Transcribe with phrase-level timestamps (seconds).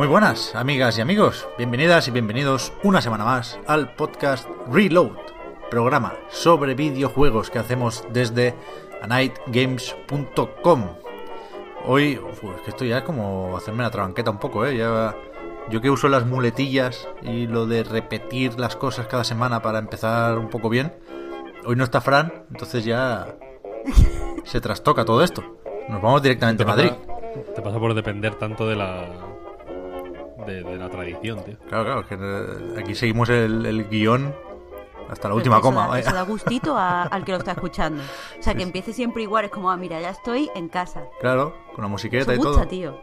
[0.00, 1.46] Muy buenas, amigas y amigos.
[1.58, 5.18] Bienvenidas y bienvenidos una semana más al podcast Reload,
[5.70, 8.54] programa sobre videojuegos que hacemos desde
[9.02, 10.84] anightgames.com.
[11.84, 14.78] Hoy, uf, es que esto ya es como hacerme la trabanqueta un poco, ¿eh?
[14.78, 15.14] Ya,
[15.68, 20.38] yo que uso las muletillas y lo de repetir las cosas cada semana para empezar
[20.38, 20.94] un poco bien.
[21.66, 23.36] Hoy no está Fran, entonces ya
[24.44, 25.58] se trastoca todo esto.
[25.90, 26.92] Nos vamos directamente a Madrid.
[27.54, 29.29] Te pasa por depender tanto de la.
[30.46, 31.56] De, de la tradición, tío.
[31.68, 34.34] Claro, claro, que eh, aquí seguimos el, el guion
[35.08, 35.88] hasta la última Eso coma.
[35.88, 35.98] da-.
[35.98, 38.02] Eso da gustito a- al que lo está escuchando.
[38.38, 41.02] O sea, que empiece siempre igual, es como, ah, mira, ya estoy en casa.
[41.20, 42.68] Claro, con la musiqueta Eso y gusta, todo.
[42.68, 43.00] tío.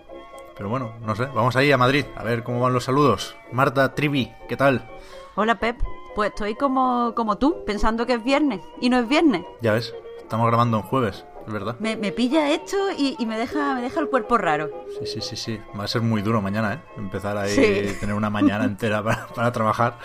[0.55, 3.35] Pero bueno, no sé, vamos ahí a Madrid a ver cómo van los saludos.
[3.51, 4.89] Marta Trivi, ¿qué tal?
[5.35, 5.77] Hola, Pep.
[6.15, 8.61] Pues estoy como, como tú, pensando que es viernes.
[8.81, 9.43] Y no es viernes.
[9.61, 11.75] Ya ves, estamos grabando en jueves, es verdad.
[11.79, 14.69] Me, me pilla esto y, y me, deja, me deja el cuerpo raro.
[14.99, 15.59] Sí, sí, sí, sí.
[15.79, 16.79] Va a ser muy duro mañana, ¿eh?
[16.97, 17.97] Empezar ahí, Sí.
[17.99, 19.97] tener una mañana entera para, para trabajar.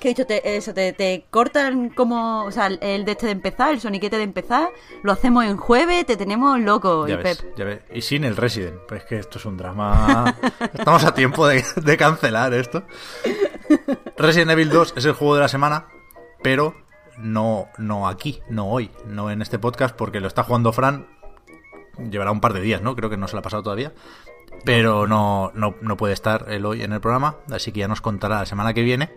[0.00, 3.26] Que he dicho, te, eso, te, te cortan como, o sea, el, el de este
[3.26, 4.68] de empezar, el soniquete de empezar,
[5.02, 7.56] lo hacemos en jueves, te tenemos loco, Ya y ves, Pep.
[7.56, 7.80] ya ves.
[7.92, 8.76] Y sin el Resident.
[8.86, 10.36] Pues es que esto es un drama.
[10.72, 12.84] Estamos a tiempo de, de cancelar esto.
[14.16, 15.86] Resident Evil 2 es el juego de la semana,
[16.42, 16.76] pero
[17.18, 21.06] no, no aquí, no hoy, no en este podcast, porque lo está jugando Fran.
[22.10, 22.94] Llevará un par de días, ¿no?
[22.94, 23.92] Creo que no se lo ha pasado todavía.
[24.64, 28.00] Pero no, no, no puede estar él hoy en el programa, así que ya nos
[28.00, 29.10] contará la semana que viene.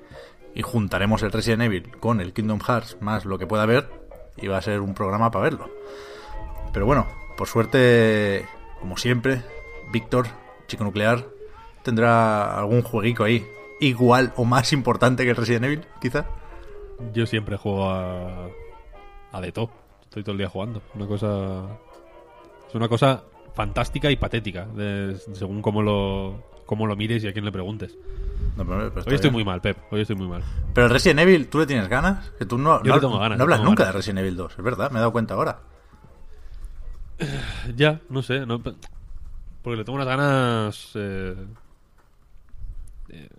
[0.53, 3.89] Y juntaremos el Resident Evil con el Kingdom Hearts más lo que pueda ver.
[4.37, 5.69] Y va a ser un programa para verlo.
[6.73, 7.07] Pero bueno,
[7.37, 8.47] por suerte,
[8.79, 9.43] como siempre,
[9.91, 10.27] Víctor,
[10.67, 11.25] chico nuclear,
[11.83, 13.45] tendrá algún jueguico ahí
[13.79, 16.25] igual o más importante que el Resident Evil, quizá.
[17.13, 18.47] Yo siempre juego a.
[19.31, 19.71] a de todo.
[20.03, 20.81] Estoy todo el día jugando.
[20.95, 21.65] Una cosa.
[22.69, 23.23] Es una cosa
[23.53, 27.97] fantástica y patética, de- según cómo lo, cómo lo mires y a quién le preguntes.
[28.55, 29.33] No, pero- pero está Hoy estoy bien.
[29.33, 29.77] muy mal, Pep.
[29.91, 30.41] Hoy estoy muy mal.
[30.73, 32.29] Pero el Resident Evil, ¿tú le tienes ganas?
[32.39, 33.93] Que tú no, Yo no, le tengo ganas, no hablas nunca ganas.
[33.93, 35.59] de Resident Evil 2, es verdad, me he dado cuenta ahora.
[37.75, 38.45] Ya, no sé.
[38.45, 40.91] No, porque le tengo unas ganas.
[40.95, 41.35] eh,
[43.09, 43.29] eh,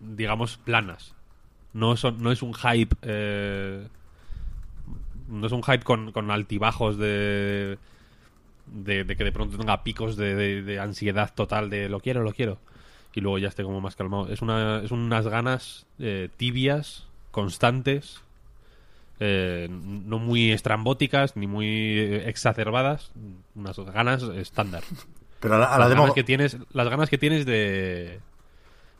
[0.00, 1.14] digamos, planas.
[1.74, 2.96] No, son, no es un hype.
[3.02, 3.86] eh,
[5.28, 7.78] no es un hype con, con altibajos de,
[8.66, 9.04] de.
[9.04, 12.32] de que de pronto tenga picos de, de- de ansiedad total de lo quiero, lo
[12.32, 12.58] quiero.
[13.14, 14.28] Y luego ya esté como más calmado.
[14.28, 18.20] Es, una, es unas ganas eh, tibias, constantes.
[19.20, 23.12] eh, no muy estrambóticas ni muy eh, exacerbadas,
[23.54, 24.82] unas ganas estándar.
[25.40, 26.02] Pero a la, a la las, demo...
[26.02, 28.18] ganas que tienes, las ganas que tienes de,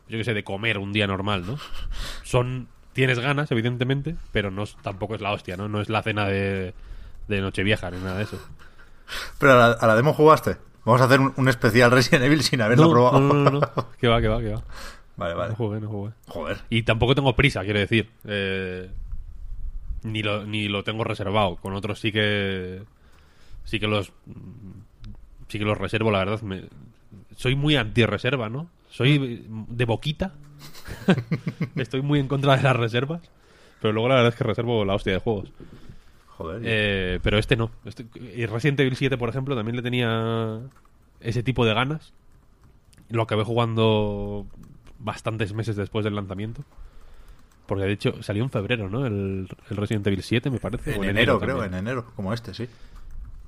[0.09, 1.57] yo qué sé, de comer un día normal, ¿no?
[2.23, 5.67] Son, tienes ganas, evidentemente, pero no tampoco es la hostia, ¿no?
[5.67, 6.73] No es la cena de,
[7.27, 8.39] de Nochevieja ni nada de eso.
[9.39, 10.57] Pero a la, a la demo jugaste.
[10.85, 13.19] Vamos a hacer un, un especial Resident Evil sin haberlo No, probado.
[13.19, 13.89] no, no, no, no.
[13.99, 14.63] Que va, que va, que va.
[15.17, 15.49] Vale, vale.
[15.51, 16.11] No jugué, no jugué.
[16.27, 16.57] Joder.
[16.69, 18.09] Y tampoco tengo prisa, quiero decir.
[18.25, 18.89] Eh,
[20.03, 21.55] ni, lo, ni lo tengo reservado.
[21.55, 22.83] Con otros sí que.
[23.63, 24.11] Sí que los.
[25.47, 26.41] Sí que los reservo, la verdad.
[26.41, 26.65] Me-
[27.35, 28.69] soy muy anti-reserva, ¿no?
[28.95, 30.31] Soy de boquita.
[31.75, 33.29] Estoy muy en contra de las reservas.
[33.81, 35.51] Pero luego la verdad es que reservo la hostia de juegos.
[36.29, 36.61] Joder.
[36.63, 37.71] Eh, pero este no.
[37.83, 38.05] Este-
[38.35, 40.61] y Resident Evil 7, por ejemplo, también le tenía
[41.19, 42.13] ese tipo de ganas.
[43.09, 44.45] Lo acabé jugando
[44.99, 46.63] bastantes meses después del lanzamiento.
[47.65, 49.05] Porque de hecho salió en febrero, ¿no?
[49.05, 50.97] El, el Resident Evil 7, me parece.
[50.97, 52.69] o en enero, creo, en enero, como este, sí.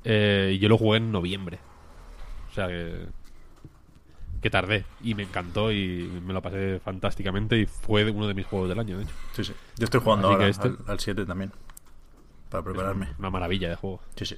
[0.04, 1.60] Eh, y yo lo jugué en noviembre.
[2.52, 3.06] O sea que.
[4.48, 4.86] Que tardé.
[5.04, 7.58] Y me encantó y me lo pasé fantásticamente.
[7.60, 9.14] Y fue uno de mis juegos del año, de hecho.
[9.34, 9.54] Sí, sí.
[9.78, 11.52] Yo estoy jugando ahora este- al, al 7 también.
[12.50, 13.10] Para prepararme.
[13.20, 14.00] Una maravilla de juego.
[14.16, 14.38] Sí, sí.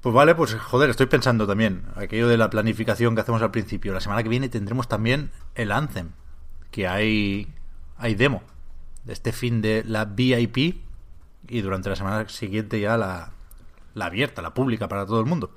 [0.00, 3.92] Pues vale, pues joder, estoy pensando también, aquello de la planificación que hacemos al principio.
[3.92, 6.10] La semana que viene tendremos también el Anthem,
[6.70, 7.48] que hay,
[7.96, 8.44] hay demo
[9.02, 10.82] de este fin de la VIP
[11.48, 13.32] y durante la semana siguiente ya la,
[13.94, 15.50] la abierta, la pública para todo el mundo.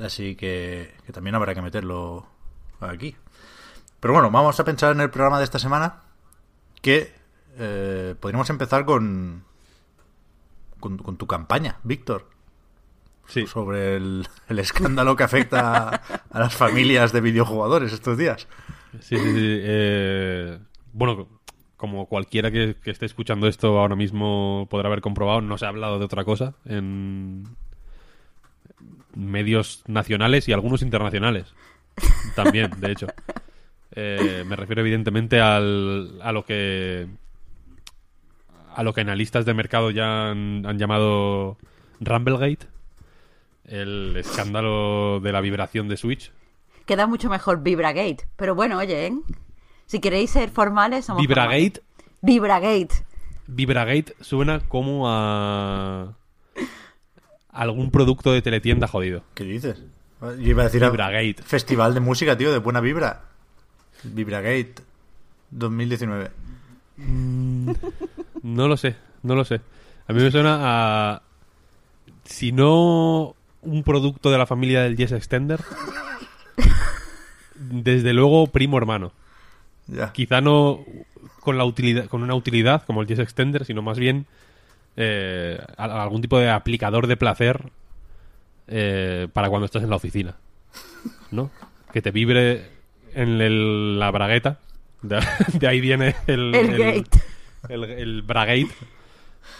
[0.00, 2.26] Así que, que también habrá que meterlo
[2.90, 3.16] aquí.
[4.00, 6.00] Pero bueno, vamos a pensar en el programa de esta semana
[6.80, 7.12] que
[7.58, 9.44] eh, podríamos empezar con,
[10.80, 12.28] con, con tu campaña, Víctor,
[13.26, 13.46] Sí.
[13.46, 18.48] sobre el, el escándalo que afecta a, a las familias de videojugadores estos días.
[19.00, 19.24] Sí, sí, sí.
[19.62, 20.58] eh,
[20.92, 21.28] bueno,
[21.76, 25.68] como cualquiera que, que esté escuchando esto ahora mismo podrá haber comprobado, no se ha
[25.68, 27.44] hablado de otra cosa en
[29.14, 31.54] medios nacionales y algunos internacionales.
[32.34, 33.06] También, de hecho.
[33.94, 37.06] Eh, me refiero evidentemente al, a lo que
[38.74, 41.58] a lo que analistas de mercado ya han, han llamado
[42.00, 42.66] Rumblegate,
[43.66, 46.32] el escándalo de la vibración de Switch.
[46.86, 48.26] Queda mucho mejor Vibragate.
[48.36, 49.12] Pero bueno, oye, ¿eh?
[49.86, 51.82] si queréis ser formales, somos Vibragate formales.
[52.22, 52.94] Vibragate.
[53.46, 56.16] Vibragate suena como a
[57.50, 59.22] algún producto de teletienda jodido.
[59.34, 59.84] ¿Qué dices?
[60.22, 61.42] Yo iba a decir a- Vibragate.
[61.42, 63.22] Festival de música, tío, de buena vibra.
[64.04, 64.74] Vibragate
[65.50, 66.30] 2019.
[68.42, 69.60] No lo sé, no lo sé.
[70.08, 71.22] A mí me suena a...
[72.24, 75.60] Si no un producto de la familia del Yes Extender,
[77.56, 79.12] desde luego primo hermano.
[79.86, 80.12] Ya.
[80.12, 80.80] Quizá no
[81.40, 84.26] con, la utilidad, con una utilidad como el Yes Extender, sino más bien
[84.96, 87.70] eh, a- algún tipo de aplicador de placer
[88.68, 90.36] eh, para cuando estás en la oficina.
[91.30, 91.50] ¿No?
[91.92, 92.68] Que te vibre
[93.14, 94.58] en el- la bragueta.
[95.02, 95.20] De,
[95.58, 97.20] de ahí viene el, El gate.
[97.68, 98.68] el, el bragate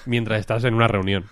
[0.06, 1.24] mientras estás en una reunión.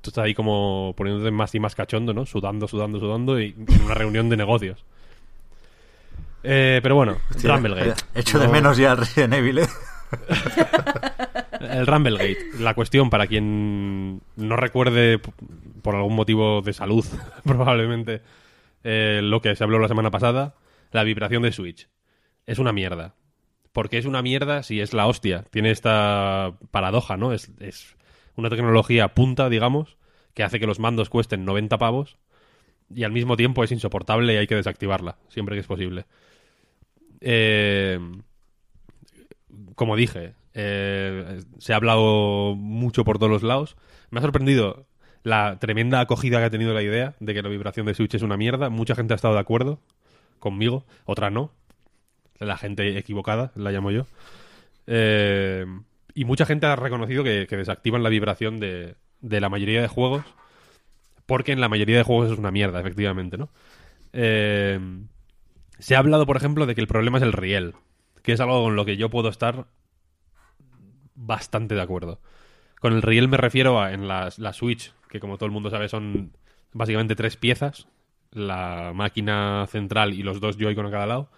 [0.00, 2.26] Tú estás ahí como poniéndote más y más cachondo, ¿no?
[2.26, 4.84] Sudando, sudando, sudando y en una reunión de negocios.
[6.42, 7.94] Eh, pero bueno, Hostia, Rumblegate.
[8.14, 9.66] Echo de No- menos ya el Resident Evil, ¿eh?
[11.60, 12.36] El Rumblegate.
[12.60, 15.20] La cuestión, para quien no recuerde
[15.84, 17.04] por algún motivo de salud,
[17.44, 18.22] probablemente,
[18.82, 20.54] eh, lo que se habló la semana pasada,
[20.90, 21.88] la vibración de Switch.
[22.46, 23.14] Es una mierda.
[23.72, 25.44] Porque es una mierda si es la hostia.
[25.50, 27.34] Tiene esta paradoja, ¿no?
[27.34, 27.96] Es, es
[28.34, 29.98] una tecnología punta, digamos,
[30.32, 32.16] que hace que los mandos cuesten 90 pavos
[32.94, 36.06] y al mismo tiempo es insoportable y hay que desactivarla, siempre que es posible.
[37.20, 37.98] Eh,
[39.74, 43.76] como dije, eh, se ha hablado mucho por todos los lados.
[44.10, 44.86] Me ha sorprendido
[45.24, 48.22] la tremenda acogida que ha tenido la idea de que la vibración de Switch es
[48.22, 48.70] una mierda.
[48.70, 49.80] Mucha gente ha estado de acuerdo
[50.38, 51.50] conmigo, otra no.
[52.38, 54.06] La gente equivocada, la llamo yo.
[54.86, 55.66] Eh,
[56.14, 60.24] y mucha gente ha reconocido que, desactivan la vibración de, de la mayoría de juegos
[61.26, 63.50] porque en la mayoría de juegos es una mierda, efectivamente, ¿no?
[64.12, 64.78] Eh,
[65.78, 67.74] se ha hablado, por ejemplo, de que el problema es el riel,
[68.22, 69.66] que es algo con lo que yo puedo estar
[71.14, 72.20] bastante de acuerdo.
[72.84, 75.70] Con el riel me refiero a en la, la Switch, que como todo el mundo
[75.70, 76.32] sabe son
[76.74, 77.88] básicamente tres piezas,
[78.30, 81.30] la máquina central y los dos Joy-Con a cada lado.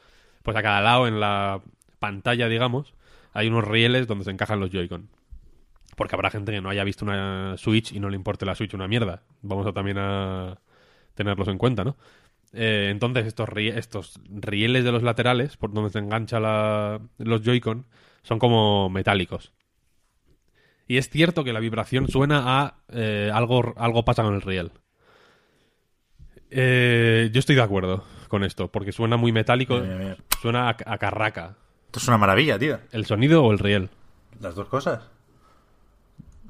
[0.43, 1.61] Pues a cada lado en la
[2.01, 2.95] pantalla, digamos,
[3.33, 5.09] hay unos rieles donde se encajan los Joy-Con.
[5.95, 8.75] Porque habrá gente que no haya visto una Switch y no le importe la Switch
[8.75, 9.23] una mierda.
[9.43, 10.59] Vamos a también a
[11.15, 11.97] tenerlos en cuenta, ¿no?
[12.55, 17.43] Eh, entonces estos, rie- estos rieles de los laterales, por donde se engancha la- los
[17.43, 17.87] Joy-Con,
[18.25, 19.53] son como metálicos.
[20.89, 24.71] Y es cierto que la vibración suena a eh, algo, algo pasa con el riel.
[26.51, 29.83] Eh, yo estoy de acuerdo con esto, porque suena muy metálico,
[30.41, 31.57] suena a, a carraca.
[31.87, 32.79] Esto es una maravilla, tío.
[32.93, 33.91] ¿El sonido o el riel?
[34.41, 35.01] Las dos cosas.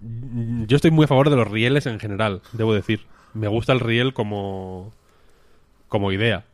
[0.02, 3.06] Yo estoy muy a favor de los rieles en general, debo decir.
[3.32, 4.92] Me gusta el riel como
[5.88, 6.44] como idea.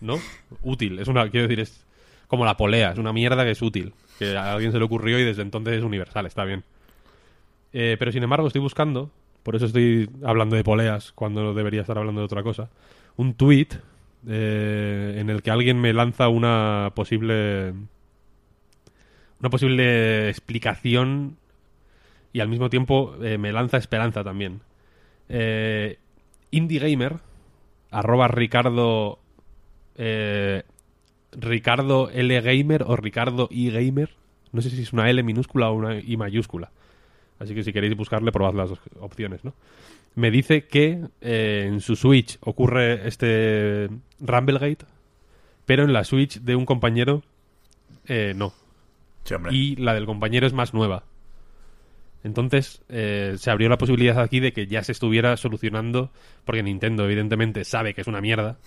[0.00, 0.18] ¿No?
[0.62, 0.98] Útil.
[0.98, 1.84] Es una, quiero decir, es
[2.26, 2.92] como la polea.
[2.92, 3.94] Es una mierda que es útil.
[4.18, 6.26] Que a alguien se le ocurrió y desde entonces es universal.
[6.26, 6.64] Está bien.
[7.72, 9.10] Eh, pero sin embargo estoy buscando,
[9.42, 12.70] por eso estoy hablando de poleas cuando debería estar hablando de otra cosa,
[13.16, 13.68] un tweet
[14.28, 17.74] en el que alguien me lanza una posible
[19.40, 21.36] una posible explicación
[22.32, 24.60] y al mismo tiempo eh, me lanza esperanza también.
[25.28, 25.98] Eh,
[26.50, 27.16] Indie Gamer,
[27.90, 29.18] arroba Ricardo,
[29.96, 30.62] eh,
[31.32, 34.10] Ricardo L Gamer o Ricardo I Gamer,
[34.52, 36.70] no sé si es una L minúscula o una I mayúscula.
[37.38, 39.54] Así que si queréis buscarle, probad las opciones, ¿no?
[40.14, 44.86] Me dice que eh, en su Switch ocurre este Rumblegate,
[45.66, 47.22] pero en la Switch de un compañero
[48.06, 48.54] eh, no.
[49.24, 49.34] Sí.
[49.50, 51.04] Y la del compañero es más nueva.
[52.24, 56.10] Entonces eh, se abrió la posibilidad aquí de que ya se estuviera solucionando,
[56.44, 58.58] porque Nintendo evidentemente sabe que es una mierda.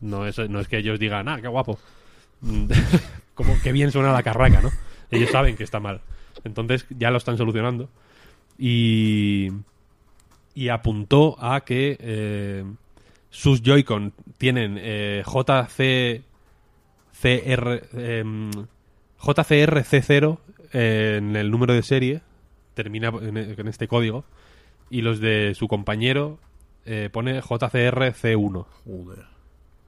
[0.00, 1.78] No es, no es que ellos digan, ah, qué guapo.
[3.34, 4.70] Como que bien suena la carraca, ¿no?
[5.10, 6.00] Ellos saben que está mal.
[6.44, 7.88] Entonces ya lo están solucionando.
[8.58, 9.50] Y,
[10.54, 12.64] y apuntó a que eh,
[13.30, 16.24] sus Joy-Con tienen eh, JC
[17.20, 18.50] CR em,
[19.20, 20.38] JCRC0
[20.72, 22.22] eh, en el número de serie,
[22.74, 24.24] termina en, en este código,
[24.90, 26.38] y los de su compañero
[26.84, 28.66] eh, pone JCRC1.
[28.84, 29.35] Joder.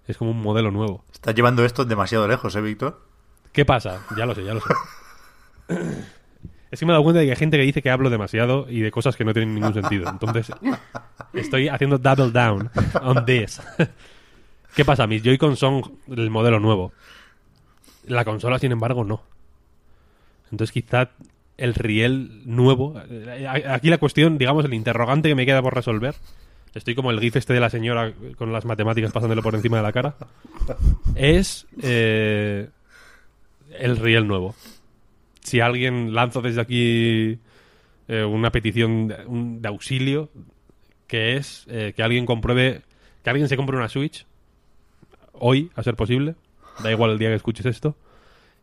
[0.08, 1.04] Es como un modelo nuevo.
[1.12, 3.00] Estás llevando esto demasiado lejos, ¿eh, Víctor?
[3.52, 4.00] ¿Qué pasa?
[4.16, 4.74] Ya lo sé, ya lo sé.
[6.70, 8.66] Es que me he dado cuenta de que hay gente que dice que hablo demasiado
[8.68, 10.06] y de cosas que no tienen ningún sentido.
[10.10, 10.52] Entonces,
[11.32, 13.62] estoy haciendo double down on this.
[14.76, 15.06] ¿Qué pasa?
[15.06, 16.92] Mis Joy-Con son el modelo nuevo.
[18.06, 19.22] La consola, sin embargo, no.
[20.52, 21.08] Entonces, quizá
[21.56, 23.00] el riel nuevo.
[23.08, 26.16] eh, Aquí la cuestión, digamos, el interrogante que me queda por resolver.
[26.74, 29.82] Estoy como el gif este de la señora con las matemáticas pasándole por encima de
[29.82, 30.16] la cara.
[31.14, 32.68] Es eh,
[33.78, 34.54] el riel nuevo.
[35.42, 37.38] Si alguien lanzo desde aquí
[38.08, 40.30] eh, una petición de auxilio,
[41.06, 42.82] que es eh, que alguien compruebe,
[43.24, 44.26] que alguien se compre una Switch
[45.32, 46.34] hoy, a ser posible,
[46.82, 47.96] da igual el día que escuches esto,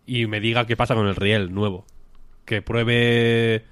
[0.06, 1.86] y me diga qué pasa con el riel nuevo.
[2.46, 3.64] Que pruebe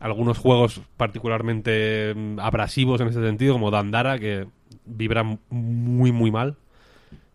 [0.00, 4.46] algunos juegos particularmente mm, abrasivos en ese sentido, como Dandara, que
[4.86, 6.56] vibran muy, muy mal,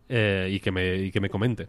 [0.10, 1.67] eh, y, que me, y que me comente.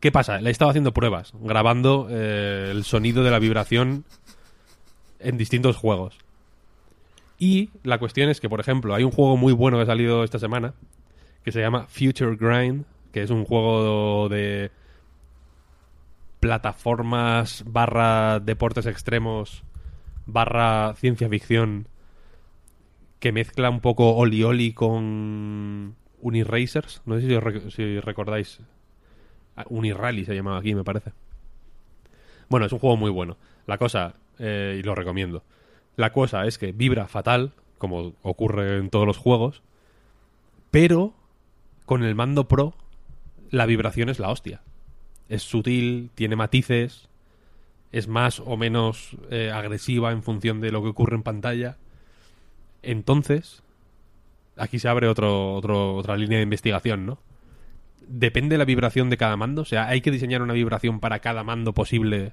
[0.00, 0.40] ¿Qué pasa?
[0.40, 4.04] Le he estado haciendo pruebas, grabando eh, el sonido de la vibración
[5.18, 6.18] en distintos juegos.
[7.38, 10.24] Y la cuestión es que, por ejemplo, hay un juego muy bueno que ha salido
[10.24, 10.74] esta semana,
[11.44, 14.70] que se llama Future Grind, que es un juego de
[16.40, 19.64] plataformas barra deportes extremos
[20.28, 21.88] barra ciencia ficción
[23.18, 27.02] que mezcla un poco Oli Oli con Uniracers.
[27.06, 28.60] No sé si, si recordáis.
[29.56, 31.12] Ah, Unirally se llamaba aquí, me parece.
[32.48, 33.36] Bueno, es un juego muy bueno.
[33.66, 35.42] La cosa, eh, y lo recomiendo.
[35.96, 39.62] La cosa es que vibra fatal, como ocurre en todos los juegos,
[40.70, 41.14] pero
[41.86, 42.74] con el mando Pro
[43.50, 44.60] la vibración es la hostia.
[45.28, 47.08] Es sutil, tiene matices,
[47.92, 51.76] es más o menos eh, agresiva en función de lo que ocurre en pantalla.
[52.82, 53.62] Entonces,
[54.56, 57.18] aquí se abre otro, otra línea de investigación, ¿no?
[58.06, 59.62] Depende de la vibración de cada mando.
[59.62, 62.32] O sea, hay que diseñar una vibración para cada mando posible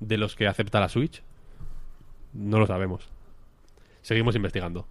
[0.00, 1.22] de los que acepta la Switch.
[2.32, 3.08] No lo sabemos.
[4.02, 4.86] Seguimos investigando.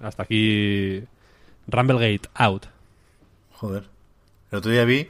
[0.00, 1.02] Hasta aquí.
[1.66, 2.66] Rumblegate out.
[3.52, 3.84] Joder.
[4.50, 5.08] El otro día vi.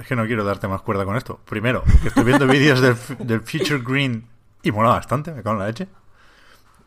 [0.00, 1.40] Es que no quiero darte más cuerda con esto.
[1.44, 4.26] Primero, que estoy viendo vídeos del, Future Green
[4.62, 5.88] y mola bastante, me cago en la leche.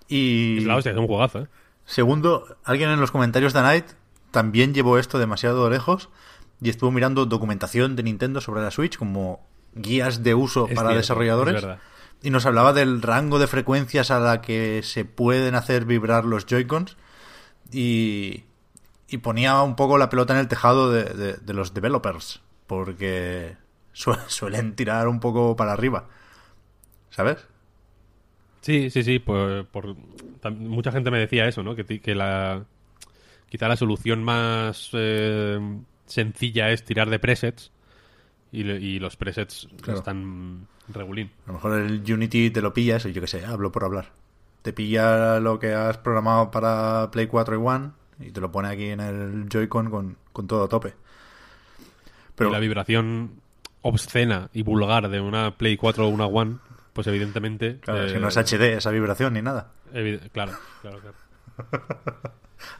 [0.08, 0.60] Y.
[0.60, 1.48] Es la hostia, es un juegazo, ¿eh?
[1.86, 3.86] Segundo, alguien en los comentarios de Night
[4.32, 6.10] también llevó esto demasiado lejos
[6.62, 10.89] y estuvo mirando documentación de Nintendo sobre la Switch como guías de uso Es para
[10.89, 11.63] cierto, desarrolladores.
[12.24, 16.46] Y nos hablaba del rango de frecuencias a la que se pueden hacer vibrar los
[16.46, 16.98] Joy-Cons
[17.72, 18.44] y,
[19.08, 23.56] y ponía un poco la pelota en el tejado de, de- de los developers porque
[23.94, 26.08] su- suelen tirar un poco para arriba.
[27.10, 27.48] ¿Sabes?
[28.62, 29.20] Sí, sí, sí.
[29.20, 29.96] Por, por-
[30.52, 31.76] mucha gente me decía eso, ¿no?
[31.76, 32.66] Que, la.
[33.50, 35.58] Quizá la solución más eh,
[36.06, 37.72] sencilla es tirar de presets.
[38.52, 40.00] Y, le- y los presets Claro.
[40.00, 41.32] están regulín.
[41.46, 44.12] A lo mejor el Unity te lo pillas, yo qué sé, hablo por hablar.
[44.62, 48.70] Te pilla lo que has programado para Play 4 y One y te lo pone
[48.70, 50.94] aquí en el Joy-Con con, con todo a tope.
[52.38, 53.41] Pero Y la vibración
[53.82, 56.58] obscena y vulgar de una Play 4 o una One,
[56.94, 57.79] pues evidentemente.
[57.82, 59.72] claro, es que eh, no es HD esa vibración ni nada.
[59.94, 61.15] evi- claro, claro, claro.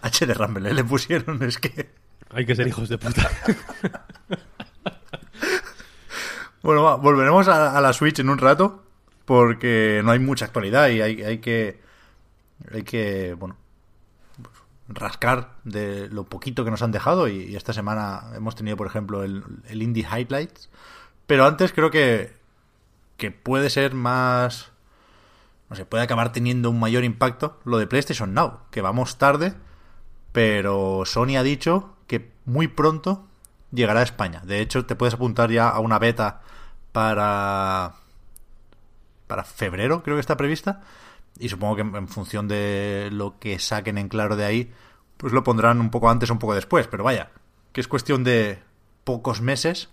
[0.04, 0.74] HD Rumble, ¿eh?
[0.74, 1.90] le pusieron, es que...
[2.30, 3.30] Hay que ser hijos de puta.
[6.64, 8.84] Bueno, va, volveremos a, a la Switch en un rato
[9.26, 11.80] porque no hay mucha actualidad y hay, hay que
[12.74, 13.56] hay que bueno
[14.90, 19.24] rascar de lo poquito que nos han dejado y, esta semana hemos tenido por ejemplo
[19.24, 20.70] el, el Indie Highlights
[21.26, 22.36] pero antes creo que
[23.18, 24.72] que puede ser más
[25.70, 29.54] no sé puede acabar teniendo un mayor impacto lo de PlayStation Now que vamos tarde
[30.32, 33.26] pero Sony ha dicho que muy pronto
[33.72, 34.42] llegará a España.
[34.46, 36.42] De hecho, te puedes apuntar ya a una beta
[36.92, 37.94] para
[39.28, 40.82] para febrero, creo que está prevista.
[41.40, 44.72] Y supongo que en función de lo que saquen en claro de ahí,
[45.18, 46.88] pues lo pondrán un poco antes o un poco después.
[46.88, 47.32] Pero vaya,
[47.72, 48.60] que es cuestión de
[49.04, 49.90] pocos meses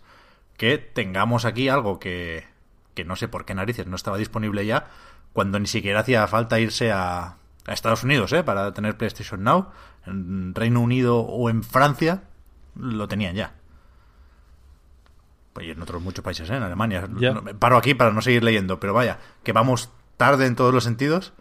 [0.56, 2.46] que tengamos aquí algo que,
[2.94, 4.88] que no sé por qué narices no estaba disponible ya,
[5.32, 7.36] cuando ni siquiera hacía falta irse a,
[7.66, 8.42] a Estados Unidos, ¿eh?
[8.42, 9.68] Para tener PlayStation Now.
[10.06, 12.24] En Reino Unido o en Francia
[12.76, 13.54] lo tenían ya.
[15.52, 16.56] Pues y en otros muchos países, ¿eh?
[16.56, 17.08] en Alemania.
[17.08, 20.84] No, Paro aquí para no seguir leyendo, pero vaya, que vamos tarde en todos los
[20.84, 21.32] sentidos.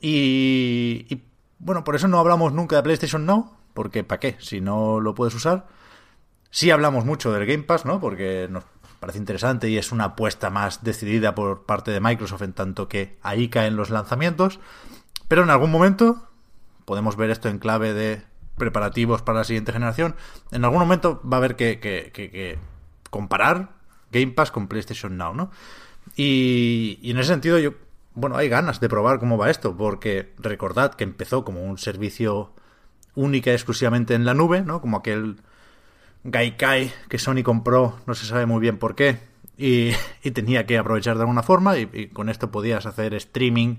[0.00, 1.22] Y, y,
[1.58, 4.36] bueno, por eso no hablamos nunca de PlayStation Now, porque ¿para qué?
[4.40, 5.66] Si no lo puedes usar.
[6.50, 7.98] Sí hablamos mucho del Game Pass, ¿no?
[8.00, 8.64] Porque nos
[9.00, 13.18] parece interesante y es una apuesta más decidida por parte de Microsoft en tanto que
[13.22, 14.60] ahí caen los lanzamientos.
[15.28, 16.28] Pero en algún momento
[16.84, 18.22] podemos ver esto en clave de
[18.56, 20.14] preparativos para la siguiente generación.
[20.50, 22.58] En algún momento va a haber que, que- que- que
[23.10, 23.70] comparar
[24.12, 25.50] Game Pass con PlayStation Now, ¿no?
[26.16, 27.72] Y, en ese sentido yo,
[28.14, 32.52] bueno, hay ganas de probar cómo va esto, porque recordad que empezó como un servicio
[33.14, 34.80] única y exclusivamente en la nube, ¿no?
[34.80, 35.36] Como aquel
[36.24, 39.20] Gaikai que Sony compró, no se sabe muy bien por qué,
[39.56, 39.92] y,
[40.22, 43.76] y tenía que aprovechar de alguna forma, y, y con esto podías hacer streaming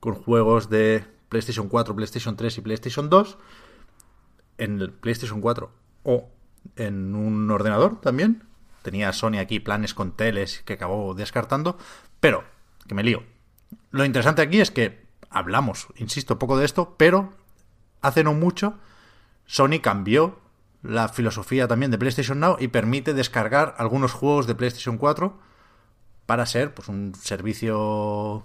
[0.00, 3.38] con juegos de PlayStation 4, PlayStation 3 y PlayStation 2
[4.58, 5.70] en el PlayStation 4
[6.02, 6.28] o
[6.76, 8.42] en un ordenador también.
[8.82, 11.78] Tenía Sony aquí planes con teles que acabó descartando,
[12.20, 12.44] pero
[12.86, 13.22] que me lío.
[13.90, 17.32] Lo interesante aquí es que hablamos, insisto, poco de esto, pero
[18.02, 18.78] hace no mucho
[19.46, 20.38] Sony cambió
[20.82, 25.38] la filosofía también de PlayStation Now y permite descargar algunos juegos de PlayStation 4
[26.26, 28.44] para ser pues un servicio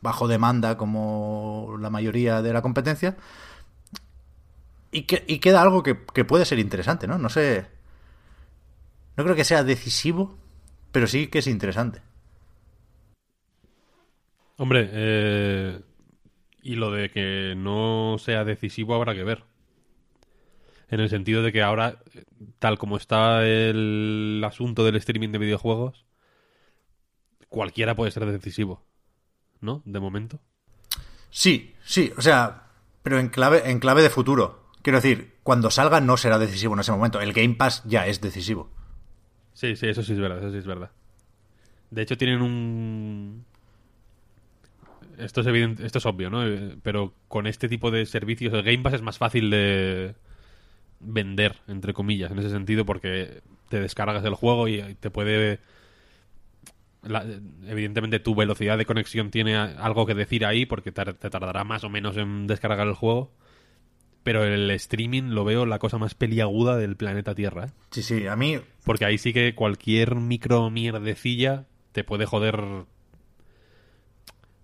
[0.00, 3.16] bajo demanda como la mayoría de la competencia
[4.90, 7.18] y, que, y queda algo que, que puede ser interesante, ¿no?
[7.18, 7.66] No sé.
[9.18, 10.38] No creo que sea decisivo,
[10.92, 12.00] pero sí que es interesante.
[14.56, 15.80] Hombre, eh,
[16.62, 19.42] y lo de que no sea decisivo habrá que ver.
[20.88, 21.98] En el sentido de que ahora,
[22.60, 26.06] tal como está el asunto del streaming de videojuegos,
[27.48, 28.86] cualquiera puede ser decisivo.
[29.60, 29.82] ¿No?
[29.84, 30.38] De momento.
[31.28, 32.68] Sí, sí, o sea,
[33.02, 34.68] pero en clave, en clave de futuro.
[34.82, 37.20] Quiero decir, cuando salga no será decisivo en ese momento.
[37.20, 38.77] El Game Pass ya es decisivo.
[39.60, 40.90] Sí, sí, eso sí es verdad, eso sí es verdad.
[41.90, 43.44] De hecho, tienen un.
[45.18, 46.46] Esto es evidente, esto es obvio, ¿no?
[46.46, 50.14] Eh, Pero con este tipo de servicios, el Game Pass es más fácil de
[51.00, 55.60] vender, entre comillas, en ese sentido, porque te descargas el juego y te puede.
[57.02, 57.24] la-
[57.66, 61.88] evidentemente, tu velocidad de conexión tiene algo que decir ahí, porque te tardará más o
[61.88, 63.30] menos en descargar el juego.
[64.28, 67.70] Pero el streaming lo veo la cosa más peliaguda del planeta Tierra, ¿eh?
[67.92, 72.84] Sí, sí, a mí Porque ahí sí que cualquier micro mierdecilla te puede joder.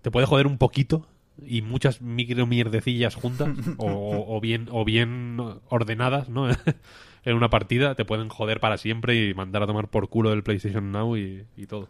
[0.03, 1.07] Te puede joder un poquito
[1.43, 6.47] y muchas micro mierdecillas juntas o, o bien o bien ordenadas, ¿no?
[7.25, 10.43] en una partida te pueden joder para siempre y mandar a tomar por culo del
[10.43, 11.89] PlayStation Now y, y todo.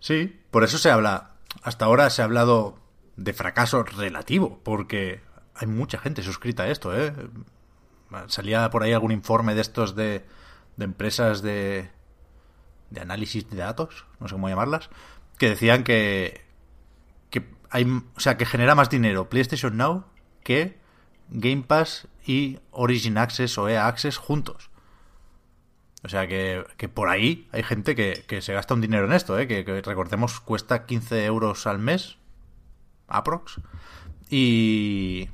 [0.00, 1.32] Sí, por eso se habla.
[1.62, 2.78] Hasta ahora se ha hablado
[3.16, 5.25] de fracaso relativo, porque
[5.58, 7.12] hay mucha gente suscrita a esto, ¿eh?
[8.28, 10.24] Salía por ahí algún informe de estos de,
[10.76, 11.90] de empresas de,
[12.90, 14.90] de análisis de datos, no sé cómo llamarlas,
[15.38, 16.42] que decían que,
[17.30, 20.04] que hay, o sea, que genera más dinero PlayStation Now
[20.42, 20.78] que
[21.30, 24.70] Game Pass y Origin Access o EA Access juntos.
[26.04, 29.12] O sea que, que por ahí hay gente que, que se gasta un dinero en
[29.12, 29.48] esto, ¿eh?
[29.48, 32.18] que, que recordemos cuesta 15 euros al mes,
[33.08, 33.60] aprox.
[34.30, 35.28] Y,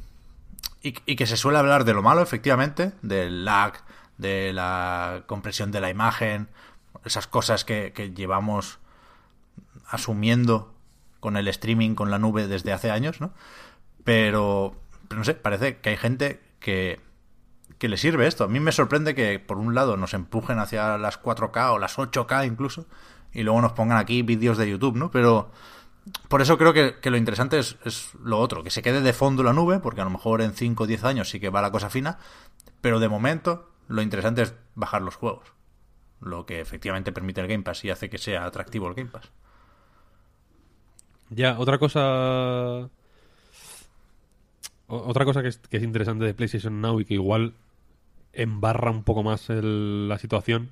[0.82, 3.74] y, que se suele hablar de lo malo, efectivamente, del lag,
[4.18, 6.48] de la compresión de la imagen,
[7.04, 8.78] esas cosas que, que llevamos
[9.88, 10.74] asumiendo
[11.20, 13.32] con el streaming, con la nube desde hace años, ¿no?
[14.04, 14.74] Pero,
[15.08, 17.00] pero no sé, parece que hay gente que,
[17.78, 18.44] que le sirve esto.
[18.44, 21.96] A mí me sorprende que, por un lado, nos empujen hacia las 4K o las
[21.96, 22.86] 8K incluso,
[23.32, 25.10] y luego nos pongan aquí vídeos de YouTube, ¿no?
[25.10, 25.52] Pero
[26.28, 27.76] por eso creo que, lo interesante es,
[28.22, 30.82] lo otro, que se quede de fondo la nube, porque a lo mejor en 5
[30.82, 32.18] o 10 años sí que va la cosa fina,
[32.80, 35.52] pero de momento lo interesante es bajar los juegos.
[36.20, 39.30] Lo que efectivamente permite el Game Pass y hace que sea atractivo el Game Pass.
[41.30, 42.90] Ya, otra cosa.
[44.86, 47.54] Otra cosa que es, interesante de PlayStation Now y que igual
[48.32, 50.70] embarra un poco más la situación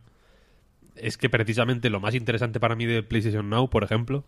[0.97, 4.25] es que precisamente lo más interesante para mí de PlayStation Now, por ejemplo,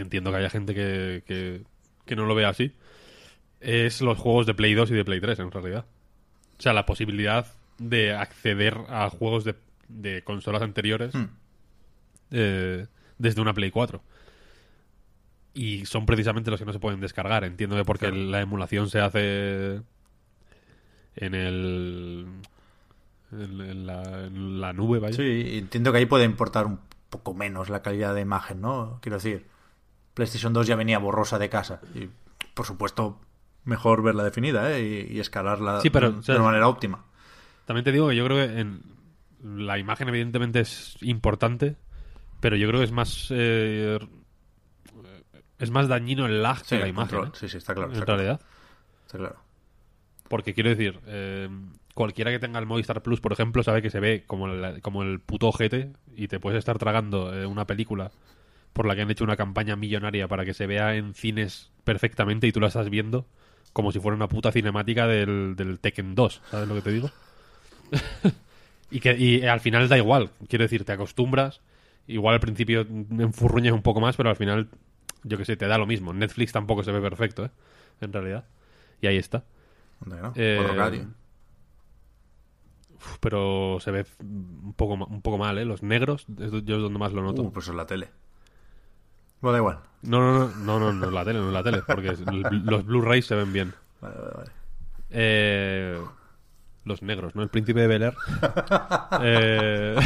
[0.00, 1.62] entiendo que haya gente que, que,
[2.06, 2.72] que no lo vea así,
[3.60, 5.84] es los juegos de Play 2 y de Play 3 en realidad.
[6.58, 7.46] O sea, la posibilidad
[7.78, 9.54] de acceder a juegos de,
[9.88, 11.26] de consolas anteriores Hmm.
[12.30, 12.86] eh,
[13.18, 14.02] desde una Play 4
[15.54, 17.42] y son precisamente los que no se pueden descargar.
[17.44, 18.22] Entiendo que porque Claro.
[18.24, 19.80] la emulación se hace
[21.16, 22.26] en el
[23.32, 25.16] en, en la, en la nube, vaya.
[25.16, 26.78] Sí, entiendo que ahí puede importar un
[27.10, 28.98] poco menos la calidad de imagen, ¿no?
[29.02, 29.46] Quiero decir,
[30.18, 32.08] PlayStation 2 ya venía borrosa de casa y,
[32.54, 33.20] por supuesto,
[33.64, 35.06] mejor verla definida ¿eh?
[35.10, 37.04] y, y escalarla Sí, pero, de, o sea, de manera óptima.
[37.66, 38.82] También te digo que yo creo que en
[39.44, 41.76] la imagen evidentemente es importante,
[42.40, 43.98] pero yo creo que es más eh,
[45.58, 47.24] es más dañino el lag Sí, que la imagen.
[47.24, 47.30] ¿eh?
[47.34, 47.88] Sí, sí, está claro.
[47.90, 48.40] en Está claro, realidad.
[49.06, 49.36] está claro.
[50.28, 51.48] Porque quiero decir, eh,
[51.94, 55.02] cualquiera que tenga el Movistar Plus, por ejemplo, sabe que se ve como, la- como
[55.02, 58.10] el puto ojete y te puedes estar tragando una película
[58.72, 62.46] por la que han hecho una campaña millonaria para que se vea en cines perfectamente
[62.46, 63.26] y tú la estás viendo
[63.72, 67.10] como si fuera una puta cinemática del, del Tekken 2, ¿sabes lo que te digo?
[68.90, 71.60] y que y al final da igual, quiero decir, te acostumbras,
[72.08, 74.68] igual al principio enfurruñas un poco más, pero al final,
[75.22, 76.12] yo que sé, te da lo mismo.
[76.12, 77.50] Netflix tampoco se ve perfecto, ¿eh?
[78.00, 78.46] En realidad.
[79.00, 79.44] Y ahí está.
[80.00, 80.32] ¿Dónde no?
[80.34, 81.06] Eh, 4K, tío.
[82.96, 85.64] Uf, pero se ve un poco, un poco mal, ¿eh?
[85.64, 87.42] Los negros, yo es donde más lo noto.
[87.42, 88.08] Uh, pues en la tele.
[89.40, 89.78] Bueno, da igual.
[90.02, 92.14] No, no, no, no, no, no la tele, no la tele, porque
[92.64, 93.74] los Blu-rays se ven bien.
[94.00, 94.50] Vale, vale, vale.
[95.10, 95.98] Eh,
[96.84, 97.42] los negros, ¿no?
[97.42, 98.14] El príncipe de Bel Air.
[99.22, 99.96] Eh,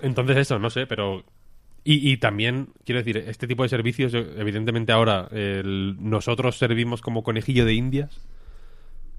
[0.00, 1.24] Entonces eso, no sé, pero...
[1.84, 7.22] Y, y también, quiero decir, este tipo de servicios, evidentemente ahora el- nosotros servimos como
[7.22, 8.20] conejillo de indias,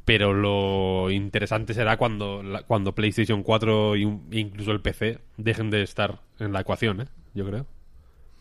[0.03, 5.19] pero lo interesante será cuando, la- cuando PlayStation 4 y un- e incluso el PC
[5.37, 7.05] dejen de estar en la ecuación, ¿eh?
[7.37, 7.67] Yo creo.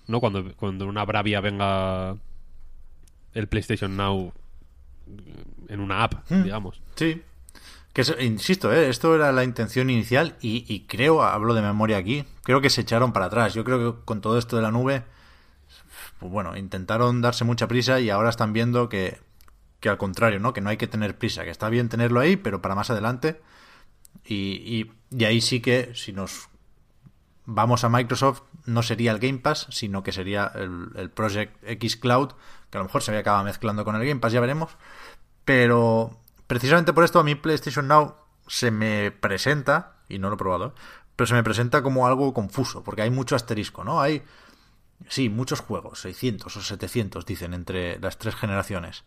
[0.06, 0.20] ¿No?
[0.20, 2.16] Cuando, cuando una Bravia venga
[3.34, 4.32] el PlayStation Now
[5.68, 6.80] en una app, digamos.
[6.94, 7.22] Sí.
[7.92, 8.88] Que es- insisto, ¿eh?
[8.88, 12.80] esto era la intención inicial y, y creo, hablo de memoria aquí, creo que se
[12.82, 13.52] echaron para atrás.
[13.52, 15.02] Yo creo que con todo esto de la nube,
[16.18, 19.18] pues bueno, intentaron darse mucha prisa y ahora están viendo que,
[19.80, 20.54] que al contrario, ¿no?
[20.54, 23.40] Que no hay que tener prisa, que está bien tenerlo ahí, pero para más adelante.
[24.24, 26.48] Y, y, y ahí sí que, si nos
[27.46, 32.32] vamos a Microsoft, no sería el Game Pass, sino que sería el, Project X Cloud,
[32.70, 34.76] que a lo mejor se había acabado mezclando con el Game Pass, ya veremos.
[35.44, 38.16] Pero precisamente por esto a mí PlayStation Now
[38.48, 40.74] se me presenta, y no lo he probado,
[41.14, 44.00] pero se me presenta como algo confuso, porque hay mucho asterisco, ¿no?
[44.00, 44.22] Hay,
[45.08, 49.04] sí, muchos juegos, 600 o 700 dicen entre las tres generaciones.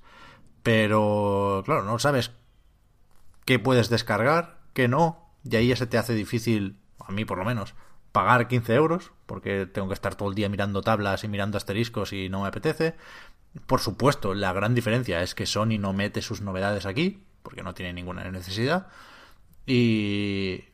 [0.63, 2.31] Pero, claro, no sabes
[3.45, 7.37] qué puedes descargar, qué no, y ahí ya se te hace difícil, a mí por
[7.37, 7.75] lo menos,
[8.11, 12.13] pagar 15 euros, porque tengo que estar todo el día mirando tablas y mirando asteriscos
[12.13, 12.95] y no me apetece.
[13.67, 17.73] Por supuesto, la gran diferencia es que Sony no mete sus novedades aquí, porque no
[17.73, 18.87] tiene ninguna necesidad.
[19.65, 20.65] Y...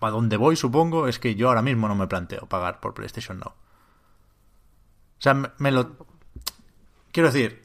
[0.00, 3.38] A donde voy, supongo, es que yo ahora mismo no me planteo pagar por PlayStation
[3.38, 3.48] Now.
[3.48, 3.54] O
[5.18, 5.96] sea, me, me lo...
[7.10, 7.64] Quiero decir,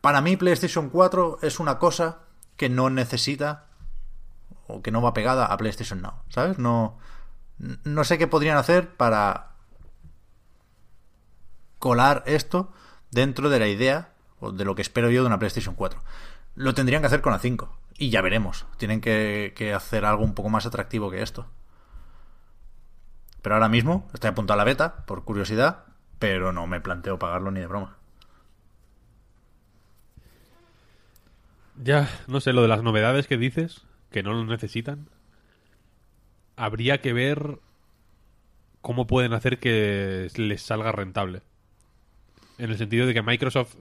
[0.00, 2.20] para mí PlayStation 4 es una cosa
[2.56, 3.66] que no necesita
[4.66, 6.58] o que no va pegada a PlayStation Now, ¿sabes?
[6.58, 6.98] No,
[7.58, 9.52] no sé qué podrían hacer para
[11.78, 12.72] colar esto
[13.10, 16.00] dentro de la idea o de lo que espero yo de una PlayStation 4.
[16.54, 18.66] Lo tendrían que hacer con la 5 y ya veremos.
[18.76, 21.46] Tienen que, que hacer algo un poco más atractivo que esto.
[23.42, 25.84] Pero ahora mismo estoy apuntado a la beta, por curiosidad,
[26.18, 27.98] pero no me planteo pagarlo ni de broma.
[31.82, 35.08] Ya, no sé, lo de las novedades que dices, que no lo necesitan,
[36.56, 37.58] habría que ver
[38.80, 41.42] cómo pueden hacer que les salga rentable.
[42.58, 43.74] En el sentido de que Microsoft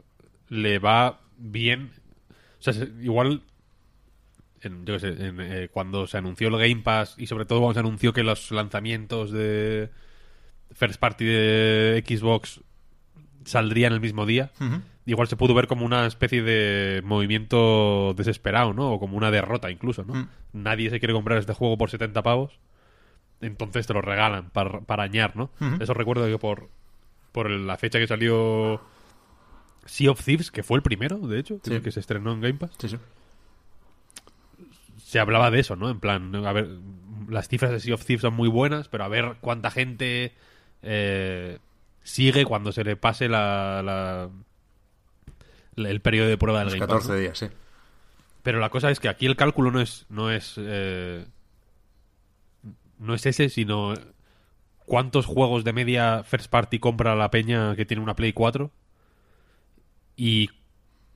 [0.50, 1.91] le va bien.
[2.60, 3.43] O sea, se- igual.
[4.62, 7.60] en- yo qué sé, en, eh, cuando se anunció el Game Pass y sobre todo
[7.60, 9.89] cuando se anunció que los lanzamientos de
[10.72, 12.62] First Party de Xbox
[13.43, 14.52] saldrían el mismo día,
[15.05, 18.91] igual se pudo ver como una especie de movimiento desesperado, ¿no?
[18.93, 20.13] O como una derrota incluso, ¿no?
[20.13, 20.27] Mm.
[20.53, 22.59] Nadie se quiere comprar este juego por 70 pavos,
[23.41, 25.49] entonces te lo regalan para, para añar, ¿no?
[25.79, 26.69] Eso recuerdo que por,
[27.31, 28.81] por la fecha que salió
[29.85, 31.81] Sea of Thieves, que fue el primero, de hecho, Sí.
[31.81, 32.97] que se estrenó en Game Pass, Sí, sí.
[35.03, 35.89] se hablaba de eso, ¿no?
[35.89, 36.69] En plan, a ver,
[37.29, 40.33] las cifras de Sea of Thieves son muy buenas, pero a ver cuánta gente
[40.81, 41.59] eh,
[42.03, 44.29] sigue cuando se le pase la-
[45.75, 47.19] el periodo de prueba del Los Game Pass, 14 ¿no?
[47.19, 47.47] días, sí.
[48.43, 51.25] Pero la cosa es que aquí el cálculo no es no es eh,
[52.99, 53.93] no es ese, sino
[54.86, 58.69] cuántos juegos de media first party compra la peña que tiene una Play 4
[60.15, 60.49] y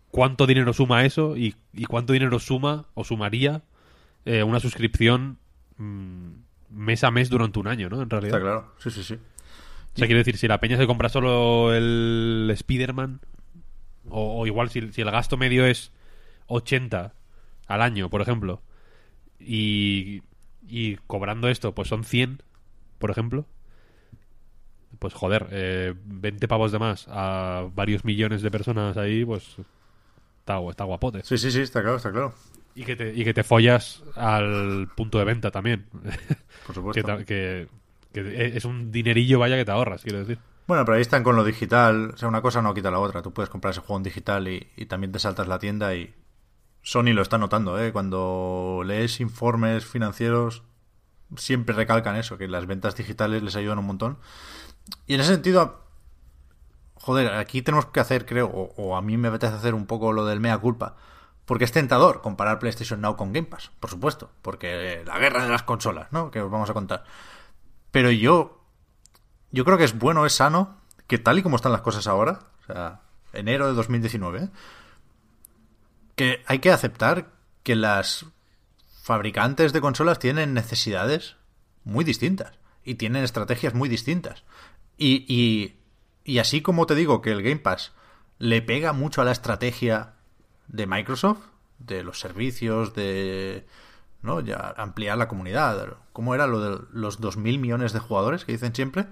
[0.10, 3.64] cuánto dinero suma eso y, y cuánto dinero suma o sumaría
[4.26, 5.38] eh, una suscripción
[5.78, 6.30] mm,
[6.70, 8.02] mes a mes durante un año, ¿no?
[8.02, 8.38] En realidad.
[8.38, 8.74] Está claro.
[8.80, 9.14] Sí, sí, sí.
[9.14, 13.20] O sea, quiero decir, si la peña se compra solo el Spider-Man,
[14.10, 15.92] o, o igual si, si el gasto medio es
[16.48, 17.14] 80
[17.68, 18.62] al año, por ejemplo,
[19.40, 20.22] y,
[20.68, 22.42] y cobrando esto, pues son 100,
[22.98, 23.46] por ejemplo,
[25.00, 29.58] pues joder, eh, 20 pavos de más a varios millones de personas ahí, pues
[30.40, 31.22] está, está guapote.
[31.24, 32.34] Sí, sí, sí, está claro, está claro.
[32.74, 35.88] Y que, te, y que te follas al punto de venta también.
[36.66, 37.18] Por supuesto.
[37.26, 37.68] que
[38.14, 40.40] es un dinerillo, vaya, que te ahorras, quiero decir.
[40.68, 42.12] Bueno, pero ahí están con lo digital.
[42.14, 43.22] O sea, una cosa no quita la otra.
[43.22, 46.14] Tú puedes comprar ese juego en digital y, también te saltas la tienda y
[46.82, 47.92] Sony lo está notando, ¿eh?
[47.92, 50.64] Cuando lees informes financieros,
[51.38, 54.18] siempre recalcan eso, que las ventas digitales les ayudan un montón.
[55.06, 55.84] Y en ese sentido,
[56.96, 60.14] joder, aquí tenemos que hacer, creo, o, o a mí me apetece hacer un poco
[60.14, 60.96] lo del mea culpa.
[61.48, 64.30] Porque es tentador comparar PlayStation Now con Game Pass, por supuesto.
[64.42, 66.30] Porque la guerra de las consolas, ¿no?
[66.30, 67.06] Que os vamos a contar.
[67.90, 68.67] Pero yo.
[69.58, 72.42] Yo creo que es bueno, es sano, que tal y como están las cosas ahora,
[72.62, 73.02] o sea,
[73.34, 74.50] enero de 2019, ¿eh?
[76.16, 77.32] que hay que aceptar
[77.64, 78.28] que las
[79.02, 81.38] fabricantes de consolas tienen necesidades
[81.86, 82.52] muy distintas
[82.84, 84.44] y tienen estrategias muy distintas.
[84.96, 85.74] Y,
[86.24, 87.94] y, así como te digo que el Game Pass
[88.38, 90.14] le pega mucho a la estrategia
[90.68, 91.40] de Microsoft,
[91.80, 93.66] de los servicios, de
[94.22, 94.40] ¿no?
[94.40, 95.98] ya ampliar la comunidad.
[96.14, 99.08] ¿Cómo era lo de los 2.000 millones de jugadores que dicen siempre?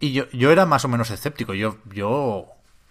[0.00, 1.54] Y yo, yo era más o menos escéptico.
[1.54, 2.46] Yo, yo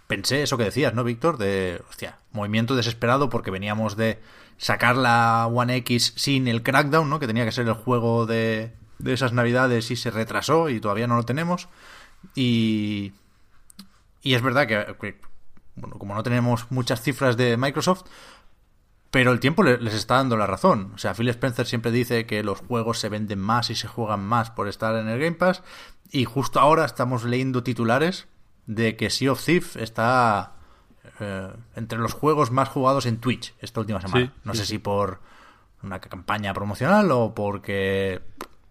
[0.07, 1.37] pensé eso que decías, ¿no, Víctor?
[1.37, 4.19] De, hostia, movimiento desesperado porque veníamos de
[4.57, 7.19] sacar la One X sin el Crackdown, ¿no?
[7.19, 11.07] Que tenía que ser el juego de, de esas navidades y se retrasó y todavía
[11.07, 11.67] no lo tenemos.
[12.33, 13.13] Y,
[14.21, 15.19] y es verdad que, que,
[15.75, 18.03] bueno, como no tenemos muchas cifras de Microsoft,
[19.11, 20.91] pero el tiempo les está dando la razón.
[20.93, 24.25] O sea, Phil Spencer siempre dice que los juegos se venden más y se juegan
[24.25, 25.63] más por estar en el Game Pass.
[26.11, 28.27] Y justo ahora estamos leyendo titulares
[28.65, 30.53] de que Sea of Thief está
[31.19, 34.25] eh, entre los juegos más jugados en Twitch esta última semana.
[34.25, 34.71] Sí, no sí, sé sí.
[34.73, 35.19] si por
[35.83, 38.21] una campaña promocional o porque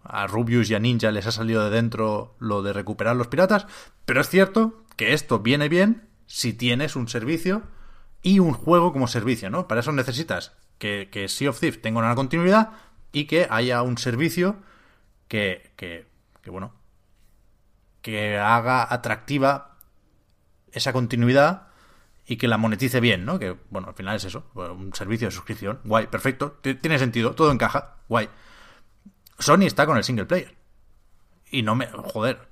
[0.02, 3.66] a Rubius y a Ninja les ha salido de dentro lo de recuperar los piratas,
[4.04, 7.62] pero es cierto que esto viene bien si tienes un servicio
[8.22, 9.68] y un juego como servicio, ¿no?
[9.68, 12.72] Para eso necesitas que, que Sea of Thief tenga una continuidad
[13.12, 14.56] y que haya un servicio
[15.28, 16.06] que, que,
[16.42, 16.72] que bueno,
[18.04, 19.78] que haga atractiva
[20.72, 21.68] esa continuidad
[22.26, 23.38] y que la monetice bien, ¿no?
[23.38, 27.50] Que, bueno, al final es eso, un servicio de suscripción, guay, perfecto, tiene sentido, todo
[27.50, 28.28] encaja, guay.
[29.38, 30.54] Sony está con el single player.
[31.50, 31.86] Y no me...
[31.86, 32.46] Joder.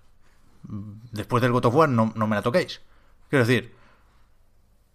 [0.62, 2.80] Después del God of War no, no me la toquéis.
[3.28, 3.74] Quiero decir...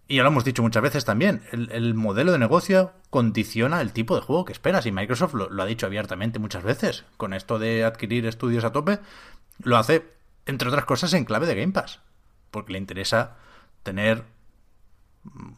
[0.08, 3.92] Y ya lo hemos dicho muchas veces también, el, el modelo de negocio condiciona el
[3.92, 4.86] tipo de juego que esperas.
[4.86, 7.04] Y Microsoft lo, lo ha dicho abiertamente muchas veces.
[7.16, 8.98] Con esto de adquirir estudios a tope,
[9.62, 10.17] lo hace,
[10.48, 12.00] entre otras cosas, en clave de Game Pass.
[12.50, 13.36] Porque le interesa
[13.82, 14.24] tener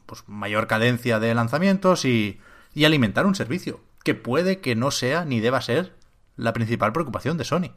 [0.06, 2.40] pues, mayor cadencia de lanzamientos y,
[2.74, 5.94] y alimentar un servicio que puede que no sea ni deba ser
[6.36, 7.70] la principal preocupación de Sony.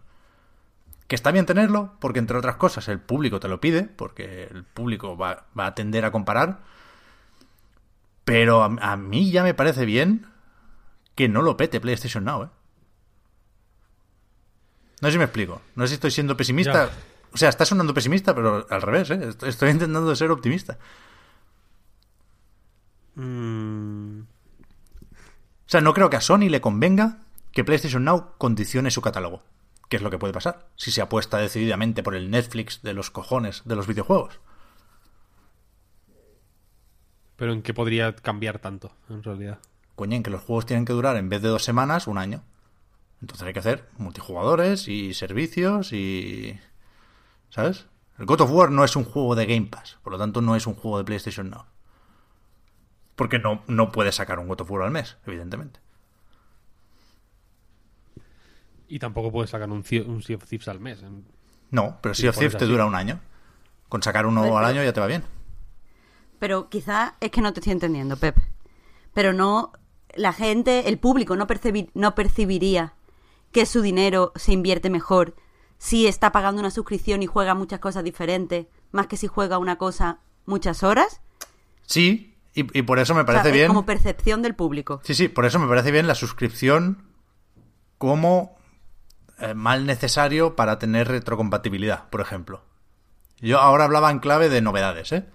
[1.08, 4.63] Que está bien tenerlo, porque entre otras cosas el público te lo pide, porque el
[4.63, 6.62] público va, va a tender a comparar.
[8.26, 10.26] Pero a, a, mí ya me parece bien
[11.13, 12.49] que no lo pete PlayStation Now, ¿eh?
[15.03, 15.61] No sé si me explico.
[15.75, 16.85] No sé si estoy siendo pesimista.
[16.85, 16.91] Ya.
[17.33, 19.19] O sea, está sonando pesimista, pero al revés, ¿eh?
[19.45, 20.77] Estoy, intentando ser optimista.
[23.15, 27.17] Mm, O sea, no creo que a Sony le convenga
[27.51, 29.43] que PlayStation Now condicione su catálogo.
[29.89, 33.11] ¿Qué es lo que puede pasar si se apuesta decididamente por el Netflix de los
[33.11, 34.39] cojones de los videojuegos?
[37.35, 39.59] pero ¿en qué podría cambiar tanto, en realidad?
[39.95, 42.41] Coño, en que los juegos tienen que durar en vez de dos semanas, un año.
[43.23, 46.59] Entonces hay que hacer multijugadores y servicios y...
[47.49, 47.86] ¿Sabes?
[48.19, 50.57] El God of War no es un juego de Game Pass, por lo tanto no
[50.57, 51.63] es un juego de PlayStation Now.
[53.15, 55.79] Porque no, no puedes sacar un God of War al mes, evidentemente.
[58.89, 61.01] Y tampoco puedes sacar un, Sea- un Sea of Thieves al mes.
[61.01, 61.25] en-
[61.71, 63.21] No, pero Si Sea of Thieves te dura un año.
[63.88, 65.23] Con sacar uno Pero- al año ya te va bien.
[66.39, 68.38] Pero quizás es que no te estoy entendiendo, Pep.
[69.13, 69.71] Pero no,
[70.13, 71.47] la gente, el público no,
[71.93, 72.93] no percibiría
[73.53, 75.35] que su dinero se invierte mejor
[75.77, 79.77] si está pagando una suscripción y juega muchas cosas diferentes, más que si juega una
[79.77, 81.21] cosa muchas horas.
[81.85, 83.67] Sí, y, y por eso me O sea, parece es bien.
[83.67, 85.01] como percepción del público.
[85.03, 87.03] Sí, sí, por eso me parece bien la suscripción
[87.97, 88.57] como
[89.39, 92.63] eh, mal necesario para tener retrocompatibilidad, por ejemplo.
[93.39, 95.25] Yo ahora hablaba en clave de novedades, ¿eh?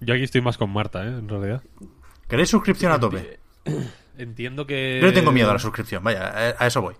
[0.00, 1.08] Yo aquí estoy más con Marta, ¿eh?
[1.08, 1.62] En realidad.
[2.28, 3.38] ¿Queréis suscripción a tope?
[4.18, 5.00] Entiendo que...
[5.02, 6.94] Yo tengo miedo a la suscripción, vaya, a- eso voy.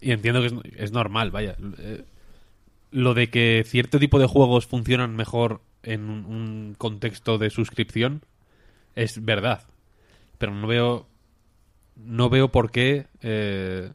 [0.00, 1.56] Y entiendo que es, normal, vaya.
[1.78, 2.04] Eh,
[2.90, 8.22] Lo de que cierto tipo de juegos funcionan mejor en un, contexto de suscripción
[8.94, 9.64] es verdad.
[10.38, 11.06] Pero no veo.
[11.96, 13.06] No veo por qué.
[13.22, 13.90] eh,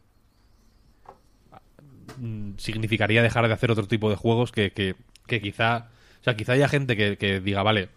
[2.58, 5.90] significaría dejar de hacer otro tipo de juegos que, que, que quizá.
[6.20, 7.90] O sea, quizá haya gente que, que diga, vale.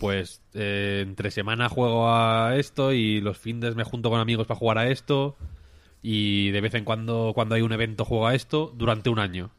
[0.00, 4.58] Pues eh, entre semana juego a esto y los fines me junto con amigos para
[4.58, 5.36] jugar a esto.
[6.02, 9.50] y de vez en cuando cuando hay un evento juega esto durante un año.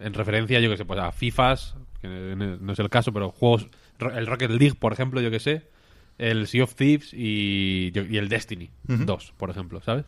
[0.00, 3.68] En referencia, yo que sé, pues a FIFAs, que no es el caso, pero juegos,
[4.14, 5.62] el Rocket League, por ejemplo, yo que sé,
[6.18, 10.04] el Sea of Thieves y, y el Destiny 2, por ejemplo, ¿sabes?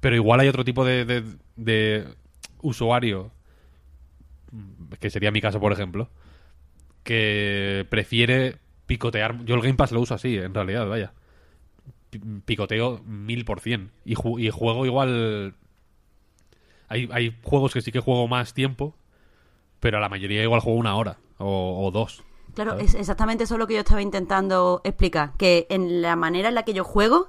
[0.00, 1.24] Pero igual hay otro tipo de, de,
[1.56, 2.06] de
[2.62, 3.32] usuario,
[5.00, 6.08] que sería mi caso, por ejemplo,
[7.06, 9.42] que prefiere picotear.
[9.46, 11.12] Yo el Game Pass lo uso así, en realidad, vaya.
[12.10, 13.90] Pi- Picoteo mil por cien.
[14.04, 15.54] Y, ju- y juego igual.
[16.88, 18.94] Hay, hay juegos que sí que juego más tiempo,
[19.80, 22.22] pero a la mayoría igual juego una hora o, o dos.
[22.54, 22.90] Claro, ¿sabes?
[22.90, 25.32] es exactamente eso lo que yo estaba intentando explicar.
[25.36, 27.28] Que en la manera en la que yo juego,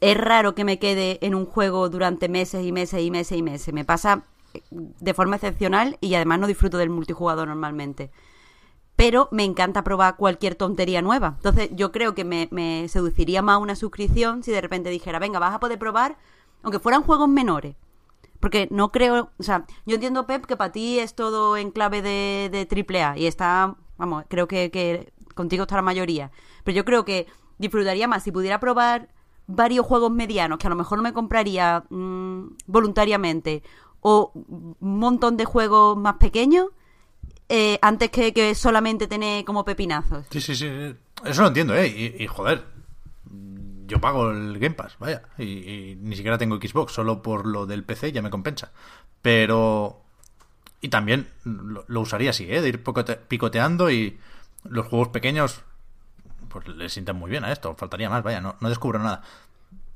[0.00, 3.42] es raro que me quede en un juego durante meses y meses y meses y
[3.42, 3.74] meses.
[3.74, 4.24] Me pasa
[4.70, 8.10] de forma excepcional y además no disfruto del multijugador normalmente.
[8.96, 11.34] Pero me encanta probar cualquier tontería nueva.
[11.36, 15.38] Entonces yo creo que me, me seduciría más una suscripción si de repente dijera, venga,
[15.38, 16.16] vas a poder probar,
[16.62, 17.76] aunque fueran juegos menores.
[18.40, 22.02] Porque no creo, o sea, yo entiendo, Pep, que para ti es todo en clave
[22.02, 26.30] de, de triple y está, vamos, creo que, que contigo está la mayoría.
[26.64, 27.26] Pero yo creo que
[27.58, 29.08] disfrutaría más si pudiera probar
[29.46, 33.62] varios juegos medianos que a lo mejor no me compraría mm, voluntariamente
[34.08, 36.68] o un montón de juegos más pequeños
[37.48, 40.26] eh, antes que, que solamente tener como pepinazos.
[40.30, 40.66] Sí, sí, sí.
[41.24, 42.14] Eso lo entiendo, ¿eh?
[42.16, 42.62] Y, joder,
[43.88, 45.22] yo pago el Game Pass, vaya.
[45.38, 48.70] Y, y ni siquiera tengo Xbox, solo por lo del PC ya me compensa.
[49.22, 50.02] Pero...
[50.80, 52.60] Y también lo, usaría así, ¿eh?
[52.60, 54.20] De ir picote- picoteando y
[54.62, 55.62] los juegos pequeños
[56.48, 57.74] pues le sientan muy bien a esto.
[57.74, 59.22] Faltaría más, vaya, no, no descubro nada.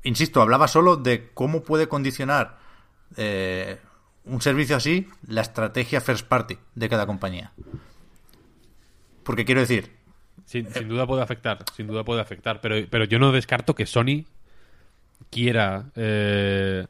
[0.03, 2.59] Insisto, hablaba solo de cómo puede condicionar
[3.15, 3.79] eh,
[4.25, 7.51] un servicio así la estrategia first party de cada compañía.
[9.23, 9.91] Porque quiero decir,
[10.45, 13.85] Sin, sin duda puede afectar, sin duda puede afectar, pero, pero yo no descarto que
[13.85, 14.25] Sony
[15.29, 16.87] quiera eh,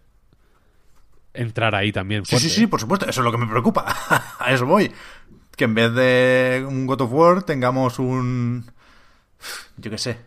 [1.34, 2.26] entrar ahí también.
[2.26, 2.68] Sí, sí, fuerte, sí, ¿eh?
[2.68, 3.06] por supuesto.
[3.08, 3.86] Eso es lo que me preocupa.
[4.40, 4.92] A eso voy.
[5.56, 8.72] Que en vez de un God of War tengamos un...
[9.78, 10.18] Yo qué sé.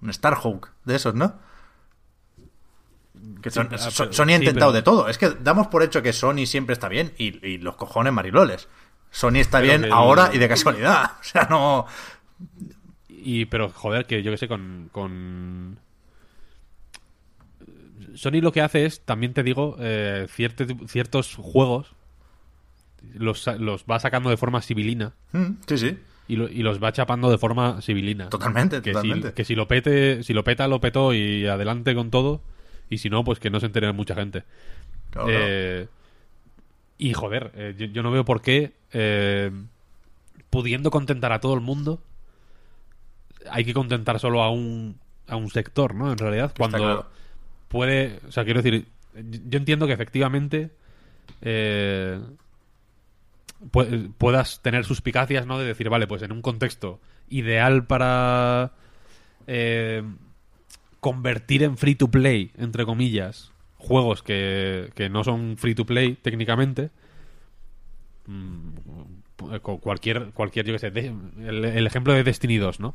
[0.00, 1.38] Un Starhawk de esos, ¿no?
[3.42, 5.08] Que son- Sí, ah, Sony ha sí, intentado pero- de todo.
[5.08, 8.68] Es que damos por hecho que Sony siempre está bien y, y los cojones mariloles.
[9.10, 11.12] Sony está Pero bien ahora y de casualidad.
[11.20, 11.86] O sea, no...
[13.08, 15.78] Y, pero, joder, que yo que sé, con, con...
[18.14, 21.94] Sony lo que hace es, también te digo, eh, cierte- ciertos juegos
[23.14, 25.98] los, los va sacando de forma civilina Mm, Sí, sí.
[26.26, 28.28] y, lo- y los va chapando de forma civilina.
[28.28, 29.28] Totalmente, que totalmente.
[29.28, 32.40] Si, que si lo pete, si lo peta, lo petó y adelante con todo.
[32.90, 34.44] Y si no, pues que no se entere mucha gente.
[35.10, 35.44] Claro, claro.
[35.46, 35.88] Eh,
[36.98, 39.50] y joder, eh, yo, yo no veo por qué, eh,
[40.50, 42.02] pudiendo contentar a todo el mundo,
[43.50, 46.10] hay que contentar solo a un, a un sector, ¿no?
[46.10, 47.06] En realidad, cuando claro.
[47.68, 48.18] puede.
[48.28, 50.70] O sea, quiero decir, yo entiendo que efectivamente.
[51.42, 52.20] eh,
[53.70, 55.58] pu- puedas tener suspicacias, ¿no?
[55.58, 58.72] De decir, vale, pues en un contexto ideal para
[59.46, 60.02] eh,
[61.00, 66.14] convertir en free to play, entre comillas, juegos que, que no son free to play
[66.20, 66.90] técnicamente.
[68.26, 68.70] mm,
[69.62, 71.14] cu- Cualquier, cualquier, yo que sé, de-
[71.46, 72.94] el, el ejemplo de Destiny 2, ¿no?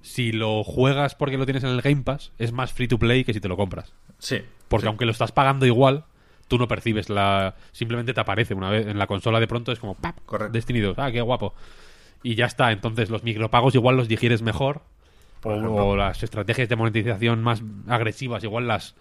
[0.00, 3.24] Si lo juegas porque lo tienes en el Game Pass, es más free to play
[3.24, 3.92] que si te lo compras.
[4.18, 4.38] Sí.
[4.68, 4.88] Porque sí.
[4.88, 6.04] aunque lo estás pagando igual,
[6.48, 7.54] tú no percibes la.
[7.72, 10.18] Simplemente te aparece una vez en la consola de pronto, es como ¡pap!
[10.26, 10.52] Correcto.
[10.52, 11.54] Destiny 2, ah, qué guapo.
[12.24, 12.72] Y ya está.
[12.72, 14.82] Entonces los micropagos igual los digieres mejor.
[15.82, 18.94] O, las estrategias de monetización más agresivas, igual las,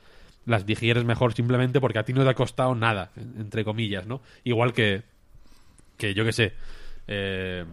[0.45, 4.06] las digieres mejor simplemente porque a ti no te ha costado nada, en- entre comillas,
[4.08, 4.21] ¿no?
[4.43, 5.04] Igual que.
[5.97, 6.54] Que yo qué sé.
[7.08, 7.65] eh,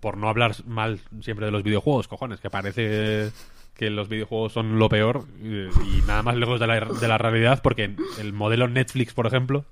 [0.00, 3.30] por no hablar mal siempre de los videojuegos, cojones, que parece
[3.74, 7.18] que los videojuegos son lo peor eh, y nada más lejos de la, de la
[7.18, 9.66] realidad porque el modelo Netflix, por ejemplo,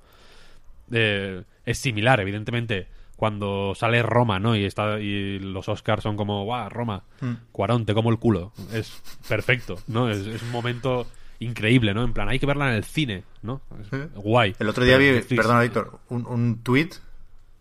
[0.92, 2.86] eh, es similar, evidentemente.
[3.24, 4.54] Cuando sale Roma, ¿no?
[4.54, 7.04] Y está y los Oscars son como, ¡guau, Roma!
[7.52, 8.52] Cuarón, te como el culo.
[8.70, 10.10] Es perfecto, ¿no?
[10.10, 11.06] Es, es un momento
[11.38, 12.04] increíble, ¿no?
[12.04, 13.62] En plan, hay que verla en el cine, ¿no?
[13.80, 14.54] Es guay.
[14.58, 16.90] El otro día vi, perdona Víctor, un, un tweet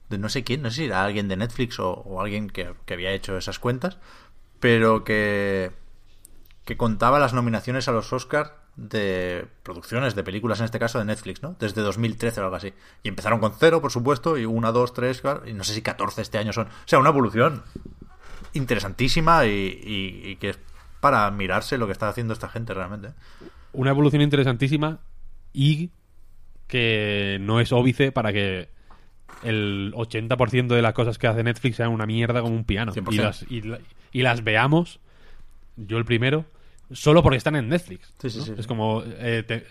[0.10, 2.74] de no sé quién, no sé si era alguien de Netflix o, o alguien que,
[2.86, 4.00] que había hecho esas cuentas,
[4.60, 5.72] pero que,
[6.66, 11.06] que contaba las nominaciones a los Oscars de producciones, de películas en este caso de
[11.06, 11.56] Netflix, ¿no?
[11.60, 12.74] Desde 2013 o algo así.
[13.04, 15.82] Y empezaron con cero, por supuesto, y una, dos, tres, claro, y no sé si
[15.82, 16.66] 14 este año son.
[16.68, 17.62] O sea, una evolución
[18.54, 20.60] interesantísima y, y- y que es
[21.00, 23.10] para mirarse lo que está haciendo esta gente realmente.
[23.74, 25.00] una evolución interesantísima
[25.52, 25.90] y
[26.68, 28.70] que no es óbice para que
[29.44, 32.94] el 80% de las cosas que hace Netflix sean una mierda como un piano.
[32.94, 33.12] 100%.
[33.12, 33.80] Y las, y, la-
[34.12, 35.00] y las veamos,
[35.76, 36.46] yo el primero,
[36.92, 38.14] solo porque están en Netflix.
[38.22, 38.46] Sí, sí, ¿no?
[38.46, 39.66] sí, es como, eh, te-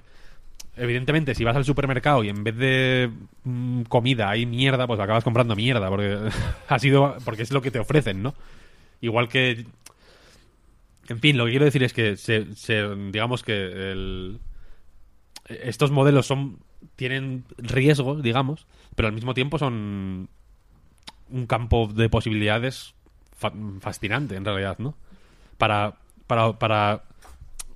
[0.76, 3.10] evidentemente, si vas al supermercado y en vez de
[3.44, 6.18] mm, comida hay mierda, pues acabas comprando mierda, porque
[6.68, 8.34] ha sido porque es lo que te ofrecen, ¿no?
[9.00, 9.66] Igual que
[11.08, 13.52] en fin, lo que quiero decir es que se, se- digamos que
[13.92, 14.38] el-
[15.48, 16.58] estos modelos son
[16.96, 20.28] tienen riesgos, digamos, pero al mismo tiempo son
[21.30, 22.94] un campo de posibilidades
[23.36, 24.94] fa- fascinante en realidad, ¿no?
[25.58, 25.96] Para,
[26.58, 27.02] para,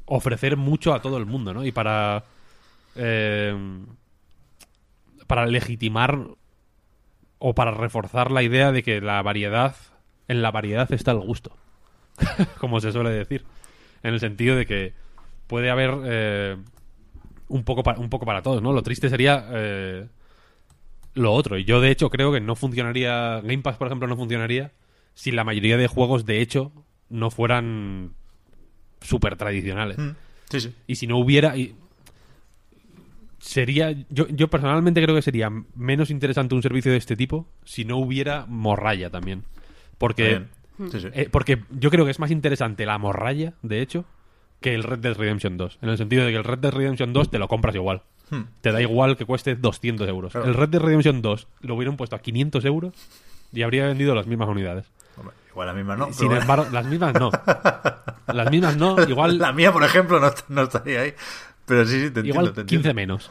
[0.07, 1.65] ofrecer mucho a todo el mundo, ¿no?
[1.65, 2.25] Y para
[2.95, 3.55] eh,
[5.27, 6.19] para legitimar
[7.39, 9.75] o para reforzar la idea de que la variedad
[10.29, 11.57] en la variedad está el gusto,
[12.59, 13.45] como se suele decir,
[14.03, 14.95] en el sentido de que
[15.47, 16.57] puede haber eh,
[17.49, 18.73] un poco para, un poco para todos, ¿no?
[18.73, 20.09] Lo triste sería eh,
[21.15, 21.59] lo otro.
[21.59, 23.41] Y yo, de hecho, creo que no funcionaría.
[23.43, 24.73] Game Pass, por ejemplo, no funcionaría
[25.15, 26.73] si la mayoría de juegos, de hecho,
[27.09, 28.15] no fueran
[29.01, 29.99] súper tradicionales.
[29.99, 30.11] Mm,
[30.51, 30.75] Sí, sí.
[30.87, 31.57] Y si no hubiera.
[31.57, 31.75] y-
[33.39, 33.93] sería.
[34.11, 37.97] Yo, yo personalmente creo que sería menos interesante un servicio de este tipo si no
[37.99, 39.45] hubiera morralla también.
[39.99, 40.43] Porque.
[40.93, 41.09] Sí, sí.
[41.15, 44.05] eh, porque yo creo que es más interesante la morralla, de hecho,
[44.61, 45.79] que el Red Dead Redemption 2.
[45.81, 48.03] En el sentido de que el Red Dead Redemption 2 te lo compras igual.
[48.31, 48.43] Hmm.
[48.61, 50.33] Te da igual que cueste 200 euros.
[50.33, 50.47] Claro.
[50.49, 52.93] El Red Dead Redemption 2 lo hubieran puesto a 500 euros
[53.53, 54.91] y habría vendido las mismas unidades.
[55.17, 56.13] Hombre, igual la misma no.
[56.13, 57.31] Sin pero- embargo, las mismas no.
[58.27, 61.15] Las mismas no, igual, La mía, por ejemplo, no, no estaría ahí.
[61.65, 62.29] Pero sí, sí, te entiendo.
[62.29, 62.95] igual te 15 entiendo.
[62.95, 63.31] menos.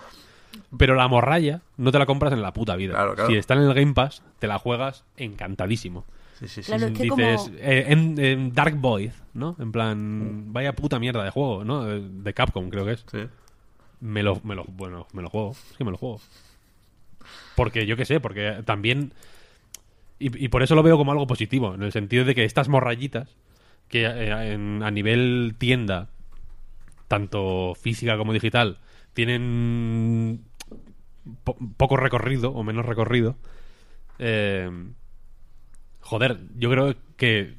[0.78, 2.94] Pero la morralla no te la compras en la puta vida.
[2.94, 3.30] Claro, claro.
[3.30, 6.06] Si está en el Game Pass, te la juegas encantadísimo.
[6.40, 6.72] Sí, sí, sí.
[6.72, 7.58] Claro, es que Dices, como...
[7.60, 9.56] eh, en, en Dark Void, ¿no?
[9.60, 11.84] En plan, vaya puta mierda de juego, ¿no?
[11.84, 13.06] De de Capcom, creo que es.
[13.12, 13.20] Sí.
[14.00, 15.52] Me lo, me lo, bueno, me lo juego.
[15.52, 16.22] Es que me lo juego.
[17.56, 19.12] Porque yo qué sé, porque también.
[20.20, 22.70] Y, y por eso lo veo como algo positivo, en el sentido de que estas
[22.70, 23.36] morrayitas,
[23.90, 26.10] que eh, en- a nivel tienda,
[27.08, 28.80] tanto física como digital,
[29.14, 30.42] tienen
[31.44, 33.36] po- poco recorrido o menos recorrido.
[34.20, 34.70] eh,
[36.02, 37.56] joder, yo creo que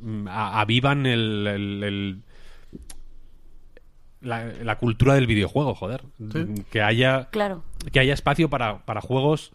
[0.00, 2.22] mm, a- avivan el, el- el-
[4.20, 6.02] la, la cultura del videojuego, joder.
[6.32, 6.44] Sí.
[6.70, 7.62] Que haya Claro.
[7.92, 9.52] que haya espacio para, para juegos,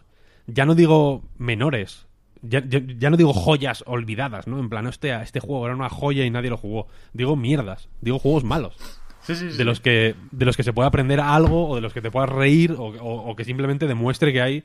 [0.47, 2.05] ya no digo menores,
[2.41, 4.59] ya, ya- ya no digo joyas olvidadas, ¿no?
[4.59, 6.87] En plan, hostia, este juego era una joya y nadie lo jugó.
[7.13, 8.75] Digo mierdas, digo juegos malos,
[9.21, 9.57] Sí, sí, sí.
[9.57, 12.11] de los que de los que se puede aprender algo o de los que te
[12.11, 14.63] puedas reír o, o- o que simplemente demuestre que hay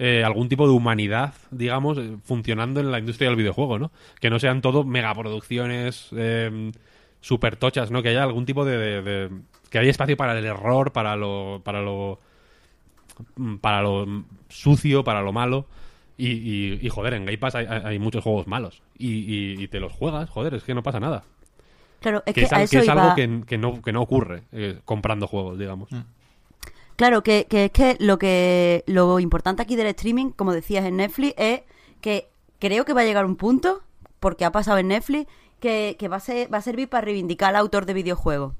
[0.00, 3.90] eh, algún tipo de humanidad, digamos, eh, funcionando en la industria del videojuego, ¿no?
[4.20, 6.72] Que no sean todo megaproducciones eh,
[7.20, 8.00] super tochas, ¿no?
[8.02, 9.30] Que haya algún tipo de, de- de-
[9.70, 12.20] que haya espacio para el error, para lo para lo
[13.60, 15.66] para lo sucio, para lo malo.
[16.16, 18.82] Y, y- y, joder, en Game Pass hay, muchos juegos malos.
[18.98, 21.22] Y, y- y te los juegas, joder, es que no pasa nada.
[22.00, 23.02] Claro, es Que que, es, a al- eso que es iba...
[23.02, 25.90] algo que, que no, que no ocurre eh, comprando juegos, digamos.
[26.96, 30.96] Claro, que, que es que lo que lo importante aquí del streaming, como decías en
[30.96, 31.62] Netflix, es
[32.00, 33.82] que creo que va a llegar un punto,
[34.18, 35.28] porque ha pasado en Netflix,
[35.60, 38.54] que, que va, a ser, va a servir para reivindicar al autor de videojuegos.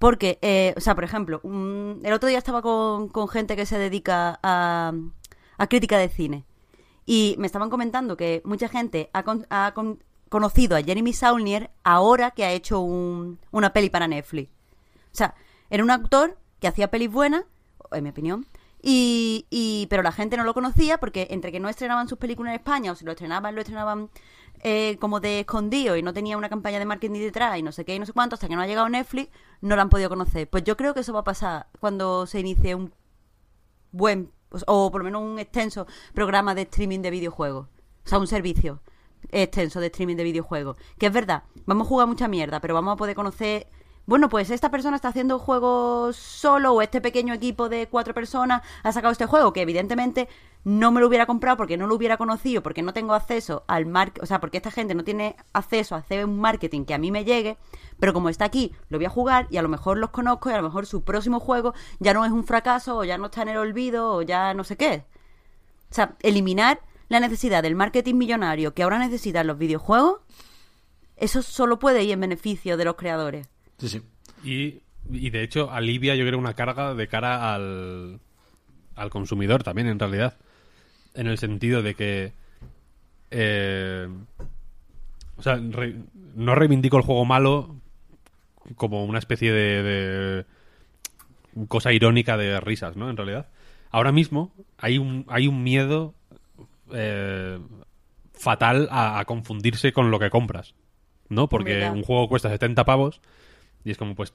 [0.00, 3.66] Porque, eh, o sea, por ejemplo, un- el otro día estaba con, con gente que
[3.66, 4.94] se dedica a,
[5.58, 6.46] a crítica de cine.
[7.04, 11.70] Y me estaban comentando que mucha gente ha, con- ha con- conocido a Jeremy Saulnier
[11.84, 14.48] ahora que ha hecho un- una peli para Netflix.
[15.12, 15.34] O sea,
[15.68, 17.44] era un actor que hacía pelis buenas,
[17.92, 18.46] en mi opinión,
[18.82, 22.52] y, y- pero la gente no lo conocía porque entre que no estrenaban sus películas
[22.54, 24.08] en España o si lo estrenaban, lo estrenaban
[24.62, 27.84] eh, como de escondido y no tenía una campaña de marketing detrás y no sé
[27.84, 29.30] qué y no sé cuánto, hasta que no ha llegado Netflix,
[29.60, 30.48] no lo han podido conocer.
[30.48, 32.92] Pues yo creo que eso va a pasar cuando se inicie un
[33.92, 37.66] buen, pues, o por lo menos un extenso programa de streaming de videojuegos.
[38.04, 38.82] O sea, un servicio
[39.30, 40.76] extenso de streaming de videojuegos.
[40.98, 43.68] Que es verdad, vamos a jugar mucha mierda, pero vamos a poder conocer...
[44.10, 48.62] Bueno, pues esta persona está haciendo juegos solo o este pequeño equipo de cuatro personas
[48.82, 50.28] ha sacado este juego que evidentemente
[50.64, 53.86] no me lo hubiera comprado porque no lo hubiera conocido, porque no tengo acceso al
[53.86, 56.98] marketing, o sea, porque esta gente no tiene acceso a hacer un marketing que a
[56.98, 57.56] mí me llegue,
[58.00, 60.54] pero como está aquí, lo voy a jugar y a lo mejor los conozco y
[60.54, 63.42] a lo mejor su próximo juego ya no es un fracaso o ya no está
[63.42, 65.04] en el olvido o ya no sé qué.
[65.88, 70.18] O sea, eliminar la necesidad del marketing millonario que ahora necesitan los videojuegos,
[71.14, 73.46] eso solo puede ir en beneficio de los creadores.
[73.80, 74.02] Sí, sí.
[74.44, 78.20] Y, y de hecho alivia yo creo una carga de cara al,
[78.94, 80.36] al consumidor también en realidad.
[81.14, 82.32] En el sentido de que...
[83.30, 84.08] eh,
[85.36, 85.96] o sea, re-
[86.34, 87.76] no reivindico el juego malo
[88.76, 90.46] como una especie de, de
[91.66, 93.10] cosa irónica de risas, ¿no?
[93.10, 93.48] En realidad.
[93.90, 96.14] Ahora mismo hay un, hay un miedo
[96.92, 97.58] eh,
[98.34, 100.74] fatal a, a confundirse con lo que compras,
[101.28, 101.48] ¿no?
[101.48, 103.20] Porque un juego cuesta 70 pavos
[103.84, 104.34] Y es como, pues,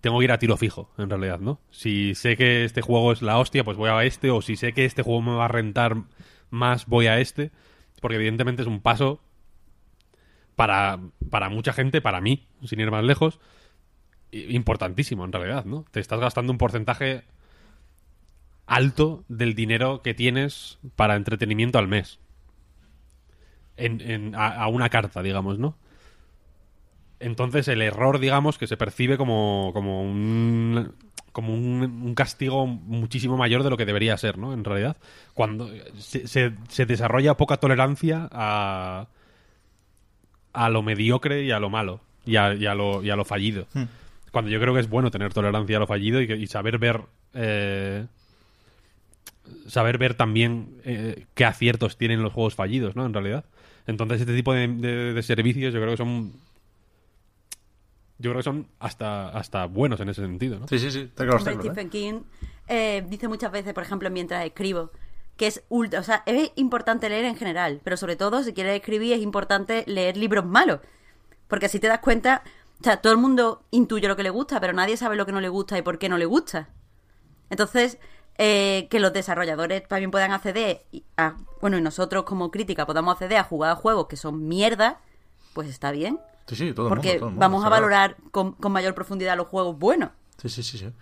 [0.00, 1.60] tengo que ir a tiro fijo, en realidad, ¿no?
[1.70, 4.72] Si sé que este juego es la hostia, pues voy a este, o si sé
[4.72, 5.96] que este juego me va a rentar
[6.50, 7.52] más, voy a este,
[8.02, 9.20] porque evidentemente es un paso
[10.54, 10.98] para,
[11.30, 13.40] para mucha gente, para mí, sin ir más lejos,
[14.32, 15.84] importantísimo, en realidad, ¿no?
[15.90, 17.24] Te estás gastando un porcentaje
[18.66, 22.18] alto del dinero que tienes para entretenimiento al mes.
[23.76, 25.76] En, en- a, a una carta, digamos, ¿no?
[27.20, 30.92] Entonces el error, digamos, que se percibe como, como un
[31.32, 34.54] como un, un castigo muchísimo mayor de lo que debería ser, ¿no?
[34.54, 34.96] En realidad,
[35.34, 39.08] cuando se, se- se desarrolla poca tolerancia a,
[40.54, 43.24] a lo mediocre y a lo malo y a, y a lo, y a lo
[43.26, 43.66] fallido.
[44.32, 47.02] Cuando yo creo que es bueno tener tolerancia a lo fallido y, saber ver
[47.34, 48.06] eh,
[49.66, 53.04] saber ver también eh, qué aciertos tienen los juegos fallidos, ¿no?
[53.06, 53.44] En realidad.
[53.86, 56.32] Entonces, este tipo de, de- de servicios yo creo que son.
[58.18, 60.68] Yo creo que son hasta, hasta buenos en ese sentido, ¿no?
[60.68, 61.72] Sí, sí, sí, está claro, está claro, ¿eh?
[61.72, 62.20] Stephen King
[62.68, 64.90] eh, dice muchas veces, por ejemplo, mientras escribo,
[65.36, 68.74] que es ultra, o sea, es importante leer en general, pero sobre todo si quieres
[68.74, 70.80] escribir es importante leer libros malos,
[71.46, 72.42] porque así te das cuenta,
[72.80, 75.32] o sea, todo el mundo intuye lo que le gusta, pero nadie sabe lo que
[75.32, 76.70] no le gusta y por qué no le gusta.
[77.50, 77.98] Entonces,
[78.38, 83.12] eh, que los desarrolladores también puedan acceder, y a, bueno, y nosotros como crítica podamos
[83.12, 85.00] acceder a jugar a juegos que son mierda,
[85.52, 86.18] pues está bien.
[86.46, 88.94] Sí, sí, todo el Porque mundo, todo el mundo, vamos a valorar con, con mayor
[88.94, 90.10] profundidad los juegos buenos.
[90.40, 90.92] Sí, sí, sí, sí.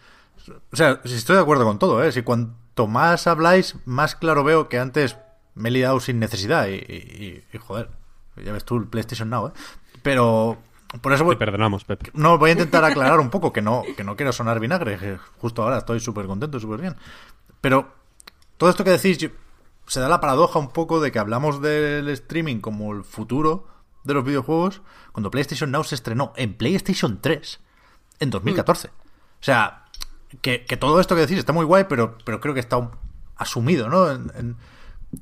[0.73, 2.13] O sea, estoy de acuerdo con todo, ¿eh?
[2.13, 5.17] Si cuanto más habláis, más claro veo que antes
[5.55, 7.91] me he liado sin necesidad y, y- y, joder,
[8.43, 9.53] ya ves tú el PlayStation Now, ¿eh?
[10.03, 10.59] Pero
[11.01, 12.09] por eso voy, Te perdonamos, Pep.
[12.15, 15.19] no voy a intentar aclarar un poco que no que no quiero sonar vinagre, que
[15.39, 16.97] justo ahora estoy súper contento, súper bien.
[17.61, 17.89] Pero
[18.59, 19.31] todo esto que decís yo-
[19.87, 23.67] se da la paradoja un poco de que hablamos del streaming como el futuro
[24.05, 24.83] de los videojuegos
[25.13, 27.61] cuando PlayStation Now se estrenó en PlayStation 3
[28.21, 28.89] en 2014.
[28.89, 28.93] O
[29.41, 29.85] sea,
[30.41, 32.91] que, que todo esto que decís está muy guay, pero, pero creo que está un-
[33.37, 34.11] asumido, ¿no?
[34.11, 34.57] En- en-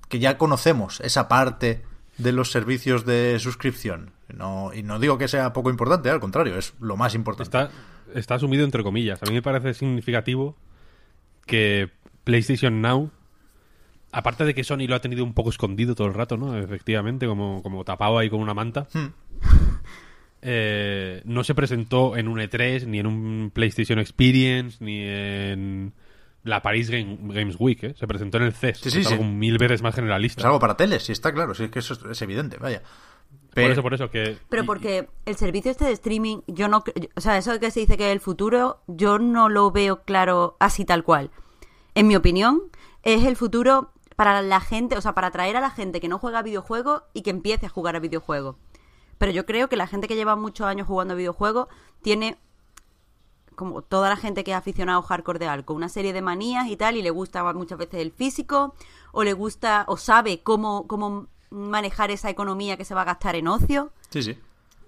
[0.08, 1.82] que ya conocemos esa parte
[2.18, 4.12] de los servicios de suscripción.
[4.28, 7.44] No, y no digo que sea poco importante, al contrario, es lo más importante.
[7.44, 7.70] Está,
[8.14, 9.22] está asumido entre comillas.
[9.22, 10.56] A mí me parece significativo
[11.46, 11.90] que
[12.24, 13.10] PlayStation Now,
[14.12, 16.56] aparte de que Sony lo ha tenido un poco escondido todo el rato, ¿no?
[16.56, 18.86] Efectivamente, como, como tapado ahí con una manta.
[18.92, 19.06] Hmm.
[20.42, 25.94] eh, no se presentó en un E3, ni en un PlayStation Experience, ni en
[26.44, 27.94] la Paris Game- Games Week, ¿eh?
[27.98, 28.78] Se presentó en el CES.
[28.78, 29.12] Sí, sí, es sí.
[29.14, 30.40] algo mil veces más generalista.
[30.40, 32.82] Es algo para teles, sí está claro, sí es que eso es, es evidente, vaya.
[32.82, 34.38] Por Pero, eso, por eso que...
[34.48, 36.82] Pero porque el servicio este de streaming, yo no...
[37.14, 40.02] O sea, eso de que se dice que es el futuro, yo no lo veo
[40.04, 41.30] claro así tal cual.
[41.94, 42.62] En mi opinión,
[43.02, 46.18] es el futuro para la gente, o sea, para atraer a la gente que no
[46.18, 48.56] juega a videojuegos y que empiece a jugar a videojuegos.
[49.18, 51.68] Pero yo creo que la gente que lleva muchos años jugando a videojuegos
[52.02, 52.38] tiene,
[53.54, 56.76] como toda la gente que es aficionado hardcore de algo, una serie de manías y
[56.76, 58.74] tal, y le gusta muchas veces el físico,
[59.12, 63.36] o le gusta, o sabe cómo, cómo manejar esa economía que se va a gastar
[63.36, 63.92] en ocio.
[64.10, 64.38] sí, sí.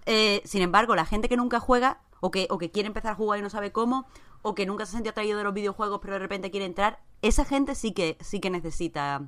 [0.07, 3.15] Eh, sin embargo, la gente que nunca juega, o que, o que quiere empezar a
[3.15, 4.07] jugar y no sabe cómo,
[4.45, 7.47] o que nunca se sentido atraído de los videojuegos, pero de repente quiere entrar, esa
[7.47, 9.27] gente sí que, sí que necesita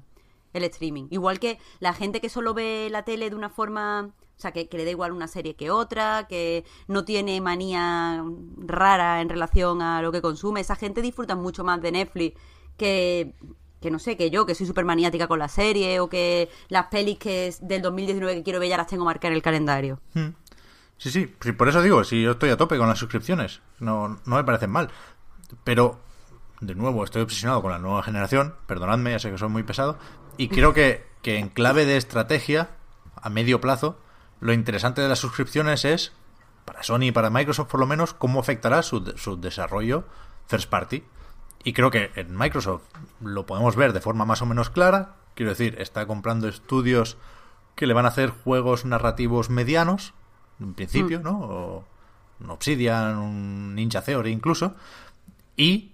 [0.53, 1.07] el streaming.
[1.11, 4.69] Igual que la gente que solo ve la tele de una forma, o sea, que,
[4.71, 8.23] le da igual una serie que otra, que no tiene manía
[8.59, 12.39] rara en relación a lo que consume, esa gente disfruta mucho más de Netflix
[12.77, 13.35] que,
[13.81, 16.89] que no sé, que yo, que soy súper maniática con la serie, o que las
[16.89, 19.99] pelis que del 2019 que quiero ver ya las tengo marcadas en el calendario.
[20.12, 20.21] Sí,
[20.99, 24.36] sí, sí, por eso digo, si yo estoy a tope con las suscripciones, no, no
[24.36, 24.90] me parecen mal.
[25.64, 26.01] Pero,
[26.61, 29.99] de nuevo, estoy obsesionado con la nueva generación, perdonadme, ya sé que soy muy pesado,
[30.36, 32.70] y creo que, que en clave de estrategia,
[33.14, 33.99] a medio plazo,
[34.40, 36.12] lo interesante de las suscripciones es,
[36.64, 40.05] para Sony y para Microsoft por lo menos, cómo afectará su, su desarrollo
[40.47, 41.05] first party.
[41.64, 42.82] Y creo que en Microsoft
[43.20, 45.16] lo podemos ver de forma más o menos clara.
[45.34, 47.16] Quiero decir, está comprando estudios
[47.74, 50.14] que le van a hacer juegos narrativos medianos,
[50.61, 51.39] en principio, ¿no?
[51.41, 51.85] O
[52.41, 54.75] un Obsidian, un Ninja Theory incluso.
[55.57, 55.93] Y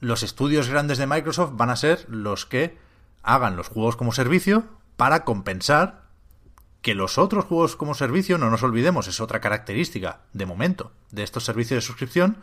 [0.00, 2.78] los estudios grandes de Microsoft van a ser los que
[3.22, 4.64] hagan los juegos como servicio
[4.96, 6.02] para compensar
[6.80, 11.22] que los otros juegos como servicio, no nos olvidemos, es otra característica de momento de
[11.22, 12.38] estos servicios de suscripción,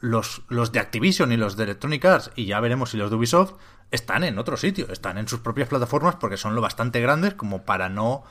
[0.00, 3.16] los, los de Activision y los de Electronic Arts, y ya veremos si los de
[3.16, 3.54] Ubisoft,
[3.92, 7.62] están en otro sitio, están en sus propias plataformas porque son lo bastante grandes como
[7.62, 8.24] para no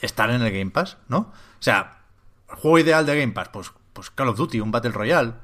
[0.00, 1.18] estar en el Game Pass, ¿no?
[1.18, 2.02] O sea,
[2.46, 5.34] juego ideal de Game Pass, pues, pues Call of Duty, un Battle Royale,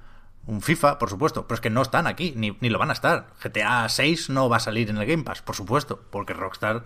[0.47, 2.95] un FIFA, por supuesto, pero es que no están aquí, ni, ni lo van a
[2.95, 3.29] estar.
[3.43, 6.85] GTA 6 no va a salir en el Game Pass, por supuesto, porque Rockstar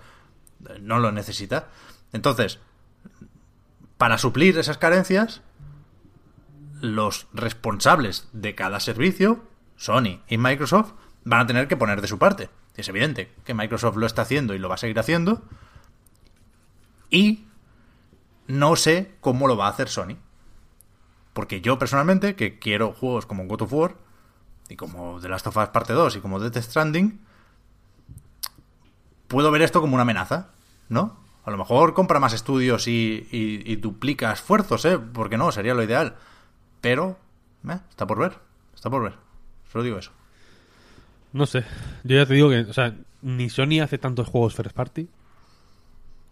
[0.68, 1.68] eh, no lo necesita.
[2.12, 2.58] Entonces,
[3.98, 5.42] para suplir esas carencias,
[6.80, 9.44] los responsables de cada servicio,
[9.76, 10.92] Sony y Microsoft,
[11.24, 12.48] van a tener que poner de su parte.
[12.76, 15.42] Es evidente que Microsoft lo está haciendo y lo va a seguir haciendo.
[17.10, 17.44] Y
[18.46, 20.16] no sé cómo lo va a hacer Sony.
[21.32, 23.94] Porque yo personalmente, que quiero juegos como God of War,
[24.68, 27.20] y como The Last of Us Parte 2 y como Death Stranding,
[29.28, 30.50] puedo ver esto como una amenaza,
[30.88, 31.18] ¿no?
[31.44, 34.98] A lo mejor compra más estudios y, y, y duplica esfuerzos, ¿eh?
[34.98, 36.16] Porque no, sería lo ideal.
[36.80, 37.18] Pero,
[37.68, 38.38] eh, está por ver,
[38.74, 39.14] está por ver.
[39.72, 40.12] Solo digo eso.
[41.32, 41.64] No sé.
[42.04, 45.08] Yo ya te digo que, o sea, ni Sony hace tantos juegos first party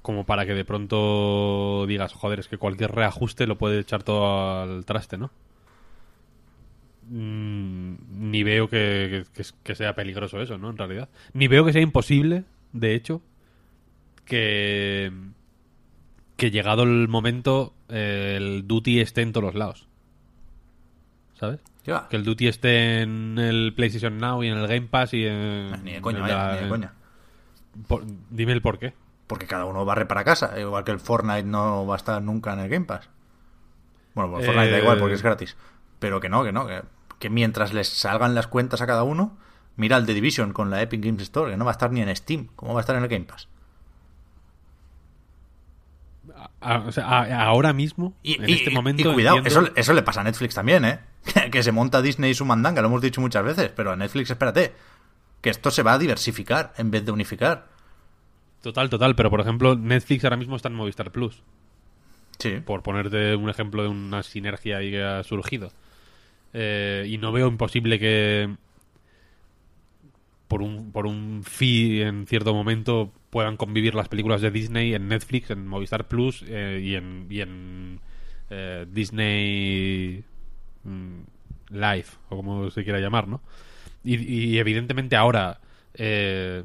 [0.02, 4.62] como para que de pronto digas, joder, es que cualquier reajuste lo puede echar todo
[4.62, 5.30] al traste, ¿no?
[7.10, 7.94] Mm,
[8.30, 10.70] ni veo que, que- que sea peligroso eso, ¿no?
[10.70, 11.08] En realidad.
[11.32, 13.22] Ni veo que sea imposible, de hecho,
[14.24, 15.10] que,
[16.36, 19.86] que llegado el momento eh, el duty esté en todos los lados.
[21.34, 21.60] ¿Sabes?
[22.10, 25.82] Que el duty esté en el PlayStation Now y en el Game Pass y en...
[25.84, 26.92] Ni de coña, en vaya, la- ni de coña.
[27.86, 28.92] por- dime el por qué.
[29.28, 32.52] Porque cada uno barre para casa, igual que el Fortnite no va a estar nunca
[32.54, 33.08] en el Game Pass.
[34.14, 35.56] Bueno, pues el Fortnite da Eh, igual porque es gratis.
[36.00, 36.82] Pero que no, que no, que,
[37.20, 39.36] que mientras les salgan las cuentas a cada uno,
[39.76, 42.00] mira el The Division con la Epic Games Store, que no va a estar ni
[42.02, 43.48] en Steam, ¿cómo va a estar en el Game Pass?
[46.60, 49.08] A- o sea, a- ahora mismo, Y, en y- este momento.
[49.10, 51.00] y cuidado, entiendo- eso, eso le pasa a Netflix también, ¿eh?
[51.24, 53.96] Que, que se monta Disney y su mandanga, lo hemos dicho muchas veces, pero a
[53.96, 54.74] Netflix, espérate,
[55.40, 57.66] que esto se va a diversificar en vez de unificar.
[58.62, 59.14] Total, total.
[59.14, 61.42] Pero por ejemplo, Netflix ahora mismo está en Movistar Plus.
[62.38, 62.60] Sí.
[62.64, 65.70] Por ponerte un ejemplo de una sinergia ahí que ha surgido.
[66.52, 68.54] Eh, y no veo imposible que.
[70.46, 75.08] Por un, por un fee en cierto momento puedan convivir las películas de Disney en
[75.08, 78.00] Netflix, en Movistar Plus eh, y en, y en
[78.48, 80.24] eh, Disney
[80.84, 81.20] mm,
[81.70, 83.42] Live, o como se quiera llamar, ¿no?
[84.04, 85.60] Y, y evidentemente ahora,
[85.94, 86.62] eh,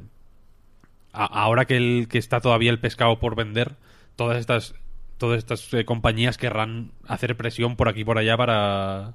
[1.14, 3.76] a- ahora que, el, que está todavía el pescado por vender,
[4.16, 4.74] todas estas,
[5.18, 9.14] todas estas eh, compañías querrán hacer presión por aquí y por allá para,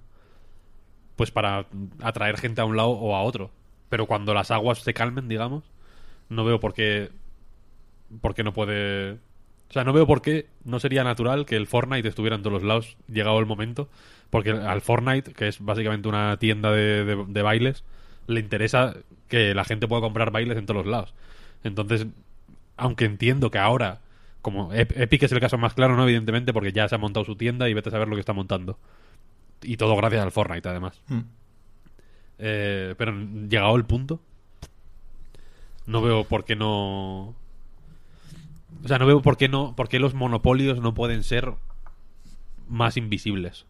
[1.16, 1.66] pues para
[2.02, 3.52] atraer gente a un lado o a otro.
[3.90, 5.64] Pero cuando las aguas se calmen, digamos,
[6.30, 7.12] no veo por qué,
[8.22, 9.14] por qué no puede...
[9.70, 12.54] O sea, no veo por qué no sería natural que el Fortnite estuviera en todos
[12.56, 13.88] los lados, llegado el momento,
[14.32, 17.84] porque al Fortnite, que es básicamente una tienda de, de- de bailes,
[18.28, 18.96] le interesa
[19.28, 21.14] que la gente pueda comprar bailes en todos los lados.
[21.64, 22.08] Entonces,
[22.78, 24.02] aunque entiendo que ahora,
[24.42, 26.04] como Ep- Epic es el caso más claro, ¿no?
[26.04, 28.34] Evidentemente, porque ya se ha montado su tienda y vete a saber lo que está
[28.34, 28.78] montando.
[29.62, 31.02] Y todo gracias al Fortnite, además.
[31.08, 31.20] Mm.
[32.40, 33.14] Eh, pero
[33.50, 34.22] llegado el punto,
[35.86, 37.36] no veo por qué no.
[38.84, 41.54] O sea, no veo por qué no, por qué los monopolios no pueden ser
[42.70, 43.66] más invisibles.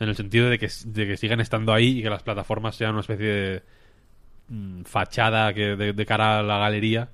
[0.00, 2.92] En el sentido de que, de que sigan estando ahí y que las plataformas sean
[2.92, 3.62] una especie de
[4.48, 7.08] mm, fachada que de, de cara a la galería.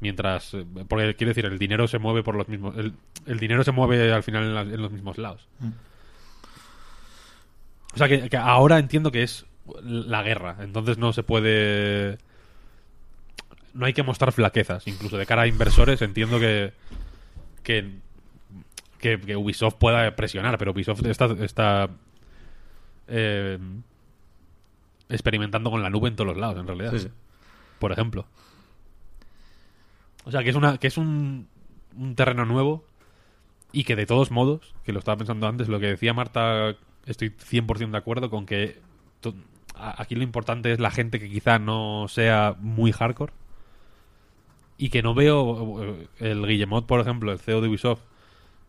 [0.00, 0.54] Mientras.
[0.54, 2.76] eh, Porque quiero decir, el dinero se mueve por los mismos.
[2.78, 2.94] El,
[3.26, 5.46] el dinero se mueve al final en, en los mismos lados.
[7.94, 9.44] O sea que, que ahora entiendo que es
[9.82, 10.56] la guerra.
[10.60, 12.18] Entonces no se puede.
[13.74, 14.86] No hay que mostrar flaquezas.
[14.86, 16.72] Incluso de cara a inversores entiendo que.
[17.62, 17.90] Que,
[18.98, 21.26] que, que Ubisoft pueda presionar, pero Ubisoft está.
[21.44, 21.90] está
[23.08, 23.58] eh,
[25.10, 26.92] experimentando con la nube en todos los lados, en realidad.
[26.92, 27.08] Sí, sí.
[27.78, 28.26] Por ejemplo.
[30.24, 31.48] O sea, que es una que es un,
[31.96, 32.84] un terreno nuevo
[33.72, 37.30] y que de todos modos, que lo estaba pensando antes, lo que decía Marta, estoy
[37.30, 38.80] 100% de acuerdo con que
[39.74, 43.32] aquí lo importante es la gente que quizá no sea muy hardcore
[44.76, 48.02] y que no veo el Guillemot, por ejemplo, el CEO de Ubisoft,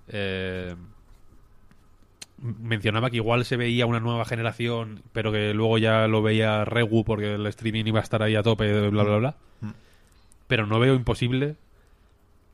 [0.10, 0.76] eh,
[2.42, 7.04] mencionaba que igual se veía una nueva generación, pero que luego ya lo veía Regu
[7.06, 9.36] porque el streaming iba a estar ahí a tope, bla, bla, bla.
[10.48, 11.56] Pero no veo imposible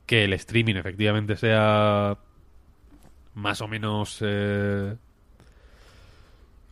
[0.06, 2.18] que el streaming efectivamente sea
[3.34, 4.96] más o menos eh,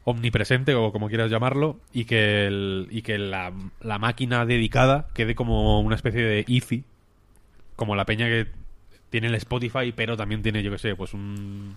[0.04, 3.52] omnipresente o como quieras llamarlo y que, el- y que la,
[3.82, 6.84] la máquina dedicada quede como una especie de IFI
[7.76, 8.48] como la peña que
[9.10, 11.76] tiene el Spotify pero también tiene yo que sé pues un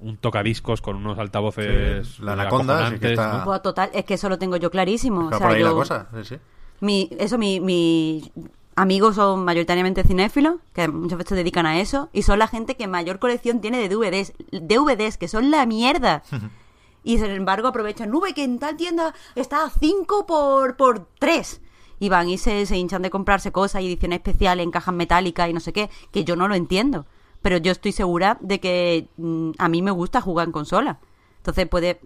[0.00, 4.28] un tocadiscos con unos altavoces Sí, la Anaconda, sí que está- total, es que eso
[4.28, 5.22] lo tengo yo clarísimo.
[5.22, 6.36] Va o sea, por ahí yo, la cosa, sí, sí.
[6.80, 8.30] Mi, eso, mi, mi
[8.74, 12.76] amigos son mayoritariamente cinéfilos, que muchas veces se dedican a eso, y son la gente
[12.76, 14.34] que mayor colección tiene de DVDs.
[14.52, 16.22] DVDs, que son la mierda.
[17.02, 21.62] y sin embargo aprovechan, nube que en tal tienda está a 5 por, por 3.
[21.98, 25.48] Y van y se, se hinchan de comprarse cosas y ediciones especiales en cajas metálicas
[25.48, 27.06] y no sé qué, que yo no lo entiendo.
[27.46, 30.98] Pero yo estoy segura de que mm, a mí me gusta jugar en consola.
[31.36, 32.00] Entonces puede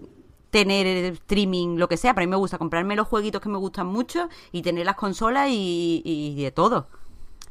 [0.50, 2.12] tener streaming, lo que sea.
[2.12, 5.48] Para mí me gusta comprarme los jueguitos que me gustan mucho y tener las consolas
[5.48, 6.88] y, y de todo.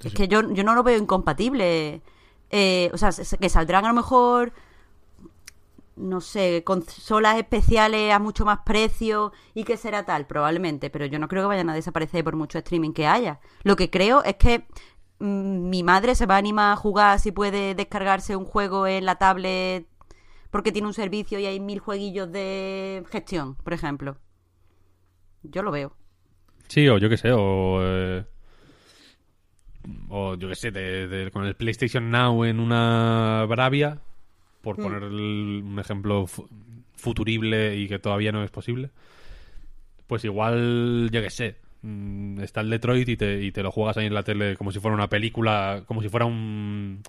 [0.03, 2.03] es que yo, yo no lo veo incompatible.
[2.51, 4.53] Eh, o sea, que saldrán a lo mejor
[5.95, 11.17] no sé, consolas especiales a mucho más precio y que será tal, probablemente, pero yo
[11.17, 13.39] no creo que vayan a desaparecer por mucho streaming que haya.
[13.63, 14.67] Lo que creo es que
[15.19, 19.15] mi madre se va a animar a jugar si puede descargarse un juego en la
[19.15, 19.85] tablet
[20.49, 24.17] porque tiene un servicio y hay mil jueguillos de gestión, por ejemplo.
[25.43, 25.95] Yo lo veo.
[26.67, 27.79] Sí, o yo qué sé, o...
[27.81, 28.25] Eh,
[30.09, 30.71] o yo qué sé,
[31.31, 34.01] con el PlayStation Now en una Bravia
[34.61, 34.83] por mm.
[34.83, 36.25] poner un ejemplo
[36.95, 38.91] futurible y que todavía no es posible,
[40.07, 43.97] pues igual, yo qué sé, mm, está el Detroit y te, y te lo juegas
[43.97, 47.01] ahí en la tele como si fuera una película, como si fuera un...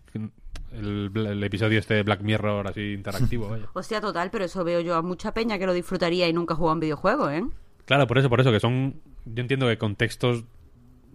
[0.73, 3.67] El, episodio este de Black Mirror así interactivo, vaya.
[3.73, 6.75] Hostia, total, pero eso veo yo a mucha peña que lo disfrutaría y nunca juega
[6.75, 7.45] un videojuego, ¿eh?
[7.87, 9.01] Claro, por eso, por eso, que son...
[9.25, 10.45] Yo entiendo que contextos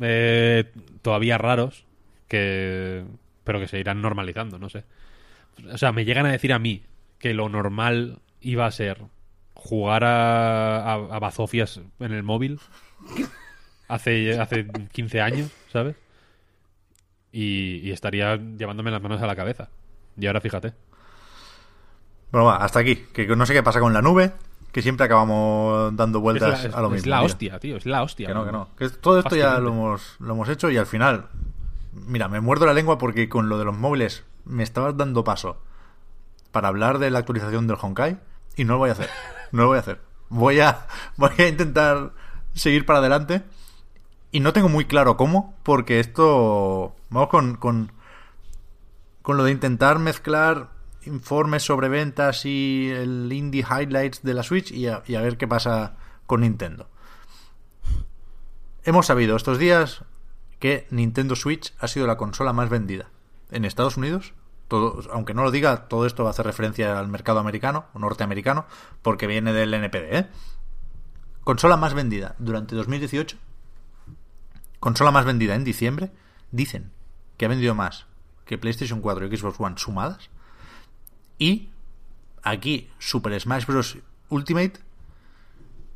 [0.02, 1.86] eh, todavía raros,
[2.28, 3.06] que
[3.46, 4.84] pero que se irán normalizando, no sé.
[5.72, 6.84] O sea, me llegan a decir a mí
[7.18, 9.04] que lo normal iba a ser
[9.54, 12.60] jugar a, a, bazofias en el móvil
[13.88, 15.96] hace, hace 15 años, ¿sabes?
[17.32, 19.70] Y, estaría llevándome las manos a la cabeza.
[20.18, 20.74] Y ahora fíjate.
[22.32, 22.96] Bueno, va, hasta aquí.
[23.14, 24.32] Que no sé qué pasa con la nube,
[24.72, 26.96] que siempre acabamos dando vueltas a lo mismo.
[27.04, 28.28] Es la hostia, tío, es la hostia.
[28.28, 28.70] Que no, que no.
[28.78, 31.28] Que todo esto ya lo hemos, lo hemos hecho y al final,
[31.92, 35.62] mira, me muerdo la lengua porque con lo de los móviles me estabas dando paso
[36.52, 38.18] para hablar de la actualización del Honkai
[38.56, 39.10] y no lo voy a hacer.
[39.52, 40.02] No lo voy a hacer.
[40.30, 42.12] Voy a, voy a intentar
[42.54, 43.44] seguir para adelante
[44.36, 46.94] y no tengo muy claro cómo, porque esto.
[47.10, 47.94] Vamos con, con,
[49.22, 50.72] con lo de intentar mezclar
[51.06, 55.96] informes sobre ventas y el indie highlights de la Switch y a, ver qué pasa
[56.26, 56.90] con Nintendo.
[58.84, 60.04] Hemos sabido estos días
[60.60, 63.12] que Nintendo Switch ha sido la consola más vendida
[63.52, 64.34] en Estados Unidos,
[65.14, 68.66] aunque no lo diga, todo esto va a hacer referencia al mercado americano o norteamericano,
[69.02, 70.14] porque viene del NPD.
[70.14, 70.28] ¿eh?
[71.46, 73.38] Consola más vendida durante 2018,
[74.86, 76.12] consola más vendida en diciembre,
[76.52, 76.92] dicen
[77.38, 78.06] que ha vendido más
[78.46, 80.30] que PlayStation 4 y Xbox One sumadas.
[81.40, 81.72] Y
[82.44, 83.98] aquí Super Smash Bros.
[84.30, 84.74] Ultimate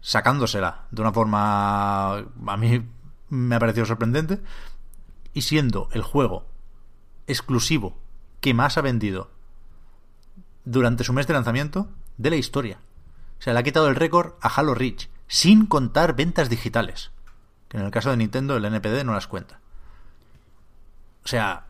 [0.02, 2.84] sacándosela de una forma a mí
[3.30, 4.42] me ha parecido sorprendente
[5.36, 6.48] y siendo el juego
[7.28, 7.96] exclusivo
[8.42, 9.30] que más ha vendido
[10.66, 12.80] durante su mes de lanzamiento de la historia.
[13.38, 17.12] O sea, le ha quitado el récord a Halo Reach, sin contar ventas digitales.
[17.70, 19.60] Que en el caso de Nintendo el NPD no las cuenta.
[21.24, 21.66] O sea,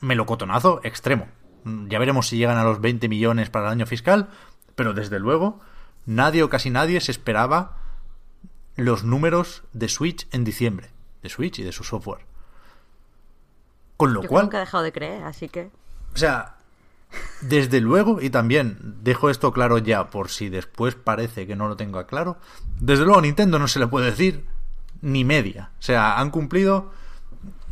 [0.00, 1.28] melocotonazo extremo.
[1.64, 4.28] Ya veremos si llegan a los 20 millones para el año fiscal,
[4.74, 5.60] pero desde luego
[6.06, 7.76] nadie o casi nadie se esperaba
[8.76, 10.90] los números de Switch en diciembre.
[11.22, 12.24] De Switch y de su software.
[13.96, 14.44] Con lo cual.
[14.44, 15.70] Nunca he dejado de creer, así que.
[16.14, 16.56] O sea,
[17.40, 21.76] desde luego, y también dejo esto claro ya por si después parece que no lo
[21.76, 22.38] tengo claro.
[22.78, 24.44] Desde luego, a Nintendo no se le puede decir
[25.00, 25.70] ni media.
[25.78, 26.92] O sea, han cumplido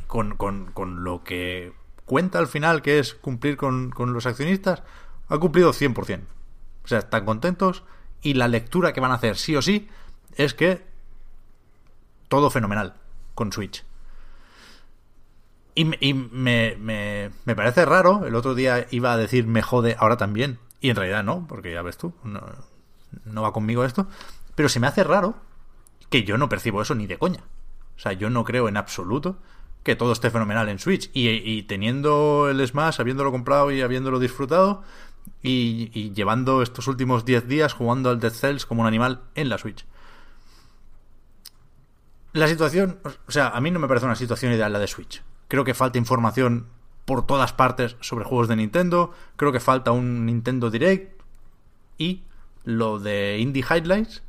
[0.06, 1.72] con, con, lo que
[2.04, 4.82] cuenta al final, que es cumplir con, con los accionistas.
[5.28, 6.20] Han cumplido 100%.
[6.84, 7.82] O sea, están contentos
[8.22, 9.88] y la lectura que van a hacer sí o sí
[10.36, 10.84] es que
[12.28, 12.94] todo fenomenal
[13.34, 13.84] con Switch.
[15.74, 20.16] Y, me, me, me, parece raro, el otro día iba a decir me jode ahora
[20.16, 24.06] también, y en realidad no, porque ya ves tú, no, va conmigo esto,
[24.54, 25.34] pero se me hace raro
[26.10, 27.40] que yo no percibo eso ni de coña.
[27.96, 29.38] O sea, yo no creo en absoluto
[29.82, 31.10] que todo esté fenomenal en Switch.
[31.12, 34.82] Y, teniendo el Smash, habiéndolo comprado y habiéndolo disfrutado,
[35.42, 39.48] y, y llevando estos últimos 10 días jugando al Dead Cells como un animal en
[39.48, 39.86] la Switch.
[42.32, 45.22] La situación, o sea, a mí no me parece una situación ideal la de Switch.
[45.48, 46.66] Creo que falta información
[47.04, 49.12] por todas partes sobre juegos de Nintendo.
[49.36, 51.22] Creo que falta un Nintendo Direct.
[51.96, 52.24] Y
[52.64, 54.22] lo de Indie Highlights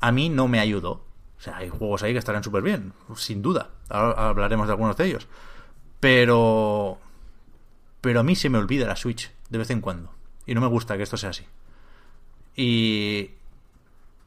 [0.00, 1.04] a mí no me ayudó.
[1.38, 3.70] O sea, hay juegos ahí que estarán súper bien, sin duda.
[3.88, 5.26] Ahora hablaremos de algunos de ellos.
[6.00, 6.98] Pero...
[8.00, 10.12] Pero a mí se me olvida la Switch de vez en cuando.
[10.46, 11.44] Y no me gusta que esto sea así.
[12.56, 13.30] Y...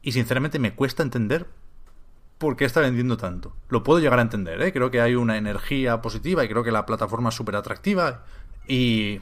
[0.02, 1.46] Y sinceramente me cuesta entender
[2.38, 3.54] por qué está vendiendo tanto.
[3.68, 4.72] Lo puedo llegar a entender, ¿eh?
[4.72, 8.24] Creo que hay una energía positiva y creo que la plataforma es súper atractiva.
[8.68, 9.20] Y.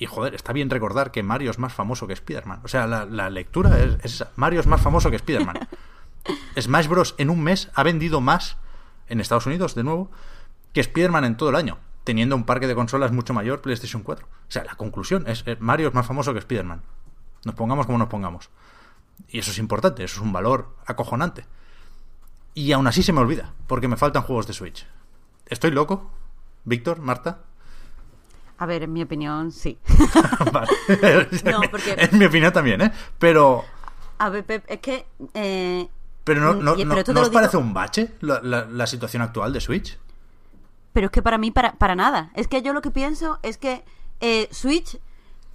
[0.00, 2.62] Y joder, está bien recordar que Mario es más famoso que Spider-Man.
[2.64, 4.30] O sea, la, lectura es, esa.
[4.34, 5.68] Mario es más famoso que Spider-Man.
[6.58, 7.14] Smash Bros.
[7.18, 8.56] en un mes ha vendido más
[9.08, 10.10] en Estados Unidos, de nuevo,
[10.72, 14.26] que Spider-Man en todo el año, teniendo un parque de consolas mucho mayor PlayStation 4.
[14.26, 16.80] O sea, la conclusión es, Mario es más famoso que Spider-Man.
[17.44, 18.48] Nos pongamos como nos pongamos.
[19.28, 21.44] Y eso es importante, eso es un valor acojonante.
[22.54, 24.86] Y aún así se me olvida, porque me faltan juegos de Switch.
[25.44, 26.10] ¿Estoy loco?
[26.64, 27.00] ¿Víctor?
[27.00, 27.40] ¿Marta?
[28.60, 29.78] A ver, en mi opinión, sí.
[30.52, 30.68] vale.
[31.44, 32.92] No, porque- En mi opinión también, ¿eh?
[33.18, 33.64] Pero...
[34.18, 35.06] A ver, Pep, es que...
[35.34, 35.88] eh,
[36.24, 38.40] Pero no, Mm, no, y- no- pero ¿no lo os digo- parece un bache la,
[38.42, 39.98] la- la situación actual de Switch?
[40.92, 42.30] Pero es que para mí, para, para nada.
[42.34, 43.82] Es que yo lo que pienso es que
[44.20, 44.98] eh, Switch,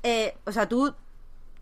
[0.04, 0.96] eh, o sea, tú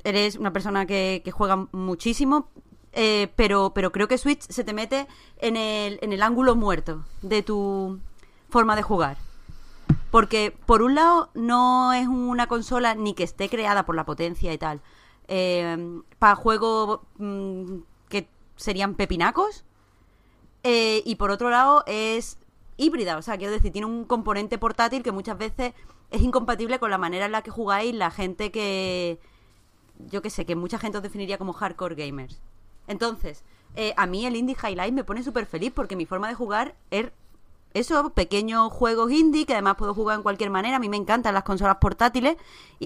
[0.05, 2.49] eres una persona que, que juega muchísimo,
[2.93, 5.07] eh, pero, pero creo que Switch se te mete
[5.39, 7.99] en el, en el ángulo muerto de tu
[8.49, 9.17] forma de jugar.
[10.13, 14.53] Porque, por un lado, no es una consola ni que esté creada por la potencia
[14.53, 14.79] y tal.
[16.19, 17.77] para juegos mm,
[18.09, 19.65] que serían pepinacos.
[20.61, 22.37] Eh, y por otro lado, es
[22.77, 23.17] híbrida.
[23.17, 25.73] O sea, quiero decir, tiene un componente portátil que muchas veces
[26.11, 29.19] es incompatible con la manera en la que jugáis la gente que.
[29.97, 32.39] Yo que sé, que mucha gente os definiría como hardcore gamers.
[32.85, 33.43] Entonces,
[33.75, 36.75] eh, a mí el Indie Highlight me pone súper feliz porque mi forma de jugar
[36.91, 37.11] es
[37.73, 40.77] eso, pequeños juegos indie que además puedo jugar en cualquier manera.
[40.77, 42.37] A mí me encantan las consolas portátiles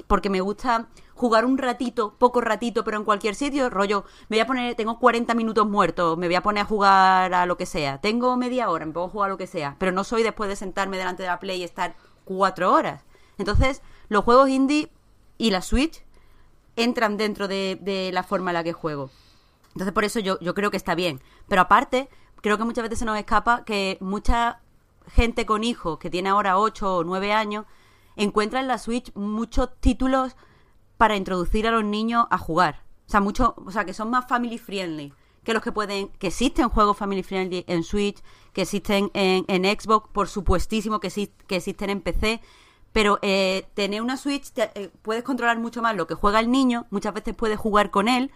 [0.07, 3.69] porque me gusta jugar un ratito, poco ratito, pero en cualquier sitio.
[3.69, 7.33] Rollo, me voy a poner, tengo 40 minutos muertos, me voy a poner a jugar
[7.33, 7.99] a lo que sea.
[7.99, 9.75] Tengo media hora, me a jugar a lo que sea.
[9.77, 13.03] Pero no soy después de sentarme delante de la Play y estar cuatro horas.
[13.38, 14.89] Entonces, los juegos indie
[15.38, 16.05] y la Switch
[16.77, 19.09] entran dentro de, de la forma en la que juego.
[19.73, 21.21] Entonces, por eso yo, yo creo que está bien.
[21.49, 22.09] Pero aparte,
[22.41, 24.61] creo que muchas veces se nos escapa que mucha
[25.07, 27.65] gente con hijos que tiene ahora 8 o 9 años
[28.15, 30.35] encuentra en la Switch muchos títulos
[30.97, 32.83] para introducir a los niños a jugar.
[33.07, 36.27] O sea, mucho, o sea, que son más family friendly que los que pueden, que
[36.27, 41.31] existen juegos family friendly en Switch, que existen en, en Xbox, por supuestísimo que, exist-
[41.47, 42.41] que existen en PC,
[42.91, 46.51] pero eh, tener una Switch te- eh, puedes controlar mucho más lo que juega el
[46.51, 48.29] niño, muchas veces puedes jugar con él.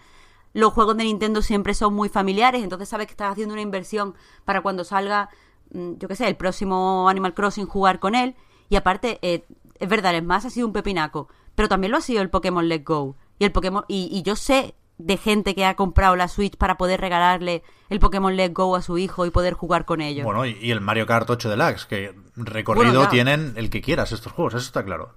[0.54, 4.14] Los juegos de Nintendo siempre son muy familiares, entonces sabes que estás haciendo una inversión
[4.46, 5.28] para cuando salga,
[5.72, 8.34] yo qué sé, el próximo Animal Crossing jugar con él.
[8.68, 9.44] Y aparte, eh,
[9.78, 12.68] es verdad, el más ha sido un pepinaco, pero también lo ha sido el Pokémon
[12.68, 13.16] Let's Go.
[13.38, 16.76] Y el Pokémon y, y yo sé de gente que ha comprado la Switch para
[16.76, 20.24] poder regalarle el Pokémon Let's Go a su hijo y poder jugar con ellos.
[20.24, 24.12] Bueno, y, y el Mario Kart 8 Deluxe, que recorrido Bueno, tienen el que quieras
[24.12, 25.14] estos juegos, eso está claro.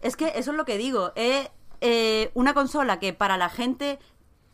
[0.00, 1.12] Es que eso es lo que digo.
[1.14, 1.48] Es
[1.80, 3.98] eh, una consola que para la gente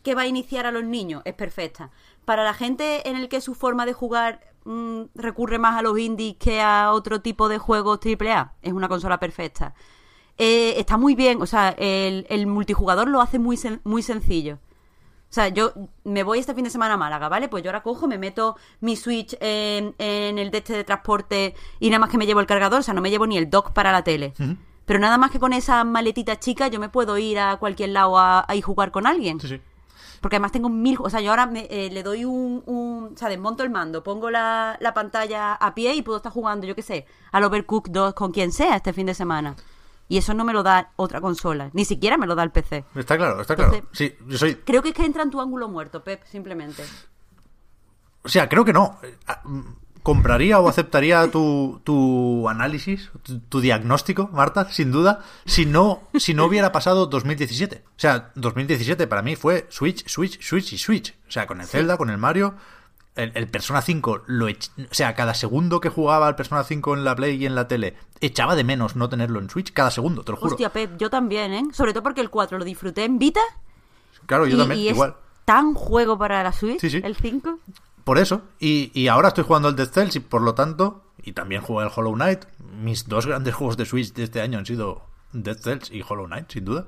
[0.02, 1.90] que va a iniciar a los niños es perfecta.
[2.24, 5.98] Para la gente en el que su forma de jugar mm, recurre más a los
[5.98, 9.74] indies que a otro tipo de juegos AAA, es una consola perfecta.
[10.36, 14.58] Eh, está muy bien, o sea, el, el multijugador lo hace muy, sen- muy sencillo.
[15.30, 15.72] O sea, yo
[16.04, 17.48] me voy este fin de semana a Málaga, ¿vale?
[17.48, 21.54] Pues yo ahora cojo, me meto mi Switch en, en el de este de transporte
[21.80, 23.50] y nada más que me llevo el cargador, o sea, no me llevo ni el
[23.50, 24.32] dock para la tele.
[24.86, 28.16] Pero nada más que con esa maletita chica yo me puedo ir a cualquier lado
[28.18, 29.38] a, a ir jugar con alguien.
[29.38, 29.60] Sí, sí.
[30.20, 30.96] Porque además tengo mil...
[31.00, 33.10] O sea, yo ahora me- eh, le doy un, un...
[33.14, 36.66] O sea, desmonto el mando, pongo la, la pantalla a pie y puedo estar jugando,
[36.66, 39.54] yo qué sé, al Overcooked 2 con quien sea este fin de semana.
[40.08, 41.70] Y eso no me lo da otra consola.
[41.74, 42.84] Ni siquiera me lo da el PC.
[42.94, 43.74] Está claro, está claro.
[43.74, 46.82] Entonces- Sí, yo soy Creo que es que entra en tu ángulo muerto, Pep, simplemente.
[48.22, 48.98] O sea, creo que no.
[50.08, 56.32] Compraría o aceptaría tu, tu análisis, tu, tu diagnóstico, Marta, sin duda, si no, si
[56.32, 57.84] no hubiera pasado 2017.
[57.86, 61.14] O sea, 2017 para mí fue Switch, Switch, Switch y Switch.
[61.28, 62.54] O sea, con el Zelda, con el Mario,
[63.16, 64.48] el, el Persona 5, lo o
[64.92, 67.94] sea, cada segundo que jugaba al Persona 5 en la Play y en la tele,
[68.22, 70.52] echaba de menos no tenerlo en Switch, cada segundo, te lo juro.
[70.52, 71.64] Hostia, Pep, yo también, ¿eh?
[71.74, 73.42] Sobre todo porque el 4 lo disfruté en Vita.
[74.24, 75.16] claro, yo y, también, y es igual.
[75.44, 77.00] tan juego para la Switch, Sí, sí.
[77.04, 77.58] el 5.
[78.08, 81.32] Por eso, y, y ahora estoy jugando al Dead Cells y por lo tanto, y
[81.32, 82.46] también jugué al Hollow Knight.
[82.80, 85.02] Mis dos grandes juegos de Switch de este año han sido
[85.34, 86.86] Dead Cells y Hollow Knight, sin duda.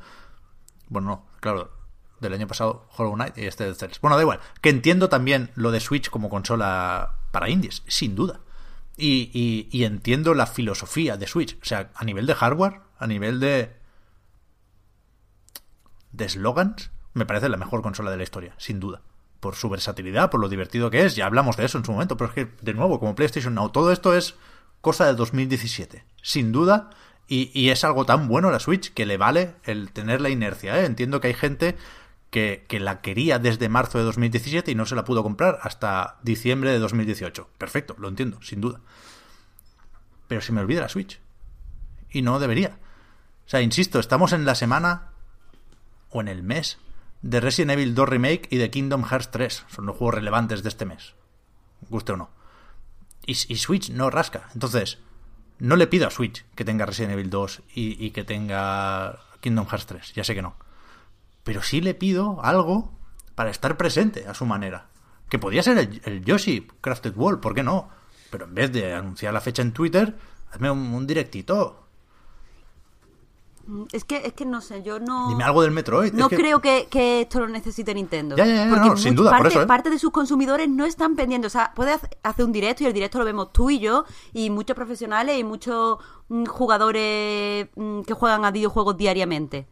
[0.89, 1.73] Bueno, no, claro,
[2.21, 4.01] del año pasado Hollow Knight y este Dead Cells.
[4.01, 8.41] Bueno, da igual, que entiendo también lo de Switch como consola para indies, sin duda.
[8.97, 13.07] Y, y, y entiendo la filosofía de Switch, o sea, a nivel de hardware, a
[13.07, 13.77] nivel de
[16.13, 19.03] de slogans, me parece la mejor consola de la historia, sin duda.
[19.41, 22.17] Por su versatilidad, por lo divertido que es, ya hablamos de eso en su momento,
[22.17, 24.35] pero es que, de nuevo, como PlayStation Now, todo esto es
[24.81, 26.91] cosa de 2017, sin duda,
[27.27, 30.79] y, y es algo tan bueno la Switch que le vale el tener la inercia.
[30.81, 30.85] ¿eh?
[30.85, 31.77] Entiendo que hay gente
[32.31, 36.19] que, que la quería desde marzo de 2017 y no se la pudo comprar hasta
[36.23, 37.49] diciembre de 2018.
[37.57, 38.81] Perfecto, lo entiendo, sin duda.
[40.29, 41.21] Pero se me olvida la Switch.
[42.11, 42.79] Y no debería.
[43.47, 45.11] O sea, insisto, estamos en la semana
[46.11, 46.79] o en el mes
[47.23, 49.65] de Resident Evil 2 Remake y de Kingdom Hearts 3.
[49.69, 51.15] Son los juegos relevantes de este mes.
[51.89, 52.31] Guste o no.
[53.27, 54.49] Y, Switch no rasca.
[54.55, 54.99] Entonces,
[55.59, 59.87] no le pido a Switch que tenga Resident Evil 2 y, que tenga Kingdom Hearts
[59.87, 60.13] 3.
[60.15, 60.57] Ya sé que no.
[61.45, 62.93] pero sí le pido algo
[63.35, 64.89] para estar presente a su manera.
[65.29, 67.89] Que podía ser el, el Yoshi Crafted World, ¿por qué no?
[68.31, 70.17] Pero en vez de anunciar la fecha en Twitter,
[70.51, 71.87] hazme un directito.
[73.93, 75.29] Es que, es que no sé, yo no...
[75.29, 76.13] Dime algo del Metroid.
[76.13, 78.37] No Es que- creo que, que esto lo necesite Nintendo.
[78.37, 79.67] Ya, ya, ya, Porque no, sin duda, por parte, eso, ¿eh?
[79.67, 81.53] parte de sus consumidores no están pendientes.
[81.53, 84.05] O sea, puede hace- hacer un directo y el directo lo vemos tú y yo,
[84.33, 85.99] y muchos profesionales y muchos
[86.29, 89.67] mm, jugadores mm, que juegan a videojuegos diariamente.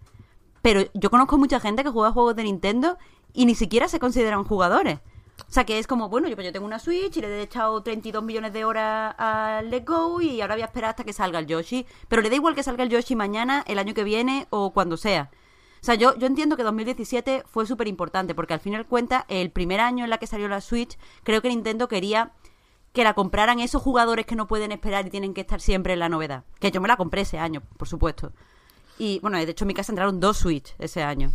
[0.63, 2.99] Pero yo conozco mucha gente que juega juegos de Nintendo
[3.33, 5.01] y ni siquiera se consideran jugadores.
[5.49, 7.43] O sea, que es como, bueno, yo, pues yo tengo una Switch y le he
[7.43, 11.15] echado 32 millones de horas a Let's Go y ahora voy a esperar hasta que
[11.15, 11.87] salga el Yoshi.
[12.09, 14.99] Pero le da igual que salga el Yoshi mañana, el año que viene o cuando
[14.99, 15.31] sea.
[15.81, 19.51] O sea, yo, yo entiendo que 2017 fue súper importante porque al final cuenta, el
[19.51, 22.33] primer año en la que salió la Switch, creo que Nintendo quería
[22.93, 26.01] que la compraran esos jugadores que no pueden esperar y tienen que estar siempre en
[26.01, 26.45] la novedad.
[26.59, 28.33] Que yo me la compré ese año, por supuesto.
[28.99, 31.33] Y bueno, de hecho en mi casa entraron dos Switch ese año.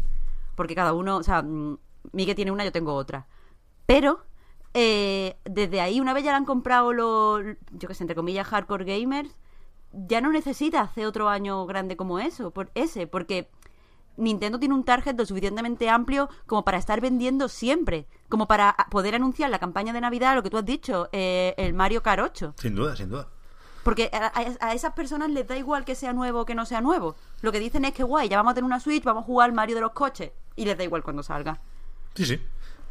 [0.55, 1.77] Porque cada uno, o sea, mm,
[2.11, 3.25] Miguel tiene una, yo tengo otra.
[3.85, 4.23] Pero
[4.73, 8.47] eh, desde ahí, una vez ya la han comprado los, yo que sé, entre comillas,
[8.47, 9.29] hardcore gamers,
[9.91, 13.49] ya no necesita hacer otro año grande como eso, por ese, porque
[14.17, 19.15] Nintendo tiene un target lo suficientemente amplio como para estar vendiendo siempre, como para poder
[19.15, 22.53] anunciar la campaña de Navidad, lo que tú has dicho, eh, el Mario Kart 8.
[22.57, 23.27] Sin duda, sin duda.
[23.83, 26.65] Porque a, a- a esas personas les da igual que sea nuevo o que no
[26.65, 27.15] sea nuevo.
[27.41, 29.49] Lo que dicen es que guay, ya vamos a tener una Switch, vamos a jugar
[29.49, 30.31] al Mario de los coches.
[30.55, 31.59] Y les da igual cuando salga.
[32.15, 32.39] Sí, sí.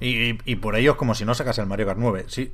[0.04, 2.24] Y, y- por ello es como si no sacas el Mario Kart 9.
[2.28, 2.52] Sí.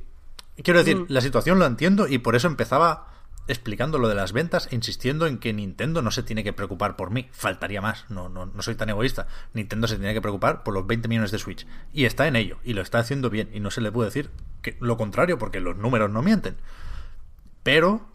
[0.63, 1.05] Quiero decir, Mm.
[1.09, 3.07] la situación lo entiendo y por eso empezaba
[3.47, 6.95] explicando lo de las ventas, e insistiendo en que Nintendo no se tiene que preocupar
[6.95, 7.27] por mí.
[7.31, 9.25] Faltaría más, no, no, no soy tan egoísta.
[9.53, 11.65] Nintendo se tiene que preocupar por los 20 millones de Switch.
[11.91, 13.49] Y está en ello, y lo está haciendo bien.
[13.51, 14.29] Y no se le puede decir
[14.61, 16.57] que lo contrario, porque los números no mienten.
[17.63, 18.07] Pero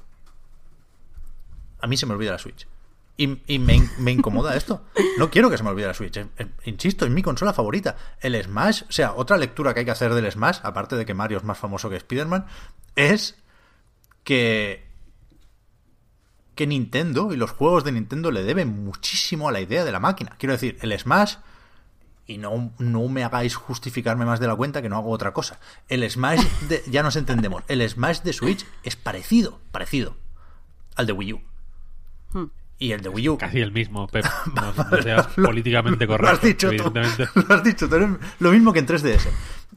[1.80, 2.68] a mí se me olvida la Switch.
[3.17, 4.85] Y, me incomoda esto.
[5.19, 6.17] No quiero que se me olvide la Switch.
[6.17, 7.97] Eh, eh, Insisto, es mi consola favorita.
[8.21, 11.15] El Smash, o sea, otra lectura que hay que hacer del Smash, aparte de que
[11.15, 12.47] Mario es más famoso que Spider-Man,
[12.97, 13.37] es
[14.25, 14.85] que
[16.55, 20.01] que Nintendo y los juegos de Nintendo le deben muchísimo a la idea de la
[20.01, 20.37] máquina.
[20.39, 21.37] Quiero decir, el Smash,
[22.27, 25.59] y no, no me hagáis justificarme más de la cuenta que no hago otra cosa.
[25.89, 30.17] El Smash, de, ya nos entendemos, el Smash de Switch es parecido, parecido
[30.95, 31.43] al de Wii U.
[32.33, 32.51] Hmm.
[32.85, 33.39] Y el de Wii U...
[33.39, 34.26] Casi el mismo, Pep.
[34.55, 36.47] No, no seas Lo- políticamente Lo has correcto.
[36.47, 36.93] dicho tú.
[37.49, 38.18] Lo has dicho tú.
[38.41, 39.26] Lo mismo que en 3DS.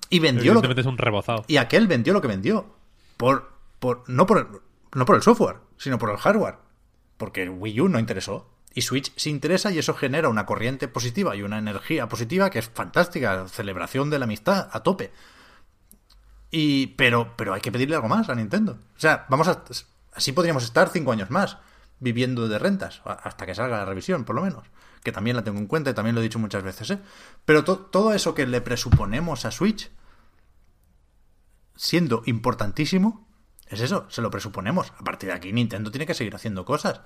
[0.09, 1.43] Y vendió lo que, evidentemente es un rebozado.
[1.47, 2.75] y aquel vendió lo que vendió.
[3.15, 4.47] Por, por, no, por el,
[4.93, 6.55] no por el software, sino por el hardware.
[7.17, 8.49] Porque el Wii U no interesó.
[8.73, 12.59] Y Switch sí interesa y eso genera una corriente positiva y una energía positiva que
[12.59, 13.47] es fantástica.
[13.47, 15.11] Celebración de la amistad a tope.
[16.51, 18.73] Y, pero, pero hay que pedirle algo más a Nintendo.
[18.95, 19.63] O sea, vamos a.
[20.13, 21.57] Así podríamos estar cinco años más
[21.99, 24.67] viviendo de rentas, hasta que salga la revisión, por lo menos.
[25.03, 26.99] Que también la tengo en cuenta y también lo he dicho muchas veces, ¿eh?
[27.45, 29.91] Pero to- todo eso que le presuponemos a Switch,
[31.75, 33.27] siendo importantísimo,
[33.67, 34.93] es eso, se lo presuponemos.
[34.97, 37.01] A partir de aquí, Nintendo tiene que seguir haciendo cosas.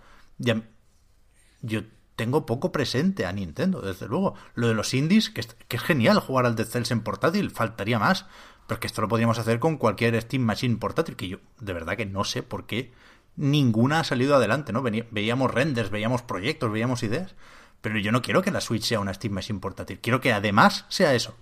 [1.62, 1.84] Yo
[2.16, 4.36] tengo poco presente a Nintendo, desde luego.
[4.54, 8.26] Lo de los indies, que es, genial jugar al Dead Cells en portátil, faltaría más.
[8.68, 11.74] Pero es que esto lo podríamos hacer con cualquier Steam Machine portátil, que yo de
[11.74, 12.94] verdad que no sé por qué
[13.36, 14.82] ninguna ha salido adelante, ¿no?
[14.82, 17.36] Veíamos renders, veíamos proyectos, veíamos ideas.
[17.82, 20.00] Pero yo no quiero que la Switch sea una Steam Machine portátil.
[20.00, 21.36] Quiero que además sea eso.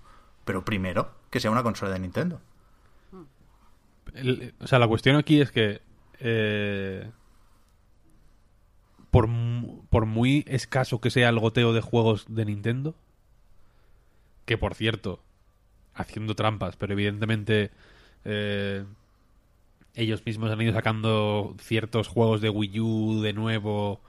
[0.44, 2.40] Pero primero, que sea una consola de Nintendo.
[4.60, 5.82] O sea, la cuestión aquí es que
[6.18, 7.10] eh,
[9.10, 9.28] por,
[9.90, 12.94] por muy escaso que sea el goteo de juegos de Nintendo,
[14.46, 15.22] que por cierto,
[15.94, 17.70] haciendo trampas, pero evidentemente
[18.24, 18.84] eh,
[19.94, 24.00] ellos mismos han ido sacando ciertos juegos de Wii U de nuevo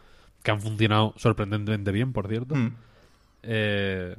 [0.43, 2.55] que han funcionado sorprendentemente bien, por cierto.
[2.55, 2.75] Mm.
[3.43, 4.15] Eh,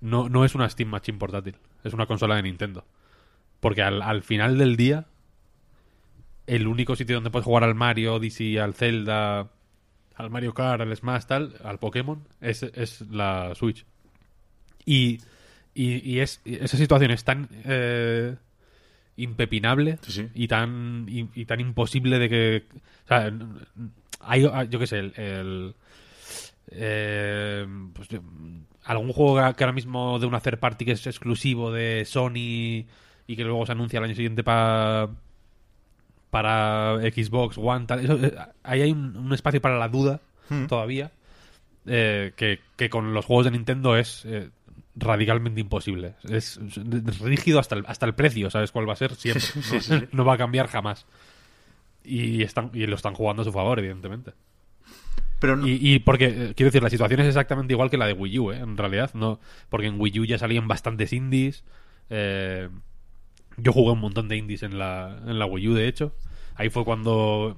[0.00, 2.84] no, no es una Steam Machine portátil, es una consola de Nintendo.
[3.60, 5.06] Porque al, al final del día,
[6.46, 9.50] el único sitio donde puedes jugar al Mario, Odyssey, al Zelda,
[10.16, 13.86] al Mario Kart, al Smash, tal, al Pokémon, es, es la Switch.
[14.84, 15.20] Y,
[15.74, 18.36] y, y es, y esa situación es tan eh,
[19.16, 20.28] impepinable Sí, sí.
[20.34, 22.64] y tan y, y tan imposible de que
[23.04, 23.32] o sea,
[24.20, 25.74] hay yo qué sé el, el,
[26.70, 28.08] eh, pues
[28.84, 32.86] algún juego que ahora mismo de una third party que es exclusivo de Sony
[33.26, 35.08] y que luego se anuncia el año siguiente para
[36.30, 40.66] para Xbox One tal eso, eh, ahí hay un, un espacio para la duda Hmm.
[40.66, 41.12] todavía
[41.86, 44.50] eh, que, que con los juegos de Nintendo es eh,
[44.94, 49.14] radicalmente imposible es, es rígido hasta el, hasta el precio sabes cuál va a ser
[49.14, 49.80] siempre Sí, sí, ¿no?
[49.80, 50.04] sí, sí.
[50.12, 51.06] no va a cambiar jamás
[52.04, 54.32] y están y lo están jugando a su favor evidentemente
[55.40, 58.06] Pero no- Y, y porque, eh, quiero decir, la situación es exactamente igual que la
[58.06, 58.58] de Wii U, ¿eh?
[58.58, 59.10] en realidad.
[59.14, 61.64] no Porque en Wii U ya salían bastantes indies.
[62.10, 62.68] eh,
[63.56, 66.14] yo jugué un montón de indies en la, en la Wii U, de hecho.
[66.54, 67.56] Ahí fue cuando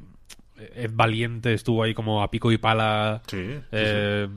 [0.57, 3.23] Ed Valiente estuvo ahí como a pico y pala.
[3.27, 4.29] Sí, sí, eh,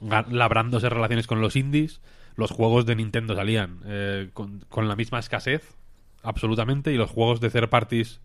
[0.00, 2.00] labrándose relaciones con los indies.
[2.36, 5.74] Los juegos de Nintendo salían eh, con, con la misma escasez,
[6.22, 8.20] absolutamente, y los juegos de third parties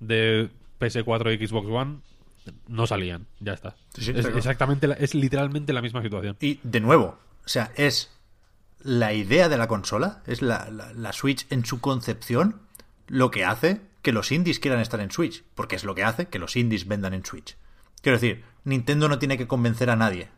[0.00, 0.50] de
[0.80, 1.96] PS4 y Xbox One
[2.68, 3.26] no salían.
[3.40, 3.74] Ya está.
[3.94, 6.36] Sí, sí, es, exactamente, la- es literalmente la misma situación.
[6.40, 8.10] Y de nuevo, o sea, es
[8.82, 12.60] la idea de la consola, es la, la- la Switch en su concepción,
[13.06, 16.26] lo que hace que los indies quieran estar en Switch, porque es lo que hace
[16.26, 17.56] que los indies vendan en Switch.
[18.02, 20.28] Quiero decir, Nintendo no tiene que convencer a nadie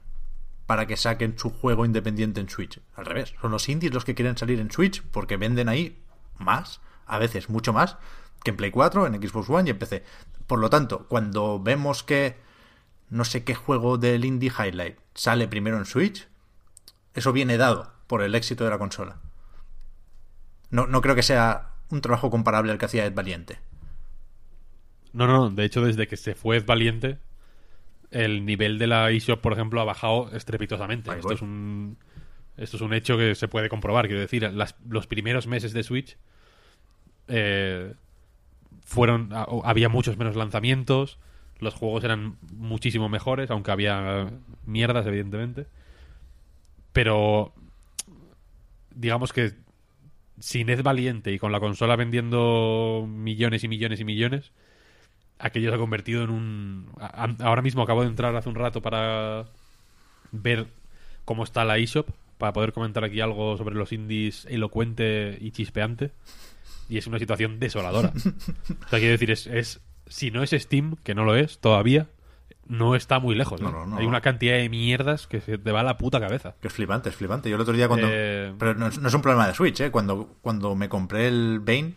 [0.66, 2.80] para que saquen su juego independiente en Switch.
[2.94, 6.02] Al revés, son los indies los que quieren salir en Switch porque venden ahí
[6.38, 7.96] más, a veces mucho más,
[8.42, 10.04] que en Play 4, en Xbox One y en PC.
[10.46, 12.36] Por lo tanto, cuando vemos que
[13.08, 16.28] no sé qué juego del Indie Highlight sale primero en Switch,
[17.14, 19.18] eso viene dado por el éxito de la consola.
[20.70, 23.58] No, no creo que sea un trabajo comparable al que hacía Ed Valiente.
[25.12, 27.18] No, no, de hecho, desde que se fue Ed Valiente,
[28.10, 31.10] el nivel de la eShop, por ejemplo, ha bajado estrepitosamente.
[31.10, 31.34] Ahí Esto voy.
[31.36, 31.96] es un
[32.56, 34.06] esto es un hecho que se puede comprobar.
[34.06, 36.16] Quiero decir, las- los primeros meses de Switch
[37.28, 37.92] eh,
[38.82, 41.18] fueron a- había muchos menos lanzamientos,
[41.58, 44.30] los juegos eran muchísimo mejores, aunque había
[44.64, 45.66] mierdas, evidentemente.
[46.92, 47.52] Pero
[48.94, 49.52] digamos que
[50.38, 54.52] sin Ed Valiente y con la consola vendiendo millones y millones y millones,
[55.38, 56.86] aquello se ha convertido en un...
[57.40, 59.46] Ahora mismo acabo de entrar hace un rato para
[60.32, 60.66] ver
[61.24, 62.08] cómo está la eShop,
[62.38, 66.12] para poder comentar aquí algo sobre los indies elocuente y chispeante.
[66.88, 68.12] Y es una situación desoladora.
[68.14, 72.08] o sea, quiero decir, es, es si no es Steam, que no lo es todavía,
[72.68, 73.60] no está muy lejos.
[73.60, 73.64] ¿eh?
[73.64, 73.96] No, no, no.
[73.98, 76.54] Hay una cantidad de mierdas que se te va a la puta cabeza.
[76.60, 77.48] Que es flipante, es flipante.
[77.48, 78.06] Yo el otro día cuando...
[78.10, 79.90] Eh, Pero no es, no es un problema de Switch, ¿eh?
[79.90, 81.94] Cuando, cuando me compré el Bane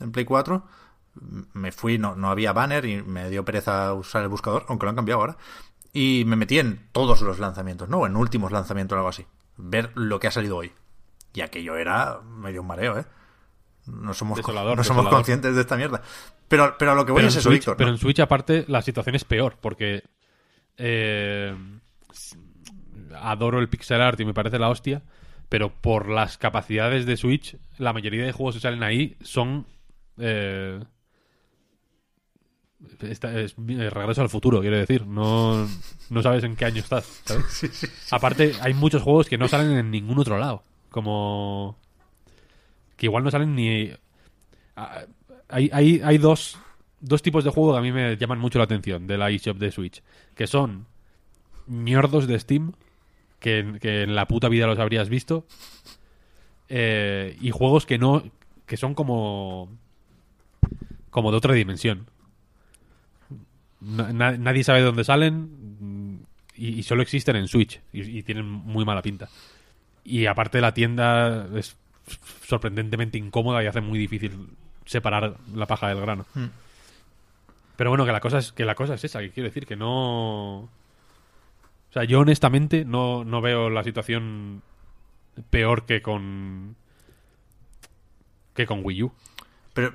[0.00, 0.64] en Play 4,
[1.52, 4.90] me fui, no, no había banner y me dio pereza usar el buscador, aunque lo
[4.90, 5.36] han cambiado ahora.
[5.92, 8.04] Y me metí en todos los lanzamientos, ¿no?
[8.06, 9.24] En últimos lanzamientos o algo así.
[9.56, 10.72] Ver lo que ha salido hoy.
[11.32, 13.04] Y aquello era medio un mareo, ¿eh?
[13.86, 15.18] No somos, Desolador, no somos desolador.
[15.18, 16.02] conscientes de esta mierda.
[16.48, 17.76] Pero, pero a lo que voy pero, es eso, Switch, Víctor.
[17.76, 17.94] pero ¿no?
[17.94, 20.02] en Switch, aparte, la situación es peor, porque
[20.78, 21.54] eh,
[23.20, 25.02] adoro el pixel art y me parece la hostia,
[25.48, 29.66] pero por las capacidades de Switch, la mayoría de juegos que salen ahí son...
[30.18, 30.80] eh,
[33.00, 35.06] esta- es, eh, regreso al futuro, quiero decir.
[35.06, 35.66] No,
[36.10, 37.22] no sabes en qué año estás.
[37.24, 37.90] ¿sabes?
[38.12, 40.62] Aparte, hay muchos juegos que no salen en ningún otro lado.
[40.90, 41.76] Como.
[42.96, 43.90] Que igual no salen ni.
[45.48, 46.58] Hay, hay, hay dos,
[47.00, 49.58] dos tipos de juego que a mí me llaman mucho la atención de la eShop
[49.58, 50.02] de Switch.
[50.34, 50.86] Que son
[51.66, 52.72] ñordos de Steam,
[53.40, 55.46] que, que en la puta vida los habrías visto.
[56.68, 58.22] eh, y juegos que no.
[58.66, 59.68] que son como.
[61.10, 62.06] como de otra dimensión.
[63.84, 66.20] Na- na- nadie sabe de dónde salen
[66.56, 69.28] y, y solo existen en Switch y, y tienen muy mala pinta.
[70.04, 71.76] Y aparte la tienda es
[72.46, 74.48] sorprendentemente incómoda y hace muy difícil
[74.84, 76.26] separar la paja del grano.
[76.34, 76.46] Hmm.
[77.76, 79.76] Pero bueno, que la cosa es que la cosa es esa, que quiero decir que
[79.76, 84.62] no o sea, yo honestamente no, no veo la situación
[85.50, 86.76] peor que con
[88.54, 89.12] que con Wii U.
[89.72, 89.94] Pero,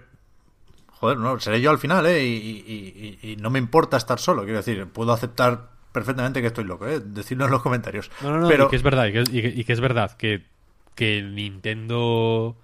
[0.99, 2.23] joder, no, seré yo al final, ¿eh?
[2.23, 6.47] Y, y- y- y no me importa estar solo, quiero decir, puedo aceptar perfectamente que
[6.47, 6.99] estoy loco, ¿eh?
[7.03, 8.11] Decidlo en los comentarios.
[8.21, 9.79] No, no, no, Pero, y que es verdad, y que, y que- y que es
[9.81, 10.45] verdad que,
[10.95, 12.55] que Nintendo o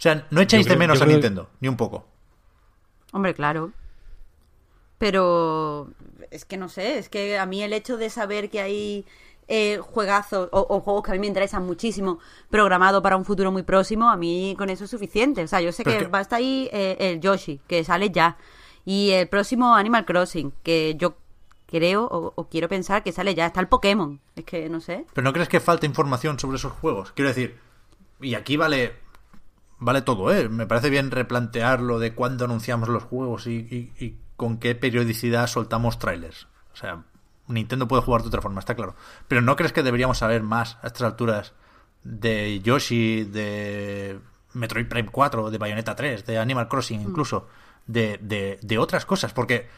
[0.00, 2.06] sea, no echáis creo- de menos a creo- Nintendo, ni un poco.
[3.12, 3.72] Hombre, claro.
[4.98, 5.90] Pero
[6.30, 9.06] es que no sé, es que a mí el hecho de saber que hay
[9.48, 12.18] eh, juegazos o, o juegos que a mí me interesan muchísimo
[12.50, 15.42] programados para un futuro muy próximo, a mí con eso es suficiente.
[15.42, 18.10] O sea, yo sé que, que- va a estar ahí eh, el Yoshi, que sale
[18.10, 18.36] ya.
[18.84, 21.16] Y el próximo Animal Crossing, que yo
[21.66, 23.46] creo o, o quiero pensar que sale ya.
[23.46, 24.20] Está el Pokémon.
[24.36, 25.04] Es que no sé.
[25.12, 27.12] Pero ¿no crees que falta información sobre esos juegos?
[27.12, 27.58] Quiero decir,
[28.20, 28.94] y aquí vale
[29.78, 30.48] vale todo, ¿eh?
[30.48, 34.74] Me parece bien replantear lo de cuándo anunciamos los juegos y, y- y con qué
[34.74, 36.48] periodicidad soltamos trailers.
[36.72, 37.04] O sea,
[37.48, 38.94] Nintendo puede jugar de otra forma, está claro.
[39.26, 41.54] Pero ¿no crees que deberíamos saber más a estas alturas
[42.04, 44.20] de Yoshi, de
[44.52, 47.48] Metroid Prime 4, de Bayonetta 3, de Animal Crossing incluso,
[47.86, 49.32] de, de, de otras cosas?
[49.32, 49.68] Porque,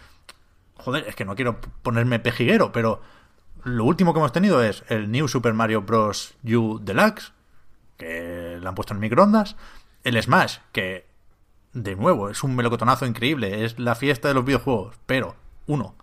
[0.77, 3.01] joder, es que no quiero ponerme pejiguero, pero
[3.65, 6.35] lo último que hemos tenido es el New Super Mario Bros.
[6.45, 7.33] U Deluxe,
[7.97, 9.57] que le han puesto en microondas,
[10.05, 11.07] el Smash, que
[11.73, 15.37] de nuevo es un melocotonazo increíble, es la fiesta de los videojuegos, pero
[15.67, 15.95] uno,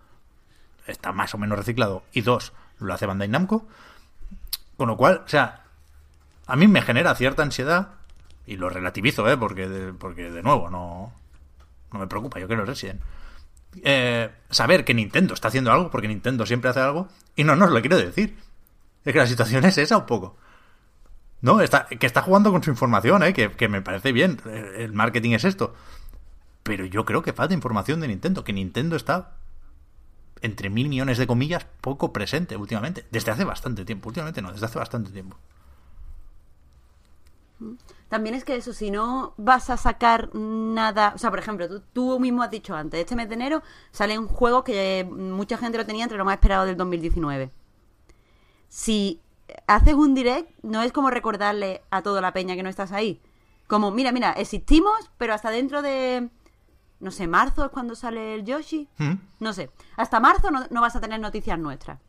[0.88, 3.68] está más o menos reciclado, y dos, lo hace Bandai Namco.
[4.76, 5.64] Con lo cual, o sea,
[6.46, 7.90] a mí me genera cierta ansiedad,
[8.46, 9.38] y lo relativizo, ¿eh?
[9.38, 11.12] Porque, de, porque de nuevo, no,
[11.92, 13.02] no me preocupa, yo quiero Resident.
[13.84, 17.66] Eh, saber que Nintendo está haciendo algo, porque Nintendo siempre hace algo, y no, no
[17.66, 18.38] os lo quiero decir.
[19.04, 20.38] Es que la situación es esa un poco.
[21.42, 23.34] No, está, que está jugando con su información, ¿eh?
[23.34, 24.42] que, que me parece bien.
[24.46, 25.76] El marketing es esto.
[26.64, 29.38] Pero yo creo que falta información de Nintendo, que Nintendo está
[30.42, 33.06] entre mil millones de comillas poco presente últimamente.
[33.12, 34.10] Desde hace bastante tiempo.
[34.10, 35.38] Últimamente no, desde hace bastante tiempo.
[38.08, 41.82] También es que eso, si no vas a sacar nada, o sea, por ejemplo, tú,
[41.92, 45.78] tú mismo has dicho antes, este mes de enero sale un juego que mucha gente
[45.78, 47.52] lo tenía entre lo más esperado del 2019.
[48.70, 49.22] Si
[49.66, 53.22] haces un direct, no es como recordarle a toda la peña que no estás ahí.
[53.66, 56.30] Como, mira, mira, existimos, pero hasta dentro de,
[57.00, 58.88] no sé, marzo es cuando sale el Yoshi.
[58.98, 59.14] ¿Mm?
[59.40, 62.00] No sé, hasta marzo no, no vas a tener noticias nuestras.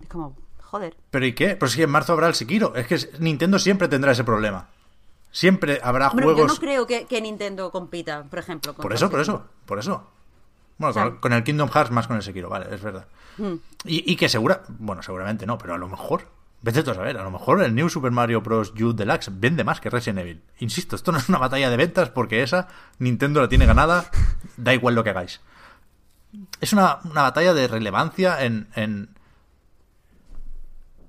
[0.00, 0.96] Es como, joder.
[1.10, 1.56] ¿Pero y qué?
[1.56, 2.74] Pues si en marzo habrá el Sekiro.
[2.74, 4.68] Es que Nintendo siempre tendrá ese problema.
[5.30, 6.40] Siempre habrá Hombre, juegos.
[6.42, 8.72] Yo no creo que, que Nintendo compita, por ejemplo.
[8.72, 10.06] Por contra eso, por eso, por eso.
[10.78, 13.06] Bueno, O sea- con, con el Kingdom Hearts más con el Sekiro, vale, es verdad.
[13.38, 13.54] Mm.
[13.84, 16.28] Y, y que segura, bueno, seguramente no, pero a lo mejor,
[16.64, 18.72] vete a saber, a lo mejor el New Super Mario Bros.
[18.80, 20.42] U Deluxe vende más que Resident Evil.
[20.58, 22.68] Insisto, esto no es una batalla de ventas porque esa
[22.98, 24.10] Nintendo la tiene ganada,
[24.56, 25.42] da igual lo que hagáis.
[26.60, 29.10] Es una, una batalla de relevancia en, en,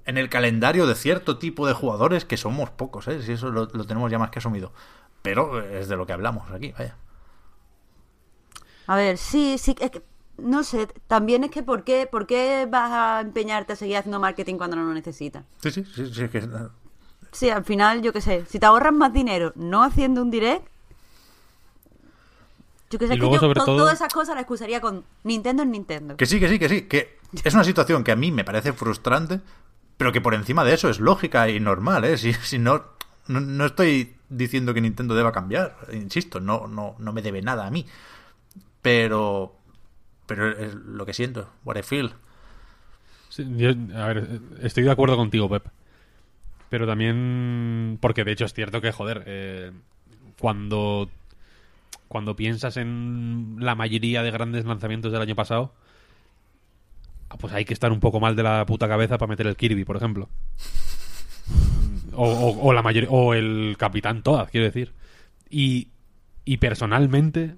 [0.06, 3.24] en el calendario de cierto tipo de jugadores que somos pocos, ¿eh?
[3.24, 4.74] Si eso lo, tenemos ya más que asumido.
[5.22, 6.98] Pero es de lo que hablamos aquí, vaya.
[8.88, 10.04] A ver, sí, sí, que,
[10.38, 14.20] no sé, también es que ¿por qué, ¿por qué vas a empeñarte a seguir haciendo
[14.20, 15.44] marketing cuando no lo necesitas?
[15.62, 16.48] Sí, sí, sí, sí, es que-
[17.32, 20.66] Sí, al final, yo qué sé, si te ahorras más dinero no haciendo un direct,
[22.90, 25.04] yo qué sé, Y que yo sobre to- todo- todas esas cosas las excusaría con
[25.24, 26.16] Nintendo es Nintendo.
[26.18, 26.82] Que sí, que sí, que sí.
[26.84, 29.42] Que es una situación que a mí me parece frustrante,
[29.98, 32.18] pero que por encima de eso es lógica y normal, ¿eh?
[32.18, 32.84] Si, si no,
[33.28, 35.76] no, no estoy diciendo que Nintendo deba cambiar.
[35.92, 37.86] Insisto, no, no, no me debe nada a mí.
[38.82, 39.56] Pero.
[40.26, 41.50] Pero es lo que siento.
[41.64, 42.14] What I feel.
[43.96, 45.66] A ver, estoy de acuerdo contigo, Pep.
[46.70, 47.98] Pero también.
[48.02, 49.72] Porque de hecho es cierto que, joder, eh,
[50.40, 51.10] cuando.
[52.08, 55.74] Cuando piensas en la mayoría de grandes lanzamientos del año pasado,
[57.30, 59.58] ah, pues hay que estar un poco mal de la puta cabeza para meter el
[59.58, 60.30] Kirby, por ejemplo.
[62.18, 64.94] O la mayoría, o el Capitán Toad, quiero decir.
[65.50, 65.90] Y,
[66.46, 67.56] y personalmente,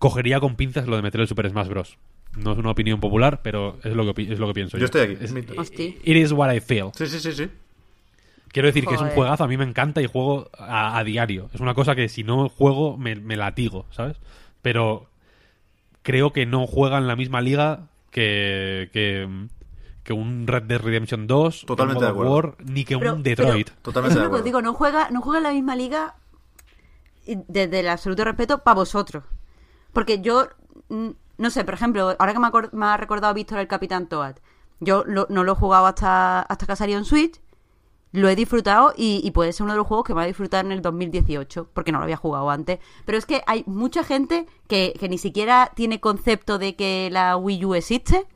[0.00, 1.96] cogería con pinzas lo de meter el Super Smash Bros.
[2.36, 4.80] No es una opinión popular, pero es lo que, es lo que pienso yo.
[4.80, 5.16] Yo estoy aquí.
[5.20, 5.72] Es-
[6.04, 6.90] it is what I feel.
[6.96, 7.48] Sí, sí, sí, sí.
[8.48, 11.48] Quiero decir que es un juegazo, a mí me encanta y juego a, a diario.
[11.54, 14.16] Es una cosa que si no juego me, me latigo, ¿sabes?
[14.62, 15.06] Pero
[16.02, 19.28] creo que no juega en la misma liga que, que,
[20.02, 22.26] que un Red Dead Redemption 2, Totalmente un God.
[22.26, 23.68] War, ni que Pero- un Detroit.
[23.70, 24.44] pero Totalmente de acuerdo.
[24.44, 26.14] digo, no juega, no juega en la misma liga
[27.26, 29.22] desde el absoluto respeto para vosotros.
[29.92, 30.48] Porque yo,
[30.88, 32.38] no sé, por ejemplo, ahora que
[32.72, 34.36] me, ha recordado Víctor el Capitán Toad,
[34.80, 37.40] yo lo- no lo he jugado hasta, hasta que salió en Switch,
[38.12, 40.26] lo he disfrutado y, y puede ser uno de los juegos que me va a
[40.26, 42.80] disfrutar en el 2018, porque no lo había jugado antes.
[43.04, 47.36] Pero es que hay mucha gente que, que ni siquiera tiene concepto de que la
[47.36, 48.26] Wii U existe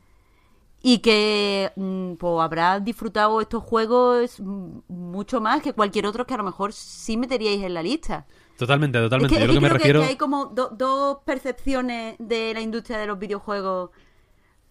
[0.82, 6.34] y que mm, pues, habrá disfrutado estos juegos mm, mucho más que cualquier otro que
[6.34, 8.26] a lo mejor sí meteríais en la lista.
[8.58, 9.34] Totalmente, Es totalmente.
[9.34, 10.00] que, Yo es lo que que me creo que- refiero...
[10.02, 13.90] que, hay como do- dos percepciones de la industria de los videojuegos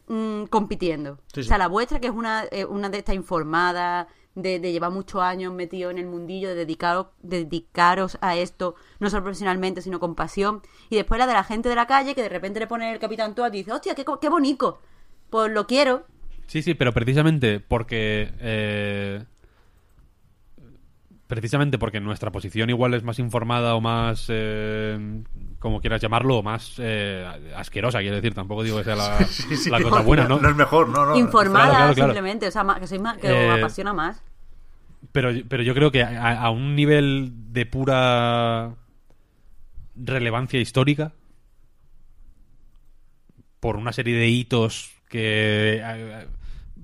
[0.07, 1.17] mm, compitiendo.
[1.33, 1.39] Sí, sí.
[1.41, 4.89] O sea, la vuestra, que es una, eh, una de estas informadas, de, de llevar
[4.91, 9.81] muchos años metido en el mundillo, de dedicaros, de dedicaros a esto, no solo profesionalmente,
[9.81, 10.61] sino con pasión.
[10.89, 12.99] Y después la de la gente de la calle, que de repente le pone el
[12.99, 14.79] Capitán Toad y dice, hostia, qué, co- qué bonito.
[15.29, 16.05] Pues lo quiero.
[16.47, 18.33] Sí, sí, pero precisamente porque...
[18.39, 19.23] eh,
[21.27, 24.25] precisamente porque nuestra posición igual es más informada o más...
[24.29, 25.23] eh,
[25.59, 27.25] como quieras llamarlo, o más eh,
[27.55, 28.33] asquerosa, quiero decir.
[28.33, 30.37] Tampoco digo que sea la, Sí, sí, la no, cosa buena, ¿no?
[30.37, 31.17] No es mejor, no, no.
[31.17, 32.11] Informada claro, claro, claro.
[32.13, 34.21] simplemente, o sea, que sois más, que Eh, os apasiona más.
[35.13, 38.75] Pero, pero yo creo que a, a un nivel de pura
[39.95, 41.13] relevancia histórica,
[43.61, 46.25] por una serie de hitos que a,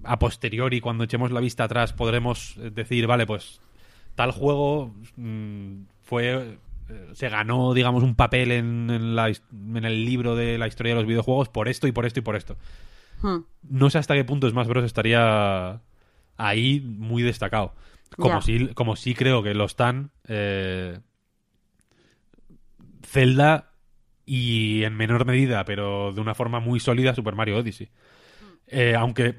[0.10, 3.60] a posteriori, cuando echemos la vista atrás, podremos decir, vale, pues
[4.20, 6.58] tal juego mm, fue
[6.90, 10.68] eh, se ganó, digamos, un papel en, en la his- en el libro de la
[10.68, 12.58] historia de los videojuegos por esto y por esto y por esto.
[13.22, 13.44] Hmm.
[13.64, 14.84] No sé hasta qué punto Smash Bros.
[14.84, 15.80] estaría
[16.36, 17.74] ahí muy destacado.
[18.18, 18.41] Como, Ya.
[18.41, 21.00] sí, como sí creo que lo están eh,
[23.04, 23.72] Zelda
[24.26, 27.90] y en menor medida, pero de una forma muy sólida, Super Mario Odyssey.
[28.68, 29.36] Eh, aunque,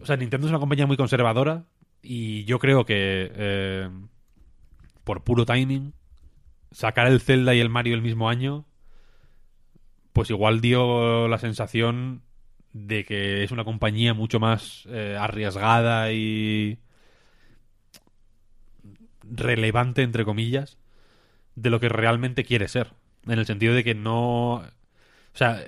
[0.00, 1.64] o sea, Nintendo es una compañía muy conservadora
[2.10, 3.90] y yo creo que eh,
[5.04, 5.92] por puro timing,
[6.70, 8.64] sacar el Zelda y el Mario el mismo año,
[10.14, 12.22] pues igual dio la sensación
[12.72, 16.78] de que es una compañía mucho más eh, arriesgada y
[19.22, 20.78] relevante, entre comillas,
[21.56, 22.94] de lo que realmente quiere ser.
[23.26, 24.54] En el sentido de que no...
[24.54, 24.64] O
[25.34, 25.62] sea,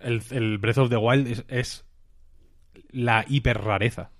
[0.00, 1.84] el, Breath of the Wild es
[2.90, 4.12] la hiper rareza.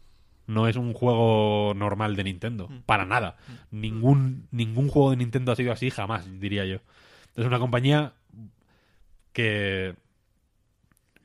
[0.46, 2.68] No es un juego normal de Nintendo.
[2.86, 3.36] Para nada.
[3.70, 6.78] Ningún, ningún juego de Nintendo ha sido así jamás, diría yo.
[7.36, 8.14] Es una compañía
[9.32, 9.94] que...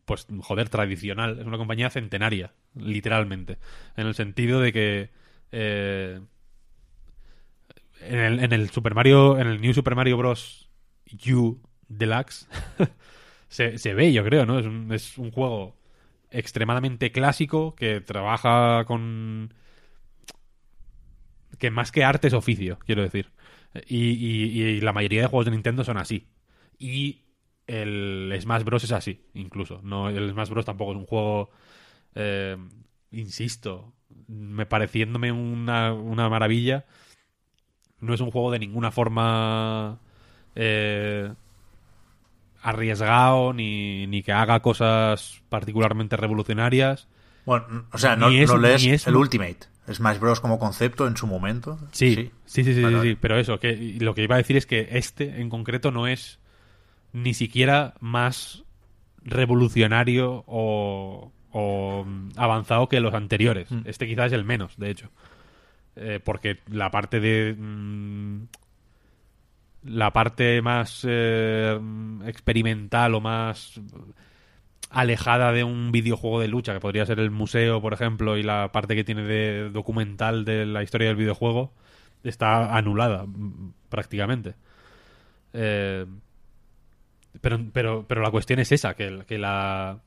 [0.05, 1.39] Pues, joder, tradicional.
[1.39, 3.57] Es una compañía centenaria, literalmente.
[3.95, 5.09] En el sentido de que...
[5.51, 6.21] eh,
[8.01, 9.37] en, el, en el Super Mario...
[9.37, 10.69] En el New Super Mario Bros.
[11.29, 12.47] U Deluxe...
[13.49, 14.59] se, se ve, yo creo, ¿no?
[14.59, 15.75] Es un, es un juego
[16.31, 19.53] extremadamente clásico que trabaja con...
[21.57, 23.31] que más que arte es oficio, quiero decir.
[23.87, 26.27] Y, la mayoría de juegos de Nintendo son así.
[26.79, 27.23] Y
[27.67, 28.83] el Smash Bros.
[28.83, 29.81] es así, incluso.
[29.83, 30.65] No, el Smash Bros.
[30.65, 31.49] tampoco es un juego...
[32.15, 32.57] eh,
[33.11, 33.93] insisto,
[34.27, 36.85] me pareciéndome una, una maravilla.
[37.99, 39.99] No es un juego de ninguna forma...
[40.55, 41.33] eh,
[42.61, 47.07] arriesgado ni, ni que haga cosas particularmente revolucionarias.
[47.45, 49.57] Bueno, o sea, no, es- no lees es- el Ultimate.
[49.91, 50.41] Smash Bros.
[50.41, 51.79] como concepto en su momento.
[51.91, 53.17] Sí, sí, sí, sí, sí, Vale, sí, vale.
[53.21, 56.39] pero eso, que lo que iba a decir es que este en concreto no es
[57.13, 58.65] ni siquiera más
[59.23, 63.71] revolucionario o, o, mm, avanzado que los anteriores.
[63.71, 63.81] Mm.
[63.85, 65.09] Este quizás es el menos, de hecho.
[65.95, 67.55] Eh, porque la parte de...
[67.57, 68.47] mm,
[69.83, 71.79] la parte más eh,
[72.25, 73.79] experimental o más
[74.89, 78.71] alejada de un videojuego de lucha, que podría ser el museo, por ejemplo, y la
[78.71, 81.73] parte que tiene de documental de la historia del videojuego,
[82.23, 83.25] está anulada
[83.89, 84.55] prácticamente.
[85.53, 86.05] Eh,
[87.41, 90.01] pero, pero, pero la cuestión es esa, que, la...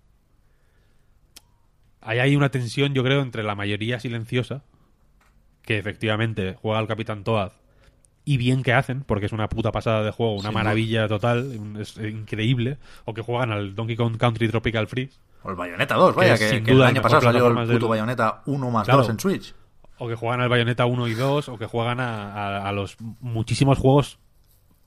[2.02, 4.64] Hay una tensión, yo creo, entre la mayoría silenciosa,
[5.62, 7.52] que efectivamente juega al Capitán Toad,
[8.32, 11.96] y bien que hacen, porque es una puta pasada de juego, una maravilla total, es
[11.98, 16.36] increíble, o que juegan al Donkey Kong Country Tropical Freeze, O el Bayonetta 2, vaya,
[16.38, 19.00] que, sin que el año pasado salió el puto del- Bayonetta 1 más Claro.
[19.00, 19.54] 2 en Switch.
[19.98, 22.96] o que juegan al Bayonetta 1 y 2, o que juegan a, a- a los
[23.20, 24.18] muchísimos juegos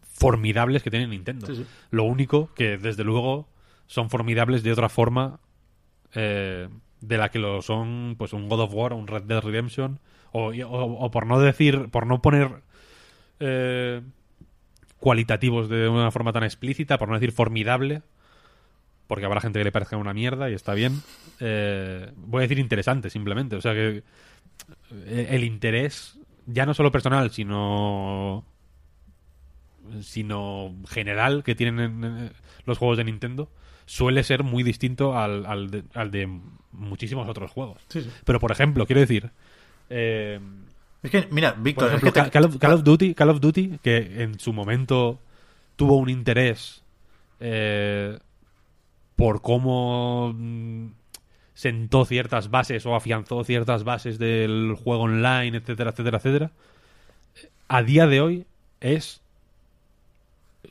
[0.02, 1.48] formidables que tiene Nintendo.
[1.48, 1.66] Sí, sí.
[1.92, 3.48] Lo único que, desde luego,
[3.88, 5.40] son formidables de otra forma
[6.16, 6.70] eh,
[7.02, 10.00] de la que lo son pues un God of War un Red Dead Redemption,
[10.32, 12.62] o, o- o por no decir, por no poner
[13.40, 14.02] eh,
[15.00, 18.02] cualitativos de una forma tan explícita, por no decir formidable,
[19.08, 21.02] porque habrá gente que le parezca una mierda y está bien.
[21.40, 23.56] eh, voy a decir interesante, simplemente.
[23.56, 24.04] O sea que
[24.92, 28.46] eh, el interés, ya no solo personal, sino
[30.02, 32.32] sino general que tienen en,
[32.66, 33.50] los juegos de Nintendo
[33.86, 36.40] suele ser muy distinto al, al de, al de
[36.72, 37.82] muchísimos otros juegos.
[37.90, 38.10] Sí, sí.
[38.24, 39.32] Pero, por ejemplo, quiero decir,
[39.90, 40.40] eh,
[41.04, 43.30] Es que, mira, por Víctor, es que te- Ca- Call, of, Call of Duty, Call
[43.30, 45.20] of Duty, que en su momento
[45.76, 46.82] tuvo un interés
[47.40, 48.18] eh,
[49.18, 50.88] por cómo mm,
[51.54, 56.52] sentó ciertas bases o afianzó ciertas bases del juego online, etcétera, etcétera, etcétera,
[57.68, 58.46] a día de hoy
[58.80, 59.20] es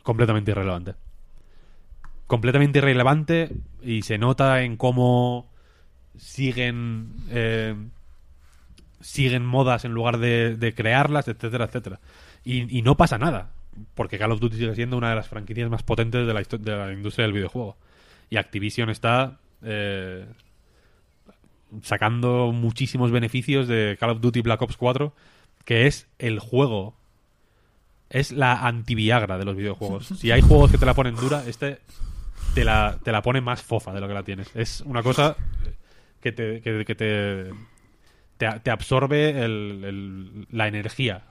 [0.02, 0.94] completamente irrelevante.
[2.26, 3.50] Completamente irrelevante
[3.82, 5.46] y se nota en cómo
[6.16, 7.74] siguen eh,
[9.02, 12.00] siguen modas en lugar de, crearlas, etcétera, etcétera.
[12.44, 13.52] Y, no pasa nada,
[13.94, 16.76] porque Call of Duty sigue siendo una de las franquicias más potentes de la, de
[16.76, 17.76] la industria del videojuego.
[18.30, 20.26] Y Activision está eh,
[21.82, 25.14] sacando muchísimos beneficios de Call of Duty Black Ops 4,
[25.64, 26.96] que es el juego,
[28.10, 30.06] es la anti-Viagra de los videojuegos.
[30.06, 31.80] Si hay juegos que te la ponen dura, este
[32.54, 34.50] te la, te la pone más fofa de lo que la tienes.
[34.54, 35.36] Es una cosa
[36.20, 37.50] que te, que te,
[38.51, 41.23] te, te absorbe el- el- la energía,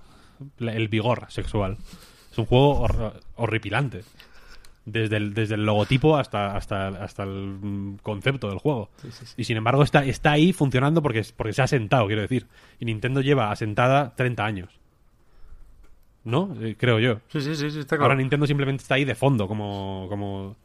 [0.57, 1.77] la- el vigor sexual.
[2.31, 4.03] Es un juego hor- horripilante.
[4.83, 7.29] Desde el, desde el logotipo hasta, hasta, hasta el
[7.61, 8.89] mm, concepto del juego.
[9.37, 12.47] Y sin embargo está, está ahí funcionando porque, porque se ha sentado, quiero decir.
[12.79, 14.69] Y Nintendo lleva asentada 30 años.
[16.23, 16.55] ¿No?
[16.61, 17.19] Eh, creo yo.
[17.29, 18.03] Sí, sí, sí, está claro.
[18.03, 20.05] Ahora Nintendo simplemente está ahí de fondo, como.
[20.09, 20.55] como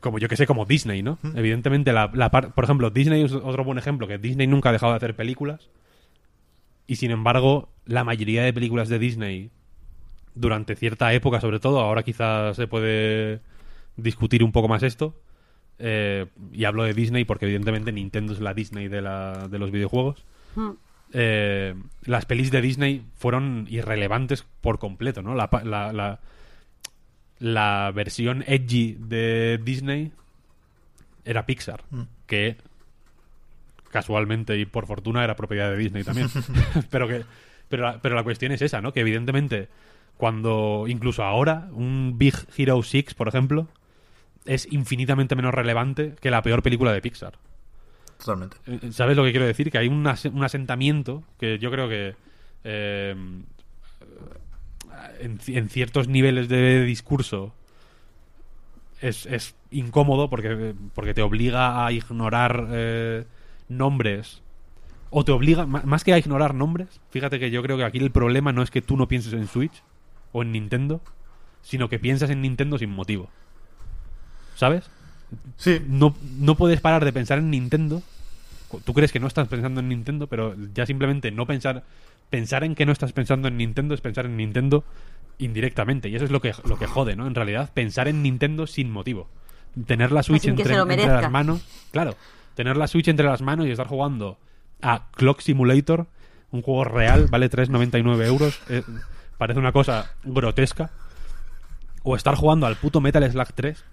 [0.00, 1.18] como yo que sé, como Disney, ¿no?
[1.34, 4.72] Evidentemente, la, la par- por ejemplo, Disney es otro buen ejemplo, que Disney nunca ha
[4.72, 5.68] dejado de hacer películas.
[6.86, 9.50] Y sin embargo, la mayoría de películas de Disney
[10.34, 13.40] durante cierta época, sobre todo, ahora quizás se puede
[13.96, 15.14] discutir un poco más esto.
[15.80, 19.70] eh, y hablo de Disney porque evidentemente Nintendo es la Disney de, la, de los
[19.70, 20.24] videojuegos.
[20.56, 20.70] Mm.
[21.12, 25.34] Eh, las pelis de Disney fueron irrelevantes por completo, ¿no?
[25.34, 26.18] La, pa- la, la,
[27.38, 30.12] la versión edgy de Disney
[31.24, 31.82] era Pixar,
[32.26, 32.56] que
[33.90, 36.28] casualmente y por fortuna era propiedad de Disney también.
[36.90, 37.24] pero que
[37.68, 38.92] pero la, pero la cuestión es esa, ¿no?
[38.92, 39.68] Que evidentemente
[40.16, 43.68] cuando incluso ahora un Big Hero 6, por ejemplo,
[44.46, 47.34] es infinitamente menos relevante que la peor película de Pixar.
[48.18, 48.56] Totalmente.
[48.66, 49.70] Eh, ¿Sabes lo que quiero decir?
[49.70, 52.16] Que hay un, as- un asentamiento que yo creo que
[52.64, 53.14] eh,
[55.20, 57.54] en, ci- en ciertos niveles de discurso
[59.00, 63.24] es, es incómodo porque, porque te obliga a ignorar eh,
[63.68, 64.42] nombres
[65.10, 68.10] o te obliga, más que a ignorar nombres, fíjate que yo creo que aquí el
[68.10, 69.82] problema no es que tú no pienses en Switch
[70.32, 71.00] o en Nintendo,
[71.62, 73.30] sino que piensas en Nintendo sin motivo.
[74.54, 74.90] ¿Sabes?
[75.56, 75.80] Sí.
[75.88, 78.02] no, no puedes parar de pensar en Nintendo.
[78.84, 81.84] Tú crees que no estás pensando en Nintendo, pero ya simplemente no pensar
[82.30, 84.84] pensar en que no estás pensando en Nintendo es pensar en Nintendo
[85.38, 87.26] indirectamente y eso es lo que lo que jode, ¿no?
[87.26, 89.28] En realidad, pensar en Nintendo sin motivo.
[89.86, 92.16] Tener la Switch entre, las manos, claro,
[92.54, 94.38] tener la Switch entre las manos y estar jugando
[94.82, 96.06] a Clock Simulator,
[96.50, 98.82] un juego real, vale 3,99 euros, eh,
[99.36, 100.90] parece una cosa grotesca.
[102.02, 103.84] O estar jugando al puto Metal Slug 3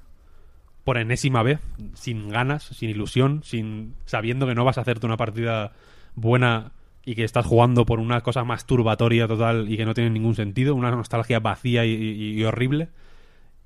[0.86, 1.60] por enésima vez,
[1.96, 5.74] sin ganas, sin ilusión, sin sabiendo que no vas a hacerte una partida
[6.16, 6.72] buena
[7.06, 10.74] y que estás jugando por una cosa masturbatoria total y que no tiene ningún sentido,
[10.76, 12.90] una nostalgia vacía y, y- y horrible,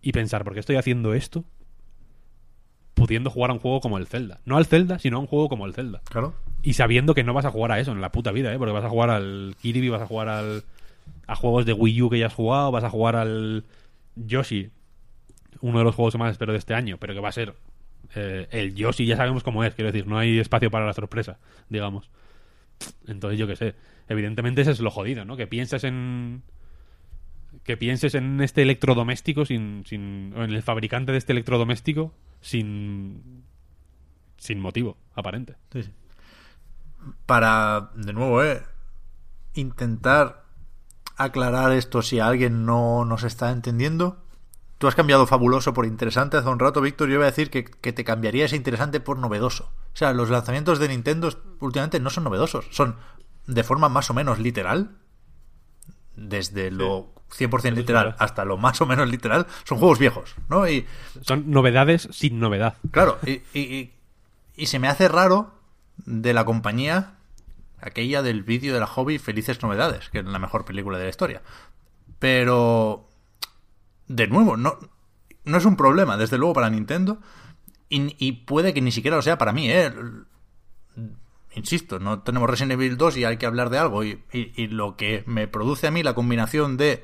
[0.01, 1.45] y pensar, ¿por qué estoy haciendo esto?
[2.93, 4.41] Pudiendo jugar a un juego como el Zelda.
[4.43, 6.01] No al Zelda, sino a un juego como el Zelda.
[6.09, 6.35] Claro.
[6.61, 8.57] Y sabiendo que no vas a jugar a eso en la puta vida, ¿eh?
[8.57, 10.63] Porque vas a jugar al Kirby, vas a jugar al,
[11.25, 13.63] a juegos de Wii U que ya has jugado, vas a jugar al
[14.17, 14.69] Yoshi,
[15.61, 17.55] uno de los juegos que más espero de este año, pero que va a ser
[18.15, 21.37] eh, el Yoshi, ya sabemos cómo es, quiero decir, no hay espacio para la sorpresa,
[21.69, 22.09] digamos.
[23.07, 23.75] Entonces, yo qué sé.
[24.07, 25.37] Evidentemente, ese es lo jodido, ¿no?
[25.37, 26.43] Que pienses en.
[27.63, 29.83] Que pienses en este electrodoméstico sin.
[29.85, 33.43] sin o en el fabricante de este electrodoméstico sin.
[34.37, 35.55] sin motivo, aparente.
[35.73, 35.91] Sí, sí.
[37.25, 38.61] Para, de nuevo, eh,
[39.53, 40.45] intentar
[41.15, 44.25] aclarar esto si alguien no nos está entendiendo.
[44.79, 47.09] Tú has cambiado fabuloso por interesante hace un rato, Víctor.
[47.09, 49.65] Yo iba a decir que, que te cambiaría ese interesante por novedoso.
[49.93, 51.29] O sea, los lanzamientos de Nintendo
[51.59, 52.65] últimamente no son novedosos.
[52.71, 52.95] Son
[53.45, 54.91] de forma más o menos literal.
[56.15, 59.47] Desde lo 100% literal hasta lo más o menos literal.
[59.65, 60.67] Son juegos viejos, ¿no?
[60.67, 60.85] Y,
[61.21, 62.75] Son novedades sin novedad.
[62.91, 63.93] Claro, y, y- y-
[64.55, 65.51] y se me hace raro
[65.97, 67.15] de la compañía
[67.81, 71.09] aquella del vídeo de la hobby Felices Novedades, que es la mejor película de la
[71.09, 71.41] historia.
[72.17, 73.08] Pero,
[74.09, 74.77] de nuevo, no,
[75.45, 77.19] no es un problema, desde luego, para Nintendo.
[77.87, 79.91] Y, y puede que ni siquiera lo sea para mí, ¿eh?
[81.55, 84.03] Insisto, no tenemos Resident Evil 2 y hay que hablar de algo.
[84.03, 87.03] Y, y- lo que me produce a mí la combinación de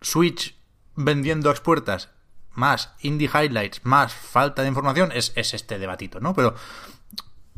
[0.00, 0.56] Switch
[0.96, 2.10] vendiendo a expuertas,
[2.52, 6.34] más indie highlights, más falta de información, es, es este debatito, ¿no?
[6.34, 6.54] Pero,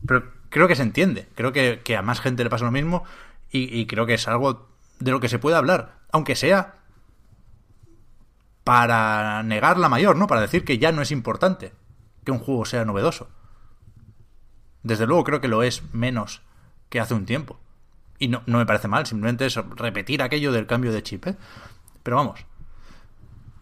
[0.06, 1.28] pero creo que se entiende.
[1.36, 3.04] Creo que, que a más gente le pasa lo mismo
[3.52, 4.68] y creo que es algo
[5.00, 6.79] de lo que se puede hablar, aunque sea
[8.70, 10.28] para negar la mayor, ¿no?
[10.28, 11.72] Para decir que ya no es importante
[12.24, 13.28] que un juego sea novedoso.
[14.84, 16.42] Desde luego creo que lo es menos
[16.88, 17.58] que hace un tiempo.
[18.20, 21.36] Y no, no me parece mal, simplemente es repetir aquello del cambio de chip, ¿eh?
[22.04, 22.46] Pero vamos.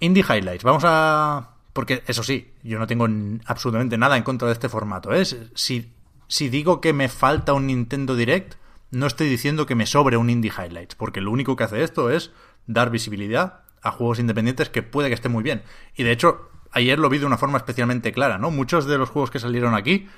[0.01, 0.63] Indie Highlights.
[0.63, 1.53] Vamos a...
[1.73, 3.09] Porque eso sí, yo no tengo
[3.47, 5.15] absolutamente nada en contra de este formato.
[5.15, 5.25] ¿eh?
[5.55, 5.91] Si,
[6.27, 8.57] si digo que me falta un Nintendo Direct,
[8.91, 12.11] no estoy diciendo que me sobre un Indie Highlights, porque lo único que hace esto
[12.11, 12.31] es
[12.67, 15.63] dar visibilidad a juegos independientes que puede que estén muy bien.
[15.97, 18.51] Y de hecho, ayer lo vi de una forma especialmente clara, ¿no?
[18.51, 20.09] Muchos de los juegos que salieron aquí,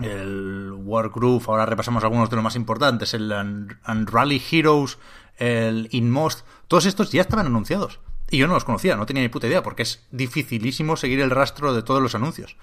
[0.00, 4.98] el Wargroove, ahora repasamos algunos de los más importantes, el Un- Unrally Heroes,
[5.36, 8.00] el Inmost, todos estos ya estaban anunciados.
[8.30, 11.30] Y yo no los conocía, no tenía ni puta idea, porque es dificilísimo seguir el
[11.30, 12.56] rastro de todos los anuncios.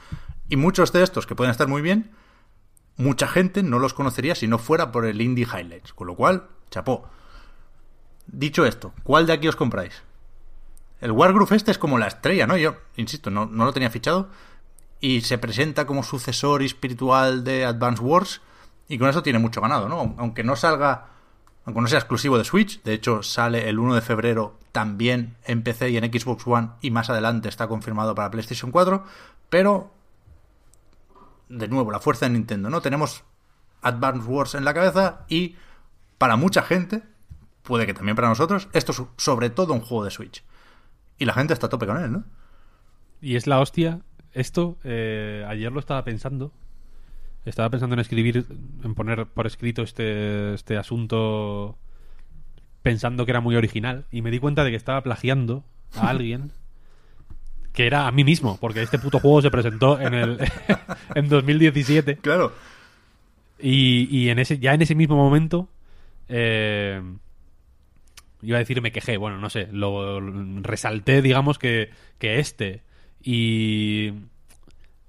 [0.49, 2.11] Y muchos de estos que pueden estar muy bien,
[2.95, 5.93] mucha gente no los conocería si no fuera por el Indie Highlights.
[5.93, 7.09] Con lo cual, chapó.
[8.27, 10.03] Dicho esto, ¿cuál de aquí os compráis?
[10.99, 12.57] El Wargroove este es como la estrella, ¿no?
[12.57, 14.29] Yo, insisto, no, no lo tenía fichado.
[14.99, 18.41] Y se presenta como sucesor espiritual de Advance Wars.
[18.87, 20.15] Y con eso tiene mucho ganado, ¿no?
[20.17, 21.07] Aunque no salga.
[21.65, 22.81] Aunque no sea exclusivo de Switch.
[22.81, 26.69] De hecho, sale el 1 de febrero también en PC y en Xbox One.
[26.81, 29.03] Y más adelante está confirmado para PlayStation 4.
[29.49, 29.91] Pero.
[31.49, 32.81] De nuevo, la fuerza de Nintendo, ¿no?
[32.81, 33.23] Tenemos
[33.81, 35.25] Advance Wars en la cabeza.
[35.29, 35.57] Y
[36.17, 37.03] para mucha gente,
[37.67, 40.43] puede que también para nosotros, esto es sobre todo un juego de Switch.
[41.19, 42.23] Y la gente está a tope con él, ¿no?
[43.21, 43.99] Y es la hostia.
[44.33, 46.53] Esto, eh, ayer lo estaba pensando.
[47.45, 48.45] Estaba pensando en escribir,
[48.83, 51.77] en poner por escrito este, este asunto
[52.83, 54.05] pensando que era muy original.
[54.11, 55.63] Y me di cuenta de que estaba plagiando
[55.95, 56.51] a alguien
[57.73, 60.39] que era a mí mismo, porque este puto juego se presentó en el
[61.15, 62.51] en 2017 Claro.
[63.59, 65.69] y, y en ese ya en ese mismo momento
[66.27, 66.99] eh,
[68.41, 70.19] iba a decir me quejé, bueno, no sé, lo
[70.61, 71.89] resalté, digamos que,
[72.19, 72.81] que este
[73.21, 74.13] y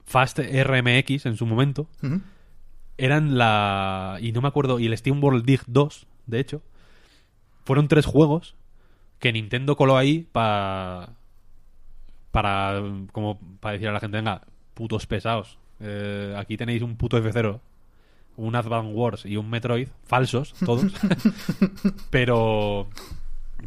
[0.04, 1.88] Fast RMX en su momento
[2.96, 6.62] eran la y no me acuerdo y el Steam World Dig 2, de hecho,
[7.64, 8.56] fueron tres juegos
[9.18, 11.10] que Nintendo coló ahí para
[12.30, 12.82] para
[13.12, 14.42] como para decir a la gente, venga,
[14.74, 15.58] putos pesados.
[15.80, 17.60] eh, aquí tenéis un puto F0,
[18.36, 20.92] un Advance Wars y un Metroid, falsos todos.
[22.10, 22.88] pero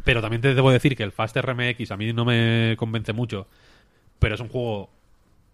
[0.03, 3.47] pero también te debo decir que el Fast RMX a mí no me convence mucho,
[4.19, 4.89] pero es un juego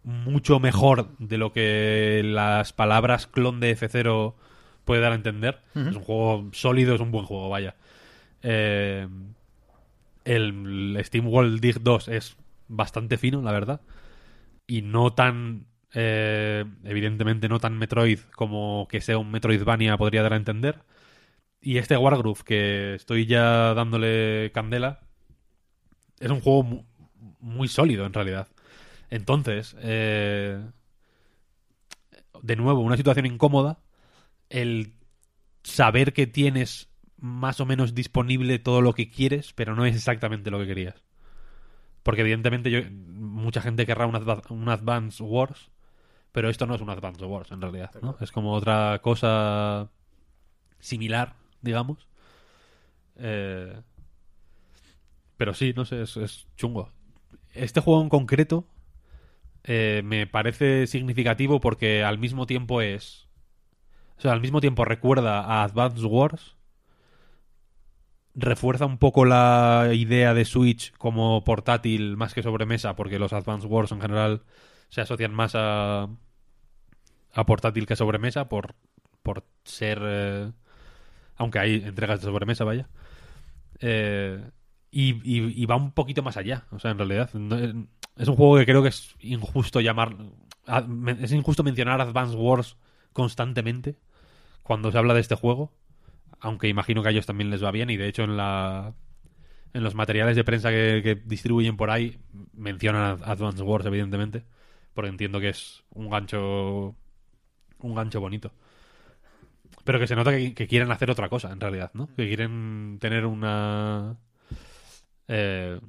[0.03, 4.33] mucho mejor de lo que las palabras clon de F0
[4.85, 5.61] puede dar a entender.
[5.75, 7.75] Es un juego sólido, es un buen juego, vaya.
[8.41, 9.07] Eh,
[10.23, 12.37] el Steam World Dig 2 es
[12.67, 13.81] bastante fino, la verdad.
[14.65, 15.65] Y no tan.
[15.93, 20.79] eh, evidentemente, no tan Metroid como que sea un Metroidvania podría dar a entender.
[21.61, 25.01] Y este Wargroove, que estoy ya dándole candela,
[26.19, 26.83] es un juego mu-
[27.39, 28.47] muy sólido en realidad.
[29.09, 30.61] Entonces, eh,
[32.41, 33.79] de nuevo, una situación incómoda.
[34.49, 34.93] El
[35.63, 40.51] saber que tienes más o menos disponible todo lo que quieres, pero no es exactamente
[40.51, 41.03] lo que querías.
[42.03, 45.69] Porque evidentemente yo, mucha gente querrá un, Adva- un Advance Wars,
[46.31, 47.91] pero esto no es un Advance Wars en realidad.
[48.01, 48.17] ¿no?
[48.21, 49.89] Es como otra cosa
[50.79, 52.07] similar, digamos.
[53.15, 53.81] Eh,
[55.37, 56.91] pero sí, no sé, es, es chungo.
[57.53, 58.67] Este juego en concreto
[59.63, 63.27] eh, me parece significativo porque al mismo tiempo es.
[64.17, 66.57] O sea, al mismo tiempo recuerda a Advance Wars.
[68.35, 73.65] Refuerza un poco la idea de Switch como portátil más que sobremesa, porque los Advance
[73.67, 74.43] Wars en general
[74.89, 76.07] se asocian más a,
[77.33, 78.75] a portátil que a sobremesa por,
[79.23, 79.99] por ser.
[80.03, 80.51] eh,
[81.37, 82.89] aunque hay entregas de sobremesa, vaya.
[83.79, 84.43] Eh,
[84.91, 86.65] y, y- y va un poquito más allá.
[86.71, 87.33] O sea, en realidad.
[87.33, 87.87] no-
[88.17, 90.15] es un juego que creo que es injusto llamar.
[91.19, 92.77] Es injusto mencionar Advance Wars
[93.13, 93.97] constantemente
[94.63, 95.73] cuando se habla de este juego.
[96.39, 97.89] Aunque imagino que a ellos también les va bien.
[97.89, 98.93] Y de hecho, en la.
[99.73, 102.17] En los materiales de prensa que, que distribuyen por ahí,
[102.53, 104.45] mencionan Advance Wars, evidentemente.
[104.93, 106.95] Porque entiendo que es un gancho.
[107.79, 108.51] Un gancho bonito.
[109.87, 112.07] Pero que se nota que, que quieren hacer otra cosa, en realidad, ¿no?
[112.17, 114.17] Que quieren tener una.
[115.29, 115.79] eh,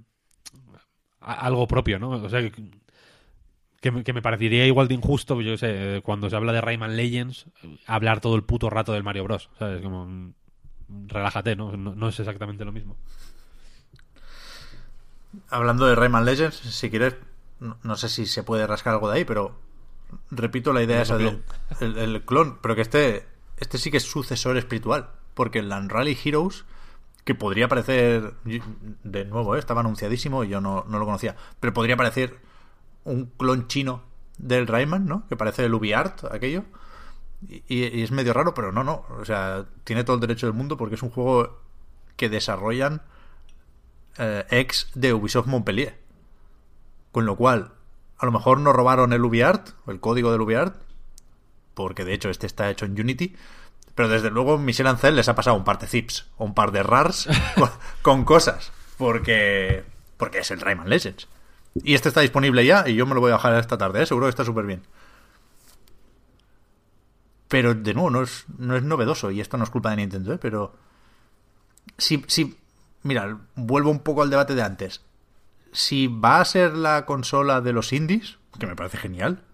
[1.20, 2.10] algo propio, ¿no?
[2.10, 2.52] O sea, que,
[3.80, 6.60] que me, que me parecería igual de injusto, yo sé, eh, cuando se habla de
[6.60, 9.50] Rayman Legends, eh, hablar todo el puto rato del Mario Bros.
[9.58, 9.82] ¿Sabes?
[9.82, 10.06] Como.
[10.06, 10.34] mm,
[11.08, 11.76] Relájate, ¿no?
[11.76, 12.96] No, no es exactamente lo mismo.
[15.50, 17.16] Hablando de Rayman Legends, si quieres,
[17.60, 19.58] no, no sé si se puede rascar algo de ahí, pero
[20.30, 21.42] repito la idea esa del
[21.80, 23.26] el, el clon, pero que este,
[23.60, 26.64] este sí que es sucesor espiritual, porque el Land Rally Heroes,
[27.24, 29.58] que podría parecer, de nuevo, ¿eh?
[29.58, 32.38] estaba anunciadísimo y yo no, no lo conocía, pero podría parecer
[33.04, 34.02] un clon chino
[34.38, 35.26] del Rayman, ¿no?
[35.28, 36.64] Que parece el UbiArt, aquello.
[37.46, 39.04] Y, y es medio raro, pero no, no.
[39.20, 41.60] O sea, tiene todo el derecho del mundo porque es un juego
[42.16, 43.02] que desarrollan
[44.18, 45.98] eh, ex de Ubisoft Montpellier.
[47.12, 47.72] Con lo cual,
[48.18, 50.76] a lo mejor no robaron el UbiArt, el código del UbiArt,
[51.78, 53.36] porque de hecho este está hecho en Unity.
[53.94, 56.72] Pero desde luego Michel Ancel les ha pasado un par de zips o un par
[56.72, 57.70] de rars con,
[58.02, 58.72] con cosas.
[58.96, 59.84] Porque,
[60.16, 61.28] porque es el Rayman Legends.
[61.74, 64.06] Y este está disponible ya y yo me lo voy a bajar esta tarde, ¿eh?
[64.06, 64.82] seguro que está súper bien.
[67.46, 70.34] Pero de nuevo, no es, no es novedoso y esto no es culpa de Nintendo,
[70.34, 70.38] ¿eh?
[70.38, 70.74] pero
[71.96, 72.58] si, si,
[73.04, 75.02] mira, vuelvo un poco al debate de antes.
[75.70, 79.44] Si va a ser la consola de los indies, que me parece genial,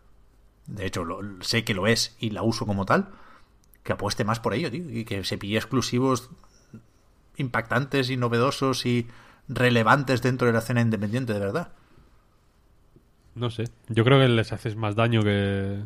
[0.66, 3.08] de hecho lo- sé que lo es y la uso como tal,
[3.82, 6.30] que apueste más por ello, tío, y que se pille exclusivos
[7.36, 9.06] impactantes y novedosos y
[9.48, 11.72] relevantes dentro de la escena independiente, de verdad.
[13.34, 13.64] No sé.
[13.88, 15.80] Yo creo que les haces más daño que.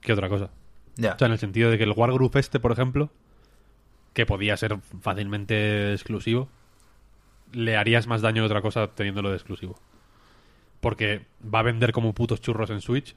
[0.00, 0.50] que otra cosa.
[1.14, 3.10] O sea, en el sentido de que el Wargroup este, por ejemplo,
[4.14, 6.48] que podía ser fácilmente exclusivo,
[7.52, 9.78] le harías más daño que otra cosa teniéndolo de exclusivo.
[10.86, 13.16] Porque va a vender como putos churros en Switch.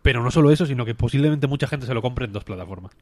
[0.00, 2.92] Pero no solo eso, sino que posiblemente mucha gente se lo compre en dos plataformas.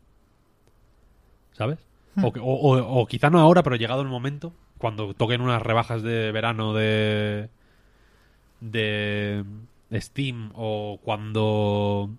[1.53, 1.79] ¿Sabes?
[2.23, 5.63] O, que- o- o- o quizá no ahora, pero llegado el momento, cuando toquen unas
[5.63, 7.49] rebajas de verano de.
[8.61, 9.45] de
[9.95, 12.11] Steam o cuando.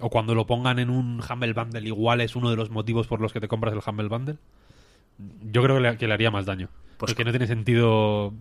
[0.00, 3.20] o cuando lo pongan en un Humble Bundle, igual es uno de los motivos por
[3.20, 4.36] los que te compras el Humble Bundle.
[5.50, 6.68] Yo creo que le, que le haría más daño.
[6.98, 8.32] Pues- porque no tiene sentido.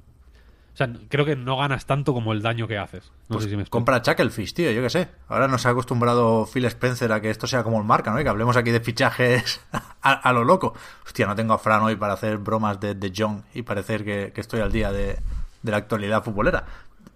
[0.74, 3.12] O sea, creo que no ganas tanto como el daño que haces.
[3.28, 3.78] No Pues sé si me explico.
[3.78, 5.10] compra Chucklefish, tío, yo qué sé.
[5.28, 8.20] Ahora nos ha acostumbrado Phil Spencer a que esto sea como el marca, ¿no?
[8.22, 9.60] Y que hablemos aquí de fichajes
[10.02, 10.74] a, a lo loco.
[11.06, 14.32] Hostia, no tengo a Fran hoy para hacer bromas de, de John y parecer que,
[14.34, 15.20] que estoy al día de,
[15.62, 16.64] de la actualidad futbolera.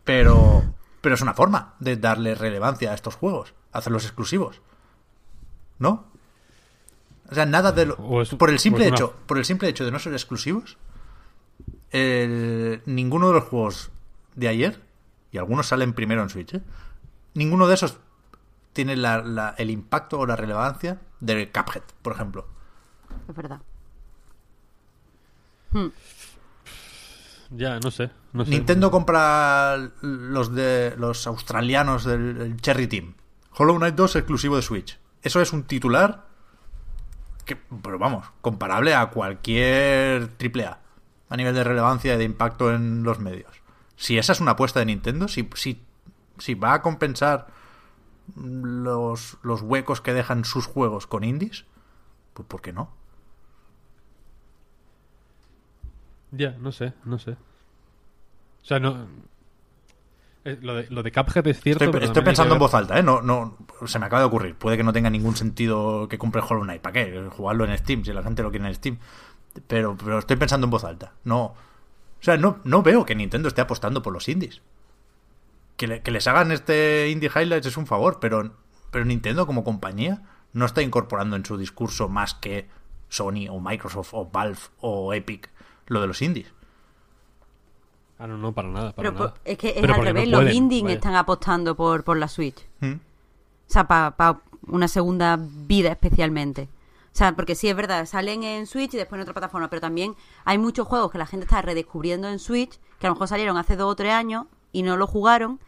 [0.04, 0.64] Pero,
[1.00, 4.62] pero es una forma de darle relevancia a estos juegos, hacerlos exclusivos.
[5.80, 6.06] ¿No?
[7.32, 8.22] O sea, nada de lo...
[8.22, 10.78] Es- por el simple una- hecho, por el simple hecho de no ser exclusivos,
[11.96, 13.92] el- ninguno de los juegos
[14.36, 14.82] de ayer,
[15.32, 16.62] y algunos salen primero en Switch, ¿eh?
[17.34, 17.98] ninguno de esos
[18.74, 22.48] tiene la- la- el impacto o la relevancia de Cuphead, por ejemplo.
[23.30, 23.62] Es verdad.
[27.52, 28.10] Ya, no sé.
[28.34, 28.52] No sé.
[28.52, 33.14] Nintendo compra los de los australianos del el Cherry Team.
[33.58, 35.00] Hollow Knight 2 exclusivo de Switch.
[35.22, 36.26] Eso es un titular
[37.46, 40.80] que, pero vamos, comparable a cualquier AAA
[41.30, 43.52] a nivel de relevancia y de impacto en los medios.
[43.96, 45.82] Si esa es una apuesta de Nintendo, si, si,
[46.38, 47.48] si va a compensar
[48.36, 51.66] los, los huecos que dejan sus juegos con indies,
[52.34, 52.90] pues ¿por qué no?
[56.32, 57.32] Ya, no sé, no sé.
[57.32, 59.06] O sea, no.
[60.44, 61.86] eh, Lo de, lo de Cuphead es cierto.
[61.86, 63.04] Estoy, estoy pensando en voz alta, ¿eh?
[63.04, 64.56] No, no, se me acaba de ocurrir.
[64.56, 66.82] Puede que no tenga ningún sentido que compre Hollow Knight.
[66.82, 67.30] ¿Para qué?
[67.30, 68.98] Jugarlo en Steam, si la gente lo quiere en Steam.
[69.68, 71.14] Pero, pero estoy pensando en voz alta.
[71.24, 71.44] No.
[71.46, 71.56] O
[72.26, 74.62] sea, no, no veo que Nintendo esté apostando por los indies.
[75.78, 78.54] Que, le- que les hagan este Indie Highlights es un favor, pero,
[78.92, 80.24] pero Nintendo como compañía
[80.54, 82.68] no está incorporando en su discurso más que
[83.10, 85.50] Sony o Microsoft o Valve o Epic
[85.88, 86.48] lo de los indies.
[88.18, 88.94] Ah, no, no, para nada.
[88.94, 89.34] Para Pero nada.
[89.34, 92.28] por- es que es Pero al no revés, los indies están apostando por, por la
[92.30, 92.66] Switch.
[92.80, 92.94] ¿Mm?
[92.94, 93.00] O
[93.68, 96.70] sea, para una segunda vida especialmente.
[97.16, 99.80] O sea, porque sí es verdad, salen en Switch y después en otra plataforma, pero
[99.80, 103.30] también hay muchos juegos que la gente está redescubriendo en Switch, que a lo mejor
[103.30, 105.62] salieron hace dos o tres años y no lo jugaron,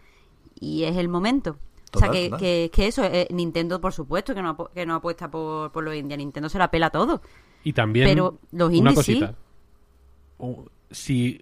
[0.60, 1.58] y es el momento.
[1.94, 4.96] o sea, que, que, que eso, eh, Nintendo por supuesto que no, apu- que no
[4.96, 7.22] apuesta por, por los indies, Nintendo se la pela todo.
[7.64, 8.08] Y también.
[8.10, 9.20] Pero los una indies sí.
[9.20, 9.36] cosita.
[10.40, 11.42] O- Si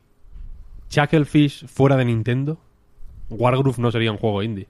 [0.90, 2.60] Chucklefish fuera de Nintendo,
[3.32, 4.68] Wargroove no sería un juego indie.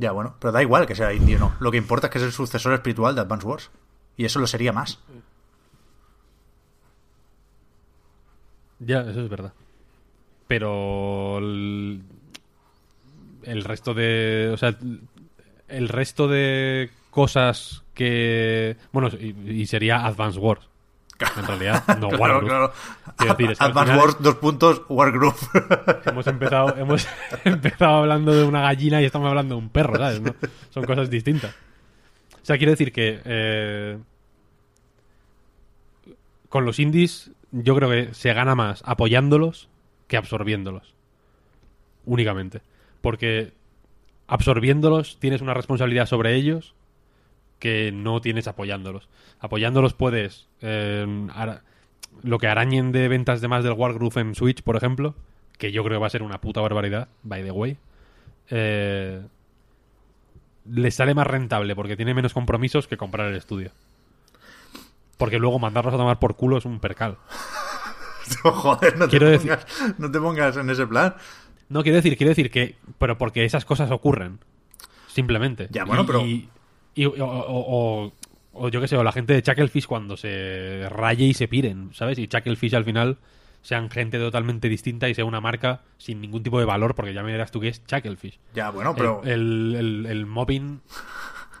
[0.00, 1.52] Ya, bueno, pero da igual que sea indie o no.
[1.60, 3.70] Lo que importa es que es el sucesor espiritual de Advance Wars.
[4.16, 4.98] Y eso lo sería más.
[8.78, 9.52] Ya, eso es verdad.
[10.48, 12.02] Pero el,
[13.42, 14.74] el resto de, o sea,
[15.68, 20.69] el resto de cosas que, bueno, y, y sería Advance Wars.
[21.36, 22.46] En realidad, no claro, Wargroove.
[22.46, 22.72] claro.
[23.16, 25.36] Quiero decir, es Advance Wars, dos puntos, Wargroove.
[26.06, 27.06] Hemos empezado, hemos
[27.44, 30.20] empezado hablando de una gallina y estamos hablando de un perro, ¿sabes?
[30.20, 30.34] ¿No?
[30.70, 31.54] Son cosas distintas.
[32.34, 33.98] O sea, quiero decir que eh,
[36.48, 39.68] con los indies yo creo que se gana más apoyándolos
[40.06, 40.94] que absorbiéndolos.
[42.04, 42.62] Únicamente.
[43.00, 43.52] Porque
[44.26, 46.74] absorbiéndolos tienes una responsabilidad sobre ellos
[47.60, 49.08] que no tienes apoyándolos.
[49.38, 51.62] Apoyándolos puedes eh, ara-
[52.24, 55.14] lo que arañen de ventas de más del Wargroove en Switch, por ejemplo,
[55.58, 57.76] que yo creo que va a ser una puta barbaridad, by the way.
[58.50, 59.22] Eh,
[60.70, 63.70] les sale más rentable porque tiene menos compromisos que comprar el estudio.
[65.16, 67.16] Porque luego mandarlos a tomar por culo es un percal.
[68.44, 71.16] No, joder, no te, Quiero decir- pongas, no te pongas en ese plan.
[71.68, 72.76] No, quiero decir, quiero decir que.
[72.98, 74.38] Pero porque esas cosas ocurren.
[75.08, 75.66] Simplemente.
[75.72, 76.48] Ya, bueno, Y- pero- Y,
[77.02, 78.12] y- o, o- o-
[78.52, 81.90] o yo qué sé, o la gente de Chucklefish cuando se raye y se piren,
[81.94, 82.18] ¿sabes?
[82.18, 83.18] Y Chucklefish al final
[83.62, 87.22] sean gente totalmente distinta y sea una marca sin ningún tipo de valor, porque ya
[87.22, 88.38] me dirás tú que es Chucklefish.
[88.54, 89.22] Ya, bueno, pero.
[89.24, 90.80] El, el, el, el Mobbing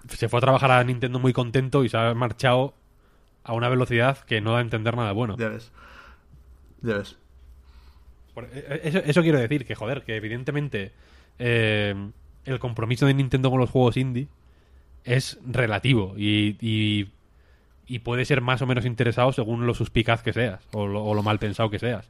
[0.08, 2.74] se fue a trabajar a Nintendo muy contento y se ha marchado
[3.44, 5.36] a una velocidad que no da a entender nada bueno.
[5.38, 5.70] Ya ves.
[6.82, 7.16] Ya ves.
[8.34, 10.92] Por- eh, Eso, eso quiero decir, que joder, que evidentemente
[11.38, 11.94] eh,
[12.46, 14.28] el compromiso de Nintendo con los juegos indie
[15.04, 17.10] es relativo y, y,
[17.86, 21.14] y puede ser más o menos interesado según lo suspicaz que seas o lo, o
[21.14, 22.08] lo mal pensado que seas.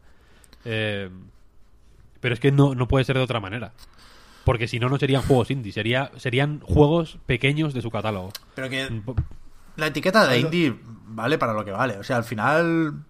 [0.64, 1.08] Eh,
[2.20, 3.72] pero es que no, no puede ser de otra manera.
[4.44, 8.32] Porque si no, no serían juegos indie, sería, serían juegos pequeños de su catálogo.
[8.54, 9.02] Pero que
[9.76, 10.76] la etiqueta de indie
[11.06, 11.98] vale para lo que vale.
[11.98, 13.04] O sea, al final.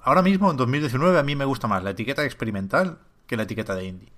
[0.00, 3.74] Ahora mismo, en 2019, a mí me gusta más la etiqueta experimental que la etiqueta
[3.74, 4.12] de indie.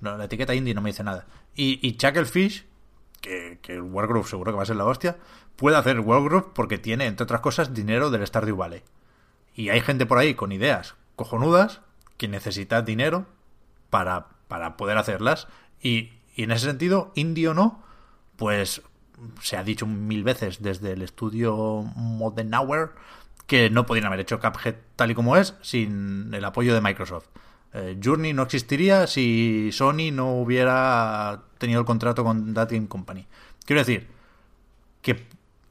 [0.00, 1.26] No, la etiqueta indie no me dice nada.
[1.54, 2.66] Y, y Chucklefish,
[3.22, 5.16] que, que el Wargroove seguro que va a ser la hostia,
[5.56, 8.82] puede hacer Wargroove porque tiene, entre otras cosas, dinero del Stardew Valley.
[9.54, 11.80] Y hay gente por ahí con ideas cojonudas
[12.18, 13.26] que necesita dinero
[13.88, 15.48] para, para poder hacerlas.
[15.80, 17.82] Y, y en ese sentido, indie o no,
[18.36, 18.82] pues
[19.40, 22.94] se ha dicho mil veces desde el estudio Modern Hour
[23.46, 27.26] que no podrían haber hecho Cuphead tal y como es sin el apoyo de Microsoft.
[27.74, 33.26] Eh, Journey no existiría si Sony no hubiera tenido el contrato con That Game Company.
[33.64, 34.08] Quiero decir
[35.00, 35.26] que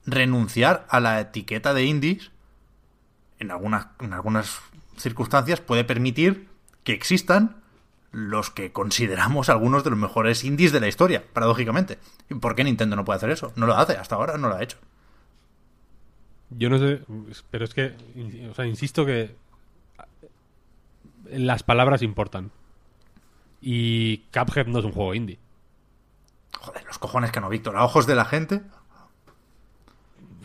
[0.05, 2.31] renunciar a la etiqueta de indies
[3.39, 4.59] en algunas, en algunas
[4.97, 6.47] circunstancias puede permitir
[6.83, 7.61] que existan
[8.11, 11.97] los que consideramos algunos de los mejores indies de la historia, paradójicamente.
[12.29, 13.53] ¿Y por qué Nintendo no puede hacer eso?
[13.55, 14.77] No lo hace, hasta ahora no lo ha hecho.
[16.49, 17.01] Yo no sé,
[17.49, 17.93] pero es que,
[18.49, 19.35] o sea, insisto que
[21.31, 22.51] las palabras importan.
[23.61, 25.39] Y Cuphead no es un juego indie.
[26.59, 27.75] Joder, los cojones que no, Víctor.
[27.77, 28.61] A ojos de la gente.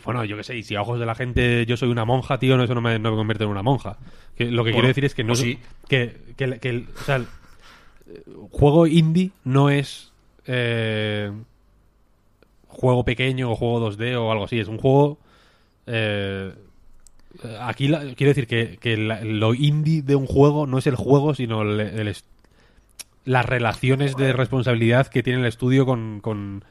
[0.03, 2.39] Bueno, yo qué sé, y si a ojos de la gente yo soy una monja,
[2.39, 3.97] tío, no, eso no me, no me convierte en una monja.
[4.37, 5.59] Que, lo que Bueno, quiero decir es que no pues sí.
[5.89, 7.27] que, que- que o sea, el
[8.51, 10.13] juego indie no es
[10.45, 11.29] eh,
[12.67, 15.17] juego pequeño o juego 2D o algo así, es un juego
[15.87, 16.53] eh,
[17.61, 20.95] aquí la- quiero decir que, que la- lo indie de un juego no es el
[20.95, 22.25] juego, sino el- el est-
[23.25, 26.63] las relaciones de responsabilidad que tiene el estudio con, con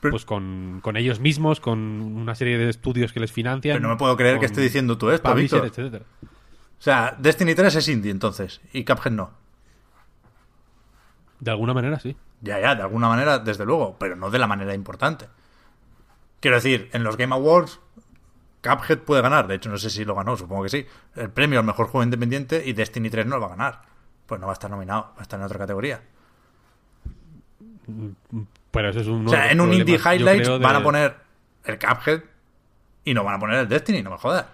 [0.00, 3.74] pues con, con ellos mismos, con una serie de estudios que les financian.
[3.76, 5.66] Pero no me puedo creer que esté diciendo tú esto, Víctor.
[5.66, 6.04] etcétera.
[6.22, 8.60] O sea, Destiny 3 es indie entonces.
[8.72, 9.30] Y Cuphead no.
[11.40, 12.16] De alguna manera, sí.
[12.40, 15.26] Ya, ya, de alguna manera, desde luego, pero no de la manera importante.
[16.40, 17.80] Quiero decir, en los Game Awards,
[18.62, 20.86] Cuphead puede ganar, de hecho no sé si lo ganó, supongo que sí,
[21.16, 23.82] el premio al mejor juego independiente y Destiny 3 no lo va a ganar.
[24.26, 26.02] Pues no va a estar nominado, va a estar en otra categoría.
[28.70, 29.26] Pero eso es un.
[29.26, 31.16] o sea, en un Indie Highlights de- van a poner
[31.64, 32.20] el Cuphead
[33.04, 34.44] y no van a poner el Destiny, no me jodas.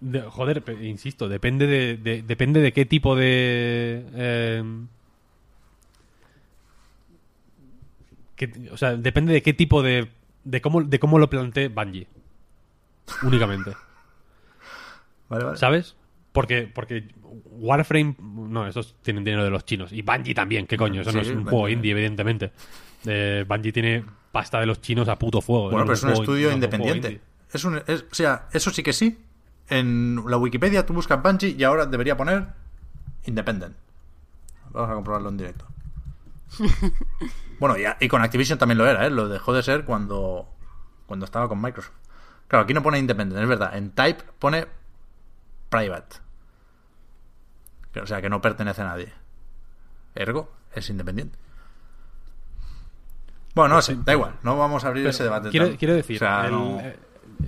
[0.00, 4.06] de- joder, insisto, depende de, de- depende de qué tipo de.
[4.14, 4.64] eh,
[8.38, 10.08] que- o sea, depende de qué tipo de.
[10.44, 12.06] de cómo, de cómo lo plantee Bungie.
[13.22, 13.72] Únicamente.
[15.28, 15.56] Vale, vale.
[15.58, 15.94] ¿Sabes?
[16.32, 19.92] Porque, porque Warframe, no, esos tienen dinero de los chinos.
[19.92, 21.00] Y Bungie también, ¿qué coño?
[21.02, 21.50] Eso no es un Bungie.
[21.50, 22.52] juego indie, evidentemente.
[23.06, 25.64] Eh, Bungie tiene pasta de los chinos a puto fuego.
[25.70, 27.20] Bueno, No pero es un estudio independiente.
[27.52, 29.18] Es un, es- o sea, eso sí que sí.
[29.70, 32.46] En la Wikipedia tú buscas Bungie y ahora debería poner
[33.26, 33.74] Independent.
[34.70, 35.66] Vamos a comprobarlo en directo.
[37.58, 39.10] bueno, y, y con Activision también lo era, ¿eh?
[39.10, 40.48] Lo dejó de ser cuando,
[41.06, 41.92] cuando estaba con Microsoft.
[42.48, 43.76] Claro, aquí no pone Independent, es verdad.
[43.76, 44.66] En Type pone
[45.68, 46.16] Private.
[48.02, 49.12] O sea, que no pertenece a nadie.
[50.14, 51.36] Ergo, es independiente.
[53.54, 54.34] Bueno, no sé, da igual.
[54.42, 55.50] No vamos a abrir ese debate.
[55.50, 56.80] quiero, decir, o sea, el, no-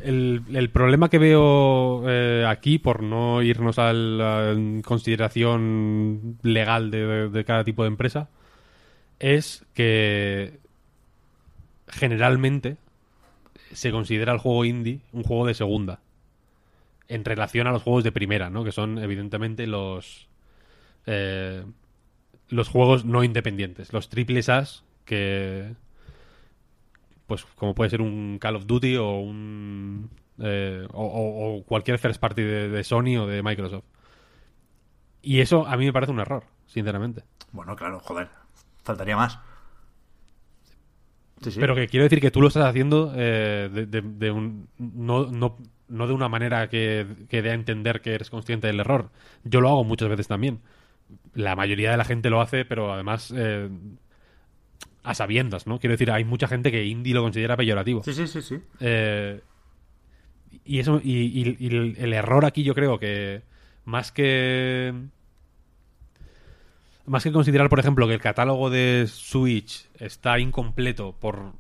[0.02, 4.55] el- el problema que veo eh, aquí, por no irnos a la
[4.85, 8.28] consideración legal de, de cada tipo de empresa,
[9.20, 10.59] es que
[11.88, 12.78] generalmente
[13.72, 16.01] se considera el juego indie un juego de segunda
[17.06, 18.64] en relación a los juegos de primera, ¿no?
[18.64, 20.28] Que son evidentemente los
[21.06, 21.64] eh,
[22.48, 25.74] los juegos no independientes, los triples A's que
[27.26, 32.42] pues como puede ser un Call of Duty o un eh, o, cualquier first party
[32.42, 33.84] de, de Sony o de Microsoft.
[35.22, 37.24] Y eso a mí me parece un error, sinceramente.
[37.52, 38.40] Bueno, claro, joder.
[38.91, 39.39] Faltaría más.
[41.43, 41.61] Sí, sí.
[41.61, 45.27] Pero que quiero decir que tú lo estás haciendo eh, de, de- de un, no,
[45.31, 45.57] no,
[45.89, 49.11] no de una manera que, que dé a entender que eres consciente del error.
[49.45, 50.61] Yo lo hago muchas veces también.
[51.35, 53.69] La mayoría de la gente lo hace, pero además eh,
[55.03, 55.79] a sabiendas, ¿no?
[55.81, 58.03] Quiero decir, hay mucha gente que indie lo considera peyorativo.
[58.03, 58.59] Sí, sí, sí, sí.
[58.81, 59.41] Eh,
[60.65, 63.43] y eso y, y- y el, el error aquí yo creo que
[63.85, 64.93] más que
[67.06, 71.52] más que considerar por ejemplo que el catálogo de Switch está incompleto por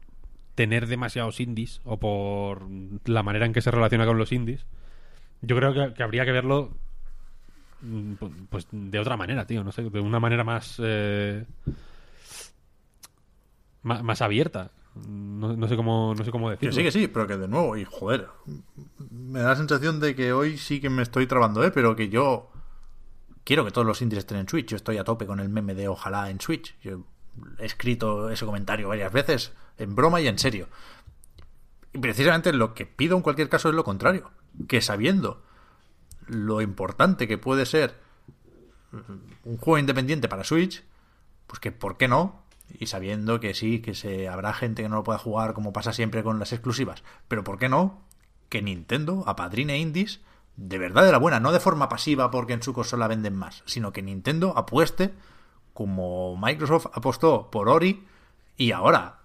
[0.54, 2.66] tener demasiados indies o por
[3.04, 4.66] la manera en que se relaciona con los indies
[5.42, 6.70] yo creo que, que habría que verlo
[7.82, 8.12] mm,
[8.50, 11.44] pues de otra manera tío no sé de una manera más eh,
[13.82, 14.70] más, abierta
[15.06, 17.48] no, no sé cómo no sé cómo Que decirlo sí, que sí, pero que de
[17.48, 18.26] nuevo, y joder,
[19.10, 21.70] me da la sensación de que hoy sí que me estoy trabando, ¿eh?
[21.70, 22.49] Pero que yo
[23.44, 24.68] quiero que todos los indies estén en Switch.
[24.68, 26.76] Yo estoy a tope con el meme de ojalá en Switch.
[26.80, 27.04] Yo
[27.58, 30.68] he escrito ese comentario varias veces, en broma y en serio.
[31.92, 34.30] Y precisamente lo que pido en cualquier caso es lo contrario.
[34.68, 35.42] Que sabiendo
[36.26, 37.96] lo importante que puede ser
[39.44, 40.84] un juego independiente para Switch,
[41.46, 42.42] pues que ¿por qué no?
[42.78, 45.92] Y sabiendo que sí, que se habrá gente que no lo pueda jugar como pasa
[45.92, 48.04] siempre con las exclusivas, pero ¿por qué no?
[48.48, 50.20] Que Nintendo apadrine indies
[50.62, 53.62] de verdad de la buena, no de forma pasiva porque en su consola venden más,
[53.64, 55.14] sino que Nintendo apueste
[55.72, 58.06] como Microsoft apostó por Ori
[58.58, 59.20] y ahora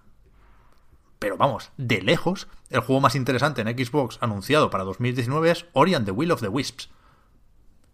[1.18, 5.94] pero vamos, de lejos, el juego más interesante en Xbox anunciado para 2019 es Ori
[5.94, 6.90] and the Will of the Wisps.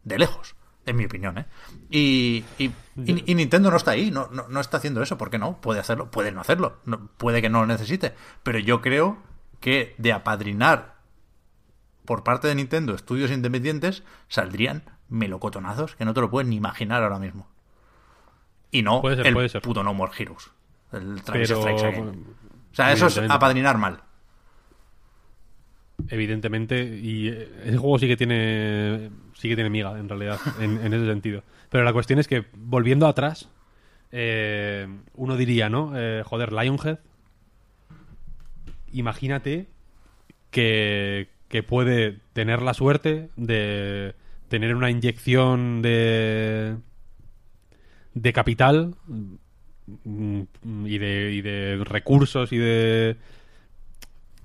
[0.03, 0.57] De lejos,
[0.87, 1.47] en mi opinión, ¿eh?
[1.89, 5.19] Y, y, y- y Nintendo no está ahí, no, no, no está haciendo eso.
[5.19, 5.61] ¿Por qué no?
[5.61, 8.13] Puede hacerlo, puede no hacerlo, no- puede que no lo necesite.
[8.43, 9.19] Pero yo creo
[9.61, 10.92] que de apadrinar
[12.05, 17.03] por parte de Nintendo estudios independientes saldrían melocotonazos que no te lo puedes ni imaginar
[17.03, 17.47] ahora mismo.
[18.71, 19.63] Y no Puede ser, el puede ser.
[19.63, 20.51] puto No More Heroes.
[20.93, 22.27] El Travis Pero Strikes Again.
[22.73, 24.01] O sea, eso es apadrinar mal.
[26.09, 30.79] evidentemente y eh, ese juego sí que tiene sí que tiene miga en realidad en,
[30.85, 33.49] en ese sentido pero la cuestión es que volviendo atrás
[34.11, 36.99] eh, uno diría no Eh, joder Lionhead
[38.93, 39.69] imagínate
[40.51, 44.15] que, que puede tener la suerte de
[44.49, 46.79] tener una inyección de
[48.15, 48.95] de capital
[49.87, 50.43] mm,
[50.87, 53.19] y de, y de recursos y de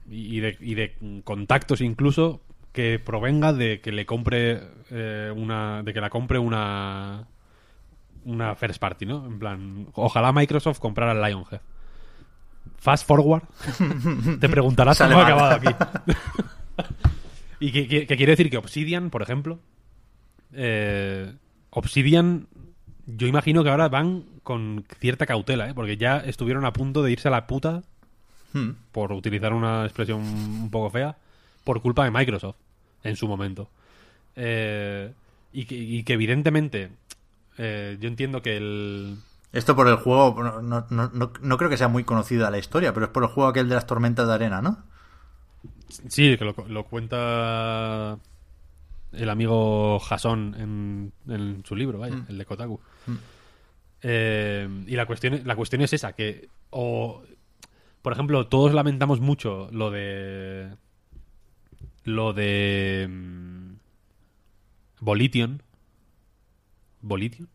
[0.09, 2.41] y de, y de contactos incluso
[2.73, 4.61] que provenga de que le compre
[4.91, 7.25] eh, una de que la compre una
[8.25, 9.25] una first party, ¿no?
[9.25, 11.61] En plan, ojalá Microsoft comprara el Lionhead.
[12.75, 13.43] Fast forward,
[14.41, 15.69] te preguntarás cómo ha acabado aquí.
[17.59, 19.59] y que quiere decir que Obsidian, por ejemplo,
[20.53, 21.33] eh,
[21.69, 22.47] Obsidian,
[23.05, 25.73] yo imagino que ahora van con cierta cautela, ¿eh?
[25.73, 27.83] porque ya estuvieron a punto de irse a la puta
[28.53, 28.71] Hmm.
[28.93, 31.17] por utilizar una expresión un poco fea,
[31.65, 32.55] por culpa de Microsoft
[33.03, 33.69] en su momento.
[34.37, 35.11] Eh,
[35.51, 36.89] y, que, y que evidentemente
[37.57, 39.17] eh, yo entiendo que el...
[39.51, 42.93] Esto por el juego, no, no, no- no creo que sea muy conocida la historia,
[42.93, 44.77] pero es por el juego aquel de las tormentas de arena, ¿no?
[45.89, 48.17] Sí, que lo, lo cuenta
[49.13, 52.79] el amigo Jason en, en su libro, vaya, el de Kotaku.
[54.03, 57.23] Eh, y la cuestión, la cuestión es esa, que o
[58.01, 60.69] por ejemplo, todos lamentamos mucho lo de
[62.03, 63.71] lo de mm,
[65.01, 65.61] Volition.
[67.01, 67.47] Volition.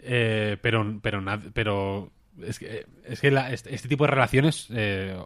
[0.00, 1.22] Eh, pero pero
[1.52, 2.10] pero
[2.42, 5.20] es que, es que la- este, este tipo de relaciones eh,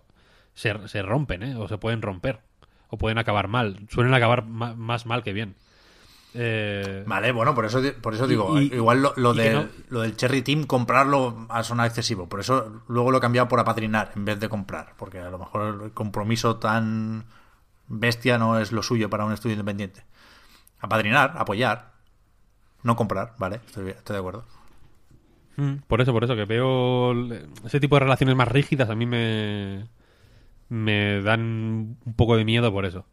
[0.54, 1.56] se, se rompen, ¿eh?
[1.56, 2.40] O se pueden romper.
[2.88, 3.80] O pueden acabar mal.
[3.90, 5.54] Suelen acabar ma- más mal que bien.
[6.34, 10.42] Eh, Vale, bueno, por eso, por eso digo, Y- igual lo, no- lo del Cherry
[10.42, 12.28] Team, comprarlo ha sonado excesivo.
[12.28, 14.94] Por eso luego lo he cambiado por apadrinar en vez de comprar.
[14.96, 17.24] Porque a lo mejor el compromiso tan
[17.88, 20.04] bestia no es lo suyo para un estudio independiente.
[20.80, 21.92] Apadrinar, apoyar,
[22.82, 23.60] no comprar, ¿vale?
[23.66, 24.44] Estoy, estoy de acuerdo.
[25.56, 27.12] Mm, Por eso, por eso, que veo
[27.64, 29.86] ese tipo de relaciones más rígidas a mí me,
[30.72, 33.04] me dan un poco de miedo por eso.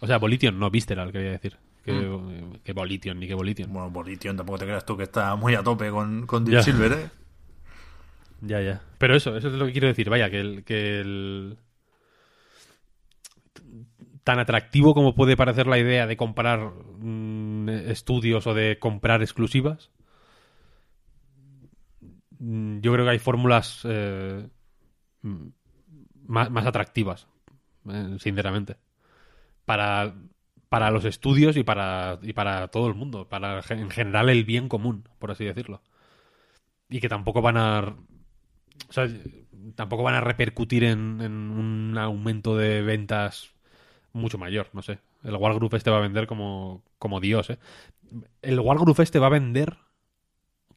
[0.00, 1.56] O sea, Volition, no Visceral, quería decir.
[1.82, 3.72] Que, que Volition, ni que Volition.
[3.72, 6.62] Bueno, Volition, tampoco te creas tú que está muy a tope con, con Deep Ya.
[6.62, 7.10] Silver, ¿eh?
[8.42, 8.82] Ya, ya.
[8.98, 10.10] Pero eso, eso es lo que quiero decir.
[10.10, 11.56] Vaya, que el, que el...
[14.22, 19.90] Tan atractivo como puede parecer la idea de comprar mm, estudios o de comprar exclusivas,
[22.40, 24.46] mm, yo creo que hay fórmulas eh,
[25.22, 25.46] mm,
[26.26, 27.26] más, más atractivas,
[27.88, 28.76] eh, sinceramente.
[29.64, 30.14] Para,
[30.68, 33.28] para los estudios y para, y para todo el mundo.
[33.28, 35.82] Para en general el bien común, por así decirlo.
[36.88, 37.96] Y que tampoco van a
[39.74, 43.50] tampoco van a repercutir en, en un aumento de ventas
[44.12, 45.00] mucho mayor, no sé.
[45.24, 47.58] El Wargroup este va a vender como, como Dios, ¿eh?
[48.42, 49.78] El Wargroup este va a vender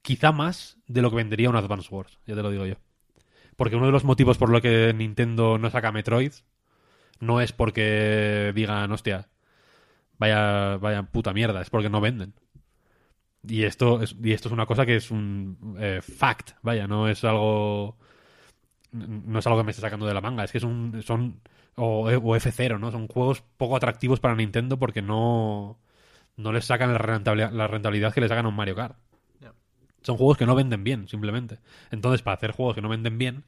[0.02, 2.76] quizá más de lo que vendería un Advance Wars, ya te lo digo yo.
[3.60, 6.32] Porque uno de los motivos por lo que Nintendo no saca Metroid
[7.20, 9.28] no es porque digan, hostia,
[10.18, 12.34] vaya, vaya puta mierda, es porque no venden.
[13.46, 17.10] Y esto es, y esto es una cosa que es un eh, fact, vaya, no
[17.10, 17.98] es algo
[18.94, 20.64] no es algo que me esté sacando de la manga, es que es
[21.06, 21.42] son
[21.76, 22.92] o, o F0, ¿no?
[22.92, 25.80] Son juegos poco atractivos para Nintendo porque no
[26.38, 28.98] no les sacan la rentabilidad, la rentabilidad que les sacan a un Mario Kart.
[30.02, 31.60] Son juegos que no venden bien, simplemente.
[31.92, 33.44] Entonces, para hacer juegos que no venden bien,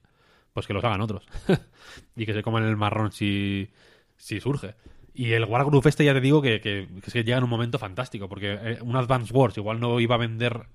[0.53, 1.25] pues que los hagan otros.
[2.15, 3.69] y que se coman el marrón si,
[4.17, 4.75] si surge.
[5.13, 8.29] Y el Wargroup este ya te digo que, que, que llega en un momento fantástico,
[8.29, 10.67] porque eh, un Advance Wars igual no iba a vender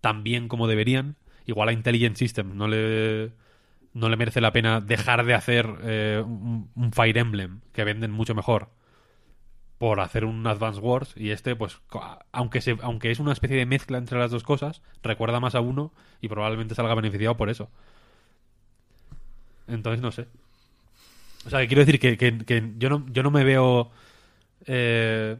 [0.00, 1.16] tan bien como deberían.
[1.46, 3.32] Igual a Intelligent System no le,
[3.94, 8.10] no le merece la pena dejar de hacer eh, un, un Fire Emblem, que venden
[8.10, 8.70] mucho mejor,
[9.78, 11.78] por hacer un Advance Wars y este pues
[12.32, 15.60] aunque se, aunque es una especie de mezcla entre las dos cosas recuerda más a
[15.60, 17.68] uno y probablemente salga beneficiado por eso.
[19.68, 20.26] Entonces no sé.
[21.46, 23.90] O sea que quiero decir que, que- que yo no yo no me veo
[24.66, 25.36] eh,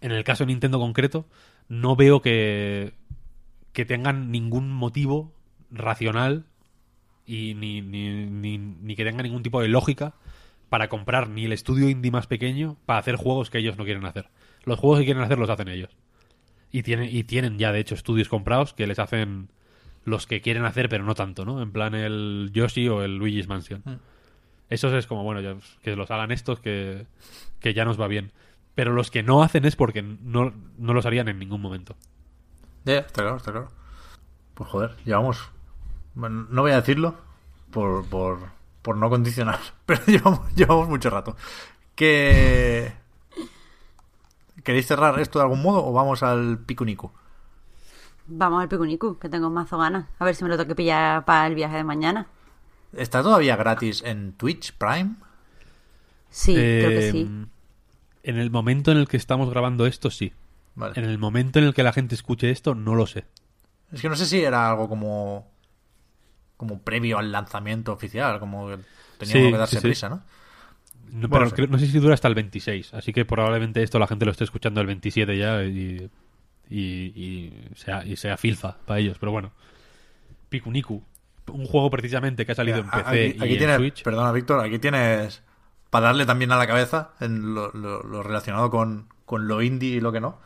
[0.00, 1.26] en el caso de Nintendo concreto
[1.68, 2.94] no veo que
[3.72, 5.32] que tengan ningún motivo
[5.70, 6.46] racional
[7.26, 10.14] y ni, ni, ni, ni que tenga ningún tipo de lógica
[10.68, 14.04] para comprar ni el estudio indie más pequeño para hacer juegos que ellos no quieren
[14.04, 14.28] hacer.
[14.64, 15.96] Los juegos que quieren hacer los hacen ellos.
[16.70, 19.48] Y tienen, y tienen ya, de hecho, estudios comprados que les hacen
[20.04, 21.62] los que quieren hacer, pero no tanto, ¿no?
[21.62, 23.82] En plan el Yoshi o el Luigi's Mansion.
[24.68, 27.06] Esos es como, bueno, ya, que los hagan estos, que,
[27.60, 28.32] que ya nos va bien.
[28.74, 31.96] Pero los que no hacen es porque no, no los harían en ningún momento.
[32.84, 33.70] Ya, está claro, está claro.
[34.54, 35.50] Pues joder, llevamos.
[36.14, 37.14] bueno, no voy a decirlo
[37.70, 38.57] por, por,
[38.88, 41.36] por no condicionar, pero llevamos, llevamos mucho rato.
[41.94, 42.90] Que.
[44.64, 47.12] ¿Queréis cerrar esto de algún modo o vamos al Picunicu?
[48.28, 50.06] Vamos al Picunicu, que tengo mazo ganas.
[50.18, 52.28] A ver si me lo tengo que pillar para el viaje de mañana.
[52.94, 55.16] ¿Está todavía gratis en Twitch Prime?
[56.30, 57.30] Sí, creo que Eh, sí.
[58.22, 60.32] En el momento en el que estamos grabando esto, sí.
[60.76, 60.94] Vale.
[60.98, 63.26] En el momento en el que la gente escuche esto, no lo sé.
[63.92, 65.46] Es que no sé si era algo como.
[66.58, 68.80] Como previo al lanzamiento oficial, como que
[69.18, 70.22] teníamos Sí, que darse sí, prisa, ¿no?
[71.12, 73.98] No, Bueno, pero creo- no sé si dura hasta el 26, así que probablemente esto
[73.98, 76.10] la gente lo esté escuchando el 27 ya y,
[76.70, 79.18] y, y sea, y sea filfa para ellos.
[79.18, 79.52] Pero bueno,
[80.48, 81.02] Pikuniku,
[81.52, 84.02] un juego precisamente que ha salido en PC aquí, y aquí en tienes, Switch.
[84.02, 85.42] perdona Víctor, aquí tienes
[85.90, 89.96] para darle también a la cabeza en lo, lo- lo relacionado con, con lo indie
[89.96, 90.38] y lo que no.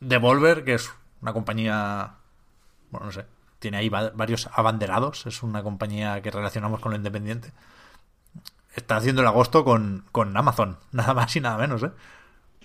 [0.00, 0.92] Devolver, que es
[1.22, 2.14] una compañía,
[2.90, 3.26] bueno, no sé,
[3.58, 7.52] tiene ahí va- varios abanderados, es una compañía que relacionamos con lo independiente.
[8.74, 11.90] Está haciendo el agosto con, con Amazon, nada más y nada menos, ¿eh?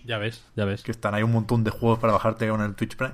[0.04, 0.82] Ya ves, ya ves.
[0.84, 3.14] Que están ahí un montón de juegos para bajarte con el Twitch Prime.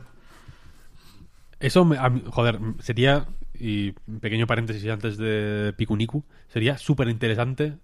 [1.59, 1.97] Eso, me-
[2.29, 3.91] joder, sería, y
[4.21, 7.77] pequeño paréntesis antes de Pikuniku, sería súper interesante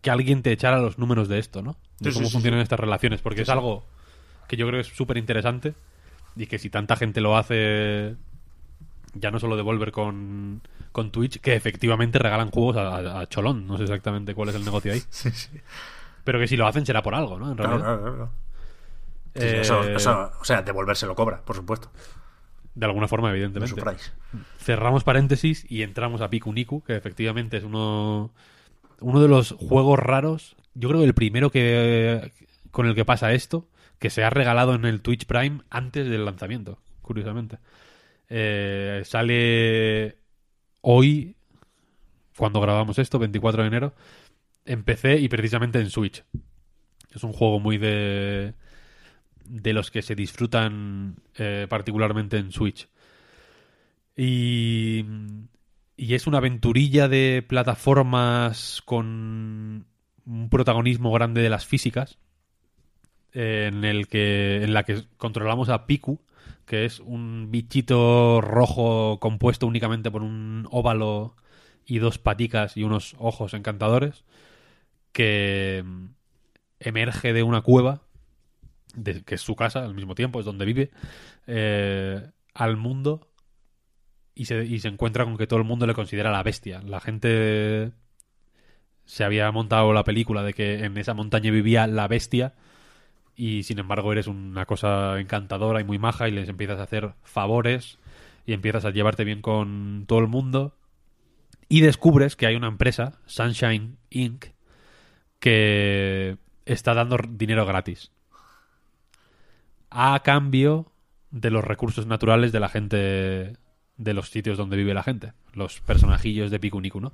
[0.00, 1.76] que alguien te echara los números de esto, ¿no?
[1.98, 2.64] De Sí, cómo sí, funcionan sí.
[2.64, 3.84] estas relaciones, porque es algo
[4.48, 5.74] que yo creo que es súper interesante
[6.36, 8.16] y que si tanta gente lo hace,
[9.14, 10.60] ya no solo Devolver con,
[10.92, 14.92] con Twitch, que efectivamente regalan juegos a, cholón, no sé exactamente cuál es el negocio
[14.92, 15.48] ahí, Sí, sí.
[16.24, 17.50] pero que si lo hacen será por algo, ¿no?
[17.50, 17.98] En Claro, realidad.
[18.00, 18.30] claro, claro.
[19.34, 21.90] Sí, sí, Eh, eso, eso- o sea, Devolver se lo cobra, por supuesto.
[22.74, 23.80] De alguna forma, evidentemente.
[24.58, 28.30] cerramos paréntesis y entramos a Pikuniku, que efectivamente es uno,
[29.00, 30.56] uno de los juegos raros.
[30.74, 32.32] Yo creo que el primero que
[32.72, 33.66] con el que pasa esto,
[34.04, 37.56] que se ha regalado en el Twitch Prime antes del lanzamiento, curiosamente.
[38.28, 40.18] Eh, sale
[40.82, 41.36] hoy,
[42.36, 43.94] cuando grabamos esto, 24 de enero,
[44.66, 46.22] en PC y precisamente en Switch.
[47.14, 48.52] Es un juego muy de
[49.46, 52.86] de los que se disfrutan eh, particularmente en Switch.
[54.14, 55.06] Y,
[55.96, 59.86] y es una aventurilla de plataformas con
[60.26, 62.18] un protagonismo grande de las físicas,
[63.34, 66.20] en el que en la que controlamos a Piku,
[66.66, 71.36] que es un bichito rojo compuesto únicamente por un óvalo
[71.86, 74.24] y dos paticas y unos ojos encantadores,
[75.12, 76.06] que mm,
[76.80, 78.02] emerge de una cueva,
[78.96, 80.90] de- que es su casa al mismo tiempo, es donde vive,
[81.46, 82.22] eh,
[82.54, 83.28] al mundo
[84.34, 86.82] y se, y se encuentra con que todo el mundo le considera la bestia.
[86.82, 87.92] La gente
[89.04, 92.54] se había montado la película de que en esa montaña vivía la bestia
[93.36, 97.14] y sin embargo eres una cosa encantadora y muy maja y les empiezas a hacer
[97.22, 97.98] favores
[98.46, 100.76] y empiezas a llevarte bien con todo el mundo
[101.68, 104.46] y descubres que hay una empresa, Sunshine Inc.,
[105.40, 106.36] que
[106.66, 108.10] está dando dinero gratis
[109.90, 110.92] a cambio
[111.30, 113.56] de los recursos naturales de la gente
[113.96, 117.12] de los sitios donde vive la gente, los personajillos de Pikuniku, ¿no?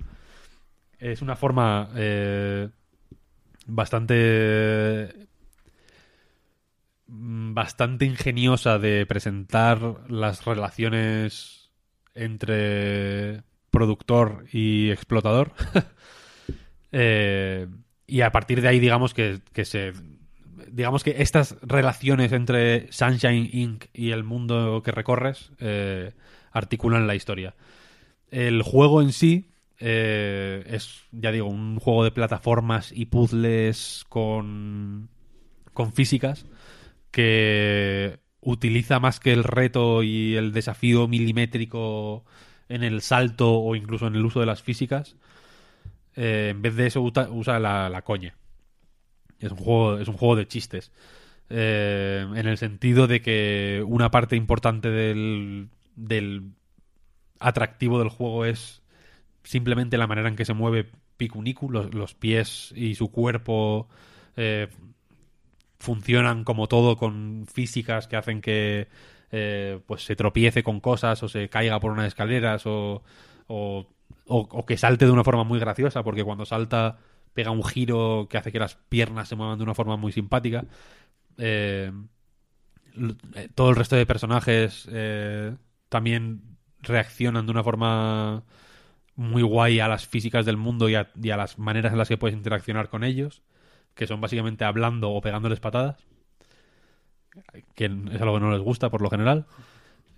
[0.99, 2.69] Es una forma eh,
[3.67, 5.29] bastante
[7.11, 11.71] bastante ingeniosa de presentar las relaciones
[12.15, 15.53] entre productor y explotador.
[16.93, 17.69] Eh,
[18.09, 19.93] y a partir de ahí, digamos que, que se.
[20.67, 23.85] Digamos que estas relaciones entre Sunshine Inc.
[23.95, 26.11] y el mundo que recorres eh,
[26.51, 27.55] articulan la historia.
[28.33, 35.11] El juego en sí eh, es, ya digo, un juego de plataformas y puzzles con,
[35.73, 36.45] con físicas
[37.11, 42.25] que utiliza más que el reto y el desafío milimétrico
[42.69, 45.17] en el salto o incluso en el uso de las físicas.
[46.17, 48.37] eh, en vez de eso usa la, la coña.
[49.39, 50.93] Es un juego, es un juego de chistes.
[51.49, 56.53] Eh, en el sentido de que una parte importante del, del
[57.39, 58.83] atractivo del juego es
[59.45, 63.89] simplemente la manera en que se mueve Pikuniku, los, los pies y su cuerpo
[64.37, 64.69] eh,
[65.81, 68.89] funcionan como todo con físicas que hacen que
[69.33, 73.03] eh, pues se tropiece con cosas o se caiga por unas escaleras o,
[73.49, 76.99] o, que salte de una forma muy graciosa porque cuando salta
[77.33, 80.67] pega un giro que hace que las piernas se muevan de una forma muy simpática.
[81.39, 81.91] Eh,
[83.35, 84.89] eh, todo el resto de personajes
[85.89, 86.43] también
[86.83, 88.45] reaccionan de una forma
[89.17, 92.09] muy guay a las físicas del mundo y a, y a las maneras en las
[92.09, 93.43] que puedes interaccionar con ellos,
[94.01, 96.07] que son básicamente hablando o pegándoles patadas,
[97.75, 99.45] que es algo que no les gusta por lo general.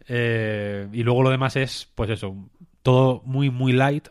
[0.07, 2.49] Eh, y luego lo demás es, pues eso,
[2.83, 4.07] todo muy, muy light.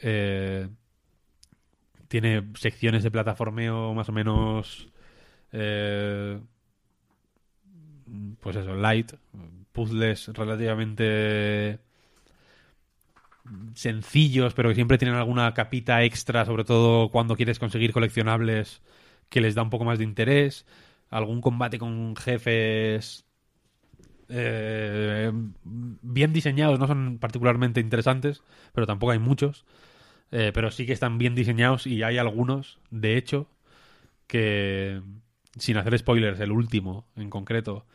[0.00, 0.70] Eh,
[2.08, 4.88] tiene secciones de plataformeo más o menos...
[5.52, 6.40] eh,
[8.40, 9.12] pues eso, light,
[9.70, 11.78] puzzles relativamente
[13.74, 18.82] sencillos, pero que siempre tienen alguna capita extra, sobre todo cuando quieres conseguir coleccionables
[19.28, 20.66] que les da un poco más de interés,
[21.10, 23.24] algún combate con jefes
[24.28, 25.32] eh,
[25.72, 28.42] bien diseñados, no son particularmente interesantes,
[28.72, 29.64] pero tampoco hay muchos,
[30.30, 33.48] eh, pero sí que están bien diseñados y hay algunos, de hecho,
[34.26, 35.00] que
[35.58, 37.86] sin hacer spoilers, el último en concreto,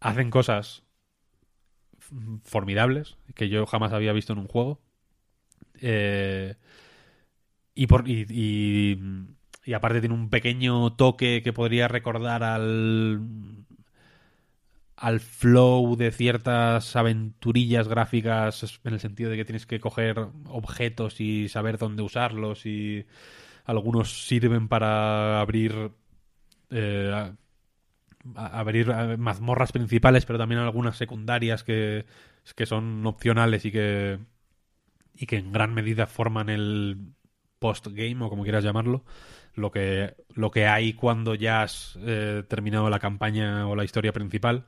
[0.00, 0.82] hacen cosas
[2.44, 4.80] formidables que yo jamás había visto en un juego.
[5.80, 6.54] Eh,
[7.74, 8.26] y, por, y,
[9.66, 13.20] y, aparte tiene un pequeño toque que podría recordar al
[14.96, 21.20] al flow de ciertas aventurillas gráficas en el sentido de que tienes que coger objetos
[21.20, 23.04] y saber dónde usarlos y
[23.64, 25.90] algunos sirven para abrir
[26.70, 27.32] eh,
[28.34, 32.06] abrir eh, mazmorras principales, pero también algunas secundarias que,
[32.54, 34.18] que son opcionales y que,
[35.14, 37.14] y que en gran medida forman el
[37.58, 39.04] post-game, o como quieras llamarlo,
[39.54, 44.12] lo que, lo que hay cuando ya has eh, terminado la campaña o la historia
[44.12, 44.66] principal,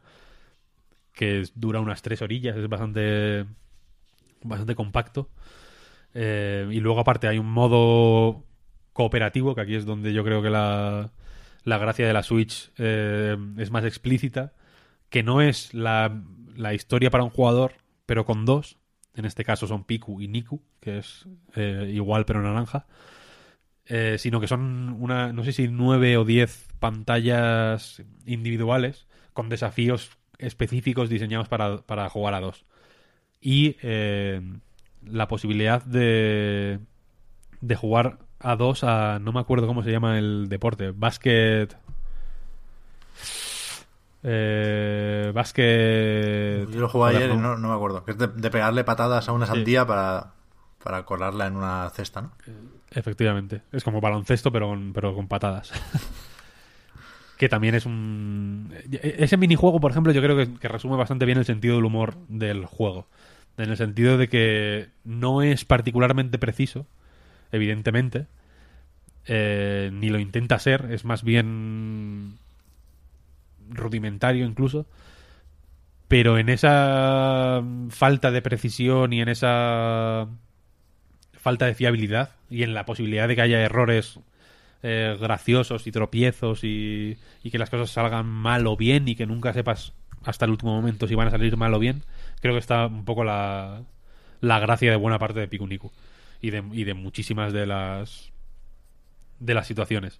[1.12, 3.46] que dura unas tres orillas, es bastante,
[4.42, 5.30] bastante compacto.
[6.14, 8.44] Eh, y luego aparte hay un modo
[8.92, 11.10] cooperativo, que aquí es donde yo creo que la,
[11.66, 14.52] la gracia de la Switch eh, es más explícita,
[15.10, 16.22] que no es la,
[16.55, 17.72] la historia para un jugador,
[18.06, 18.78] pero con dos.
[19.14, 21.26] En este caso son Piku y Niku, que es
[21.56, 22.86] eh, igual pero naranja.
[23.84, 30.10] Eh, sino que son una, no sé si nueve o diez pantallas individuales con desafíos
[30.38, 32.64] específicos diseñados para, para jugar a dos.
[33.40, 33.76] Y
[35.02, 36.78] la posibilidad de,
[37.60, 39.18] de jugar a dos a.
[39.18, 40.92] No me acuerdo cómo se llama el deporte.
[40.94, 41.76] Básquet.
[44.22, 46.68] Eh, básquet.
[46.70, 47.56] Yo lo jugué ayer y no.
[47.56, 48.04] no, me acuerdo.
[48.04, 50.32] Que es de, de pegarle patadas a una sandía para,
[50.82, 52.32] para colarla en una cesta, ¿no?
[52.90, 53.62] Efectivamente.
[53.72, 55.72] Es como baloncesto, pero con, pero con patadas.
[57.36, 58.74] que también es un...
[58.90, 62.16] Ese minijuego, por ejemplo, yo creo que, que resume bastante bien el sentido del humor
[62.28, 63.06] del juego.
[63.58, 66.86] En el sentido de que no es particularmente preciso,
[67.52, 68.27] evidentemente,
[69.27, 72.39] eh, ni lo intenta ser, es más bien
[73.70, 74.86] rudimentario incluso,
[76.09, 80.28] pero en esa falta de precisión y en esa
[81.32, 84.20] falta de fiabilidad y en la posibilidad de que haya errores
[84.82, 87.18] eh, graciosos y tropiezos y,
[87.51, 89.93] que las cosas salgan mal o bien y que nunca sepas
[90.24, 92.02] hasta el último momento si van a salir mal o bien,
[92.40, 93.82] creo que está un poco la,
[94.40, 95.90] la gracia de buena parte de Pikuniku
[96.40, 98.32] y de, y de muchísimas de las
[99.38, 100.18] de las situaciones.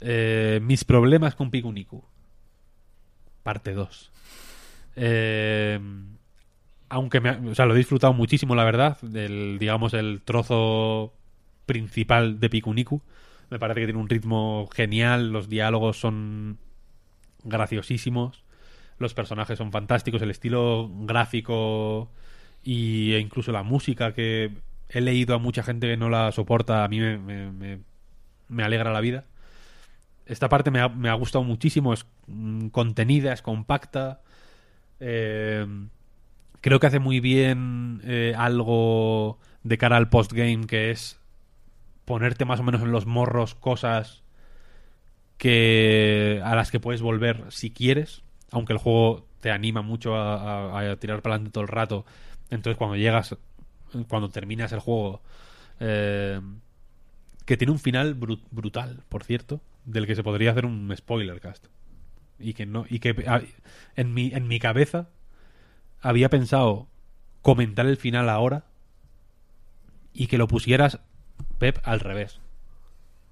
[0.00, 2.04] Eh, mis problemas con Pikuniku.
[3.42, 4.12] Parte 2.
[4.96, 5.80] Eh,
[6.88, 11.14] aunque o sea, lo he disfrutado muchísimo, la verdad, del, digamos, el trozo
[11.66, 13.02] principal de Pikuniku.
[13.50, 16.58] Me parece que tiene un ritmo genial, los diálogos son
[17.42, 18.44] graciosísimos,
[18.98, 22.10] los personajes son fantásticos, el estilo gráfico
[22.64, 24.50] e incluso la música que
[24.94, 27.80] he leído a mucha gente que no la soporta, a mí me, me- me-
[28.48, 29.24] me alegra la vida.
[30.26, 34.22] Esta parte me ha, gustado muchísimo, es mm, contenida, es compacta.
[35.00, 35.66] Eh,
[36.62, 41.18] creo que hace muy bien eh, algo de cara al postgame que es
[42.06, 44.22] ponerte más o menos en los morros cosas
[45.38, 50.78] que a las que puedes volver si quieres, aunque el juego te anima mucho a,
[50.80, 52.04] a- a tirar para adelante todo el rato.
[52.50, 53.36] Entonces cuando llegas,
[54.08, 55.22] cuando terminas el juego,
[55.80, 56.40] eh,
[57.46, 61.40] que tiene un final bru- brutal, por cierto, del que se podría hacer un spoiler
[61.40, 61.66] cast.
[62.38, 62.84] Y que no.
[62.88, 63.40] Y que ah,
[63.96, 65.08] en mi, en mi cabeza
[66.00, 66.88] había pensado
[67.42, 68.64] comentar el final ahora
[70.12, 71.00] y que lo pusieras,
[71.58, 72.40] Pep, al revés.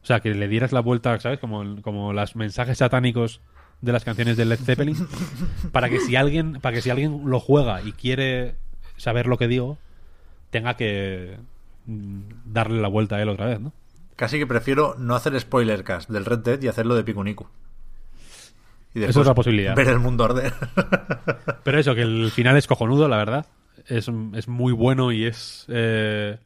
[0.03, 1.39] O sea, que le dieras la vuelta, ¿sabes?
[1.39, 3.41] Como, como los mensajes satánicos
[3.81, 4.97] de las canciones de Led Zeppelin.
[5.73, 8.57] para que si alguien, para que si alguien lo juega y quiere
[8.97, 9.79] saber lo que digo,
[10.53, 11.39] tenga que
[11.87, 13.73] mm, darle la vuelta a él otra vez, ¿no?
[14.15, 17.49] Casi que prefiero no hacer spoiler cast del Red Dead y hacerlo de Pikuniku.
[18.95, 19.75] Y Eso es otra posibilidad.
[19.75, 20.53] Ver el mundo arder.
[21.65, 23.47] Pero eso, que el final es cojonudo, la verdad.
[23.87, 25.65] Es, es muy bueno y es...
[25.69, 26.39] eh,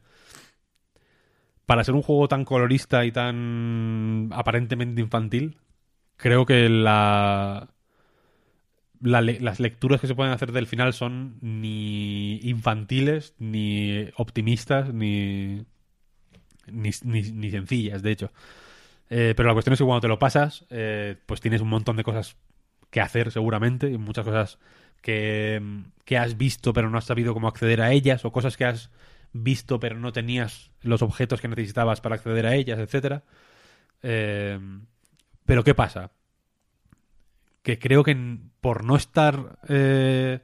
[1.65, 5.57] para ser un juego tan colorista y tan aparentemente infantil,
[6.15, 7.67] creo que la,
[9.01, 14.93] la le- las lecturas que se pueden hacer del final son ni infantiles, ni optimistas,
[14.93, 15.65] ni,
[16.71, 18.31] ni, ni- sencillas, de hecho.
[19.09, 21.97] Eh, pero la cuestión es que cuando te lo pasas, eh, pues tienes un montón
[21.97, 22.37] de cosas
[22.91, 24.59] que hacer seguramente, y muchas cosas
[25.01, 25.61] que,
[26.05, 28.91] que has visto pero no has sabido cómo acceder a ellas, o cosas que has
[29.33, 33.23] visto pero no tenías los objetos que necesitabas para acceder a ellas, etcétera.
[34.03, 34.59] Eh,
[35.45, 36.11] pero ¿qué pasa?
[37.67, 38.15] Que creo que
[38.61, 40.39] por no estar eh,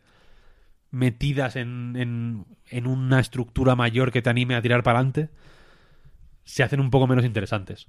[0.91, 1.95] metidas en,
[2.69, 5.29] en, una estructura mayor que te anime a tirar para adelante,
[6.43, 7.87] se hacen un poco menos interesantes.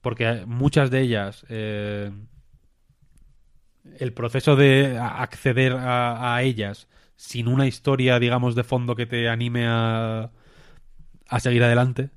[0.00, 2.10] Porque muchas de ellas, eh,
[3.98, 9.28] el proceso de acceder a, a ellas sin una historia, digamos, de fondo que te
[9.28, 10.30] anime a,
[11.28, 12.08] a seguir adelante,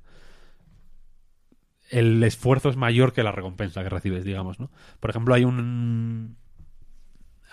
[1.90, 4.70] el esfuerzo es mayor que la recompensa que recibes, digamos, ¿no?
[5.00, 6.38] Por ejemplo, hay un...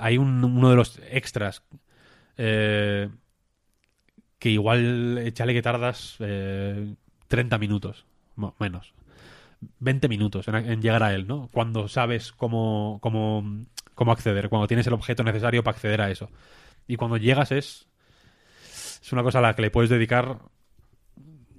[0.01, 1.63] Hay un, uno de los extras
[2.37, 3.09] eh,
[4.39, 6.95] que igual échale que tardas eh,
[7.27, 8.05] 30 minutos,
[8.59, 8.93] menos.
[9.79, 11.49] 20 minutos en, llegar a él, ¿no?
[11.53, 13.43] Cuando sabes cómo, cómo,
[13.93, 16.29] cómo acceder, cuando tienes el objeto necesario para acceder a eso.
[16.87, 17.87] Y cuando llegas es...
[19.03, 20.39] Es una cosa a la que le puedes dedicar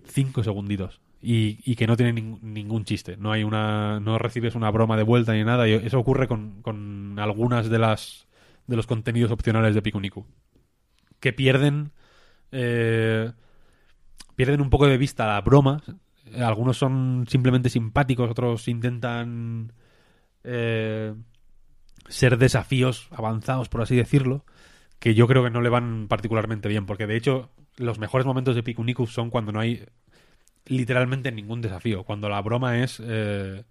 [0.07, 1.01] 5 segunditos.
[1.21, 3.17] Y, y que no tiene ning- ningún chiste.
[3.17, 4.01] No hay una.
[4.01, 5.69] No recibes una broma de vuelta ni nada.
[5.69, 8.27] Y eso ocurre con, con algunas de las.
[8.67, 10.27] De los contenidos opcionales de Pikuniku.
[11.21, 11.93] Que pierden.
[12.53, 13.33] eh,
[14.37, 15.83] pierden un poco de vista la broma.
[16.39, 19.73] Algunos son simplemente simpáticos, otros intentan.
[20.45, 21.15] eh,
[22.09, 24.45] ser desafíos avanzados, por así decirlo.
[24.99, 26.87] Que yo creo que no le van particularmente bien.
[26.87, 29.85] Porque de hecho, los mejores momentos de Pikuniku son cuando no hay
[30.67, 32.05] literalmente ningún desafío.
[32.05, 33.01] Cuando la broma es.
[33.05, 33.65] eh,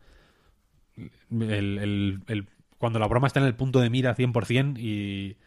[1.31, 2.47] el,
[2.81, 5.37] cuando la broma está en el punto de mira 100% y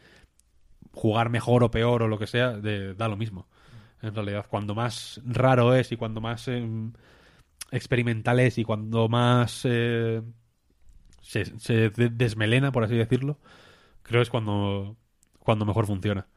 [0.92, 2.52] jugar mejor o peor o lo que sea,
[2.94, 3.46] da lo mismo.
[4.02, 6.92] En realidad, cuando más raro es y cuando más em,
[7.72, 10.22] experimental es y cuando más eh,
[11.22, 13.38] se, se de- desmelena, por así decirlo,
[14.02, 14.96] creo es cuando,
[15.40, 16.28] cuando mejor funciona.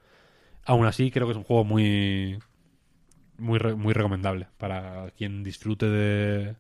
[0.66, 2.40] Aún así, creo que es un juego muy,
[3.38, 6.56] muy, muy recomendable para quien disfrute de...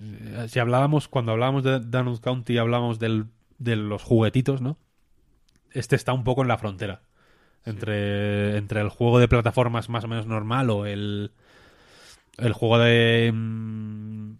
[0.00, 3.26] Eh, Si hablábamos, cuando hablábamos de Donut County, hablábamos del,
[3.58, 4.78] de los juguetitos, ¿no?
[5.72, 7.02] Este está un poco en la frontera.
[7.64, 11.32] Entre, entre el juego de plataformas más o menos normal o el,
[12.38, 14.32] el juego de mm,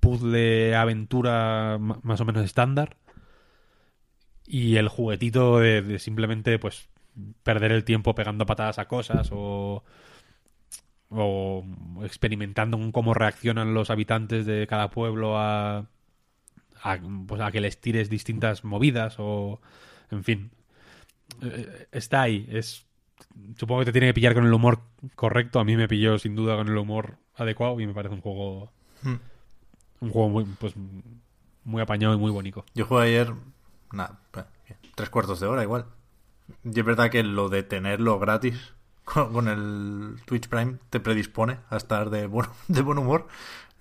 [0.00, 2.96] puzzle aventura más o menos estándar
[4.46, 6.88] y el juguetito de, de simplemente pues
[7.42, 9.84] perder el tiempo pegando patadas a cosas o
[11.10, 11.64] o
[12.04, 15.86] experimentando en cómo reaccionan los habitantes de cada pueblo a,
[16.82, 19.60] a, pues a que les tires distintas movidas o
[20.10, 20.50] en fin
[21.42, 22.86] Eh, está ahí es
[23.58, 24.80] supongo que te tiene que pillar con el humor
[25.16, 28.22] correcto a mí me pilló sin duda con el humor adecuado y me parece un
[28.22, 28.72] juego
[29.02, 29.16] Hmm.
[30.00, 30.74] un juego muy pues
[31.64, 33.32] muy apañado y muy bonito Yo jugué ayer,
[33.92, 34.46] nada, pues,
[34.94, 35.86] tres cuartos de hora igual.
[36.64, 38.74] Y es verdad que lo de tenerlo gratis
[39.04, 43.28] con, el Twitch Prime te predispone a estar de buen, de buen humor.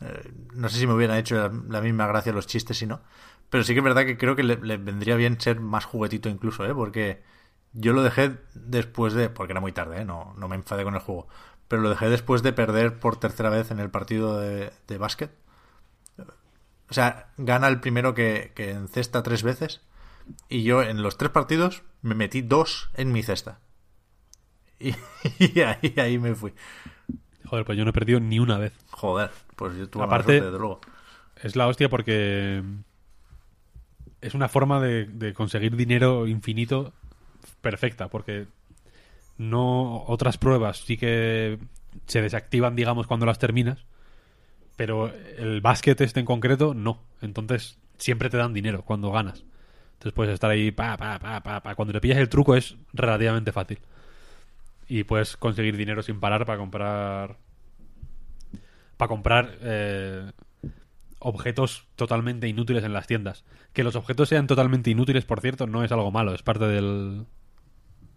[0.02, 3.02] Eh, no sé si me hubieran hecho la, misma gracia los chistes si no.
[3.50, 6.30] Pero sí que es verdad que creo que le, le vendría bien ser más juguetito
[6.30, 6.74] incluso, ¿eh?
[6.74, 7.24] Porque
[7.74, 9.30] yo lo dejé después de...
[9.30, 10.06] Porque era muy tarde, ¿eh?
[10.06, 11.28] No, no me enfadé con el juego.
[11.68, 15.32] Pero lo dejé después de perder por tercera vez en el partido de, de básquet.
[16.90, 19.82] O sea, gana el primero que, que encesta tres veces.
[20.48, 23.60] Y yo en los tres partidos me metí dos en mi cesta.
[24.80, 24.94] Y,
[25.40, 26.54] y ahí, ahí me fui.
[27.46, 30.46] joder pues yo no he perdido ni una vez Joder, pues yo tuve Aparte- suerte,
[30.46, 30.82] desde luego.
[31.42, 32.62] Es la hostia porque
[34.22, 36.94] es una forma de, de conseguir dinero infinito
[37.62, 38.48] perfecta, porque
[39.38, 41.58] no otras pruebas sí que
[42.06, 43.86] se desactivan, digamos, cuando las terminas,
[44.76, 47.02] Pero el básquet este en concreto, no.
[47.22, 49.44] Entonces, siempre te dan dinero cuando ganas.
[49.94, 51.76] Entonces puedes estar ahí, pa, pa, pa, pa, pa.
[51.76, 53.80] Cuando le pillas el truco es relativamente fácil.
[54.90, 57.38] Y puedes conseguir dinero sin parar para comprar.
[58.98, 60.32] Para comprar eh,
[61.20, 63.46] objetos totalmente inútiles en las tiendas.
[63.72, 66.34] Que los objetos sean totalmente inútiles, por cierto, no es algo malo.
[66.34, 67.26] Es parte del.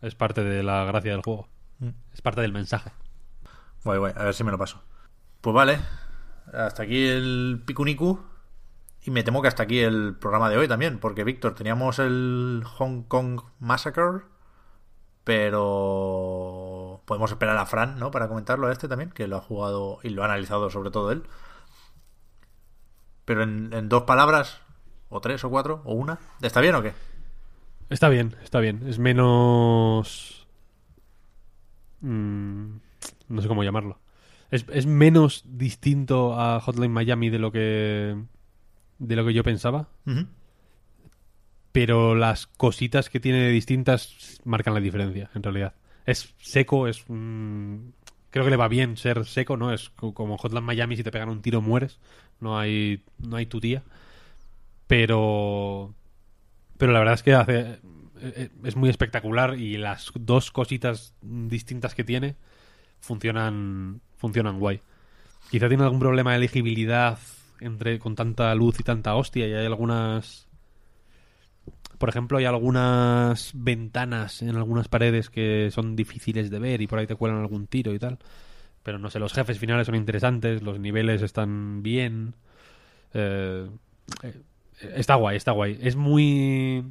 [0.00, 1.48] Es parte de la gracia del juego.
[2.12, 2.90] Es parte del mensaje.
[3.84, 4.82] Guay, guay, a ver si me lo paso.
[5.40, 5.78] Pues vale,
[6.52, 8.20] hasta aquí el Picunicu.
[9.04, 12.62] Y me temo que hasta aquí el programa de hoy también, porque Víctor, teníamos el
[12.64, 14.22] Hong Kong Massacre,
[15.24, 18.10] pero podemos esperar a Fran, ¿no?
[18.10, 21.12] Para comentarlo a este también, que lo ha jugado y lo ha analizado sobre todo
[21.12, 21.22] él.
[23.24, 24.60] Pero en, en dos palabras,
[25.08, 26.92] o tres, o cuatro, o una, ¿está bien o qué?
[27.92, 28.82] Está bien, está bien.
[28.86, 30.46] Es menos.
[32.00, 32.76] Mm,
[33.28, 34.00] no sé cómo llamarlo.
[34.50, 38.16] Es, es menos distinto a Hotline Miami de lo que.
[38.98, 39.88] de lo que yo pensaba.
[41.72, 45.74] Pero las cositas que tiene distintas marcan la diferencia, en realidad.
[46.06, 47.04] Es seco, es.
[47.08, 47.94] un-
[48.30, 49.72] creo que le va bien ser seco, ¿no?
[49.72, 51.98] Es co- como Hotline Miami, si te pegan un tiro mueres.
[52.40, 53.82] No hay, no hay tu tía.
[54.86, 55.94] Pero.
[56.78, 57.80] Pero la verdad es que hace.
[58.20, 62.36] eh, Es muy espectacular y las dos cositas distintas que tiene
[63.00, 64.80] funcionan funcionan guay.
[65.50, 67.18] Quizá tiene algún problema de elegibilidad
[67.60, 70.48] entre con tanta luz y tanta hostia y hay algunas
[72.02, 76.98] por ejemplo, hay algunas ventanas en algunas paredes que son difíciles de ver y por
[76.98, 78.18] ahí te cuelan algún tiro y tal.
[78.82, 82.34] Pero no sé, los jefes finales son interesantes, los niveles están bien.
[83.14, 83.70] Eh,
[84.24, 84.42] eh,
[84.96, 85.78] está guay, está guay.
[85.80, 86.82] Es muy.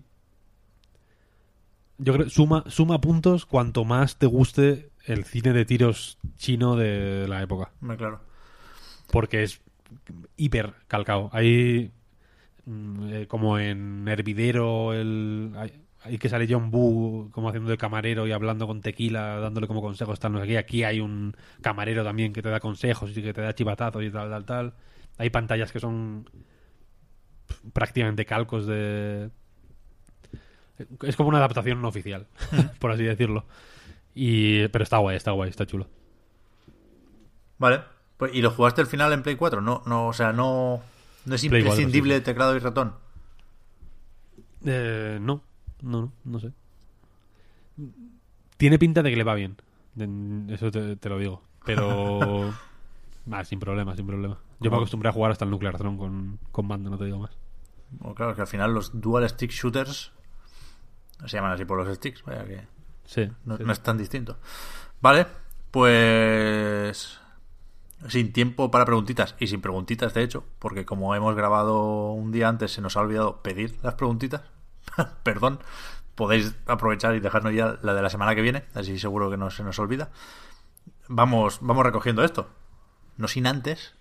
[1.98, 7.28] Yo creo suma, suma puntos cuanto más te guste el cine de tiros chino de
[7.28, 7.74] la época.
[7.82, 8.22] Hombre, claro.
[9.12, 9.60] Porque es
[10.38, 11.30] hiper calcao.
[11.34, 11.92] Hay.
[12.66, 15.52] Mm, eh, como en Hervidero, el.
[16.04, 19.84] Hay que sale John Boo como haciendo de camarero y hablando con tequila, dándole como
[19.84, 20.58] consejos, tal, no sé qué.
[20.58, 24.10] Aquí hay un camarero también que te da consejos y que te da chivatazos y
[24.10, 24.74] tal, tal, tal.
[25.20, 26.28] Hay pantallas que son
[27.74, 29.30] prácticamente calcos de...
[31.04, 32.26] Es como una adaptación no oficial,
[32.80, 33.46] por así decirlo.
[34.16, 34.68] Y...
[34.70, 35.88] Pero está guay, está guay, está chulo.
[37.60, 37.82] Vale.
[38.18, 39.62] Pues, ¿Y lo jugaste al final en Play 4?
[39.62, 40.82] No, no, o sea, no,
[41.26, 42.94] no es Play 4, imprescindible teclado y ratón.
[44.66, 45.42] Eh, no,
[45.82, 46.52] no, no, no sé.
[48.58, 49.58] Tiene pinta de que le va bien.
[50.50, 51.42] Eso te, te lo digo.
[51.66, 52.54] Pero...
[53.32, 54.40] Ah, sin problema, sin problema.
[54.60, 57.20] Yo me acostumbré a jugar hasta el Nuclear Throne con, con mando, no te digo
[57.20, 57.30] más.
[57.92, 60.12] Bueno, claro, que al final los dual stick shooters
[61.26, 62.62] se llaman así por los sticks, vaya que
[63.06, 63.30] Sí.
[63.46, 63.64] no, sí.
[63.64, 64.40] no es tan distinto.
[65.02, 65.28] Vale,
[65.70, 67.20] pues
[68.08, 72.48] sin tiempo para preguntitas y sin preguntitas de hecho, porque como hemos grabado un día
[72.48, 74.42] antes se nos ha olvidado pedir las preguntitas.
[75.24, 75.60] Perdón,
[76.16, 79.50] podéis aprovechar y dejarnos ya la de la semana que viene, así seguro que no
[79.52, 80.10] se nos olvida.
[81.08, 82.50] Vamos, vamos recogiendo esto.
[83.18, 83.96] No sin antes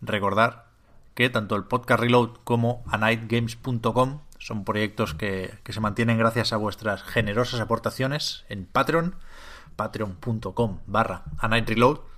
[0.00, 0.66] recordar
[1.14, 6.56] que tanto el podcast Reload como anightgames.com son proyectos que, que se mantienen gracias a
[6.56, 9.16] vuestras generosas aportaciones en Patreon,
[9.76, 12.11] patreon.com barra anightreload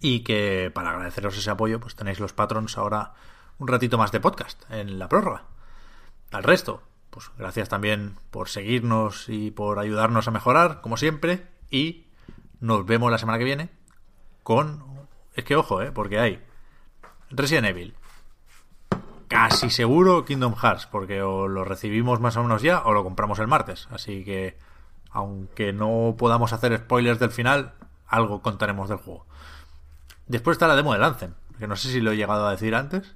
[0.00, 3.14] y que para agradeceros ese apoyo pues tenéis los patrons ahora
[3.58, 5.44] un ratito más de podcast en la prórroga.
[6.30, 12.06] Al resto, pues gracias también por seguirnos y por ayudarnos a mejorar, como siempre, y
[12.60, 13.70] nos vemos la semana que viene
[14.42, 14.84] con...
[15.34, 15.92] Es que ojo, ¿eh?
[15.92, 16.42] Porque hay
[17.30, 17.94] Resident Evil,
[19.28, 23.38] casi seguro Kingdom Hearts, porque o lo recibimos más o menos ya o lo compramos
[23.38, 23.88] el martes.
[23.90, 24.58] Así que,
[25.10, 27.74] aunque no podamos hacer spoilers del final,
[28.06, 29.26] algo contaremos del juego.
[30.28, 32.74] Después está la demo de Anthem, que no sé si lo he llegado a decir
[32.74, 33.14] antes,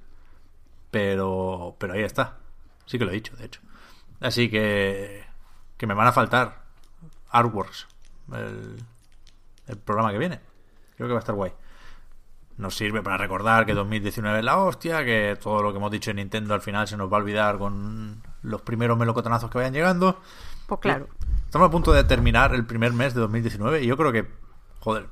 [0.91, 2.37] pero, pero ahí está.
[2.85, 3.61] Sí que lo he dicho, de hecho.
[4.19, 5.25] Así que,
[5.77, 6.63] que me van a faltar
[7.29, 7.87] Artworks,
[8.33, 8.83] el,
[9.67, 10.39] el programa que viene.
[10.95, 11.53] Creo que va a estar guay
[12.57, 16.11] nos sirve para recordar que 2019 es la hostia, que todo lo que hemos dicho
[16.11, 19.73] en Nintendo al final se nos va a olvidar con los primeros melocotonazos que vayan
[19.73, 20.19] llegando.
[20.67, 21.07] Pues claro.
[21.45, 24.27] Estamos a punto de terminar el primer mes de 2019 y yo creo que,
[24.79, 25.07] joder,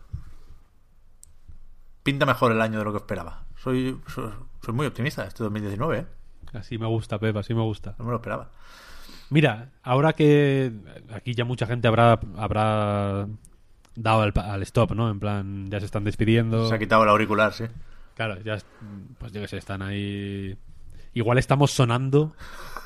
[2.03, 3.43] pinta mejor el año de lo que esperaba.
[3.57, 4.31] Soy, soy,
[4.63, 6.05] soy muy optimista este 2019, ¿eh?
[6.53, 7.95] Así me gusta, Pep, así me gusta.
[7.99, 8.49] No me lo esperaba.
[9.29, 10.71] Mira, ahora que
[11.13, 13.27] aquí ya mucha gente habrá, habrá
[13.95, 15.09] dado al, al stop, ¿no?
[15.09, 16.67] En plan, ya se están despidiendo.
[16.67, 17.65] Se ha quitado el auricular, sí.
[18.15, 18.65] Claro, ya, es-
[19.19, 20.57] pues yo que sé, están ahí.
[21.13, 22.33] Igual estamos sonando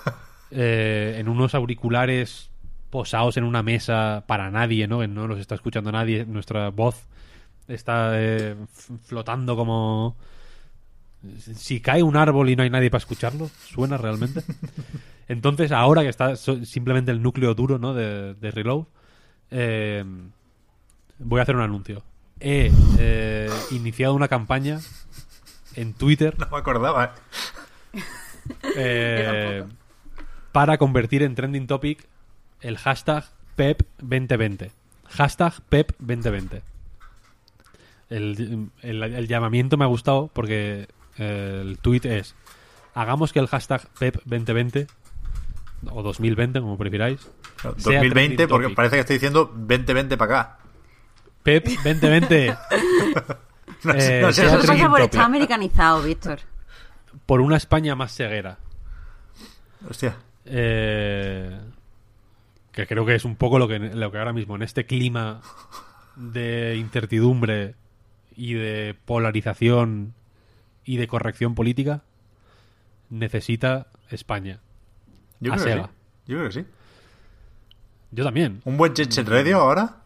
[0.51, 2.51] eh, en unos auriculares
[2.91, 4.99] posados en una mesa para nadie, ¿no?
[4.99, 6.25] Que no los está escuchando nadie.
[6.25, 7.07] Nuestra voz
[7.67, 8.55] está eh,
[9.03, 10.15] flotando como
[11.55, 14.43] Si cae un árbol y no hay nadie para escucharlo, ¿suena realmente?
[15.27, 17.93] Entonces, ahora que está simplemente el núcleo duro ¿no?
[17.93, 18.85] de, de Reload,
[19.51, 20.03] eh,
[21.19, 22.03] voy a hacer un anuncio.
[22.39, 24.79] He eh, iniciado una campaña
[25.75, 27.15] en Twitter No me acordaba.
[28.75, 29.63] eh,
[30.51, 32.05] para convertir en trending topic
[32.61, 33.25] el hashtag
[33.57, 34.71] PEP2020.
[35.09, 36.61] Hashtag PEP2020.
[38.15, 40.87] El, el- el llamamiento me ha gustado porque
[41.17, 42.35] eh, el tweet es
[42.93, 44.87] hagamos que el hashtag PEP2020
[45.91, 47.19] o 2020 como prefiráis
[47.61, 48.75] sea 2020, trending porque topic.
[48.75, 50.57] parece que estoy diciendo 2020 para acá.
[51.43, 52.57] PEP2020
[53.83, 56.39] No sé, Eh, no sé, no Eso pasa por estar americanizado, Víctor.
[57.25, 58.57] por una España más ceguera.
[59.89, 60.15] Hostia.
[60.45, 61.59] Eh,
[62.71, 65.41] que creo que es un poco lo que, lo que ahora mismo, en este clima
[66.15, 67.75] de incertidumbre
[68.35, 70.13] y de polarización
[70.83, 72.01] y de corrección política,
[73.09, 74.59] necesita España.
[75.39, 75.89] Yo A creo que sí.
[76.27, 76.65] Yo creo que sí.
[78.11, 78.61] Yo también.
[78.65, 79.97] ¿Un buen Jet Set Radio ahora?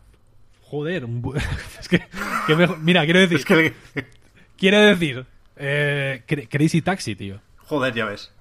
[0.64, 1.36] Joder, un bu-
[1.80, 2.02] es que,
[2.82, 3.74] mira, quiero decir, Es que...
[4.58, 5.26] quiero decir,
[5.58, 7.40] eh, Cra- Crazy Taxi, tío.
[7.58, 8.32] Joder, ya ves.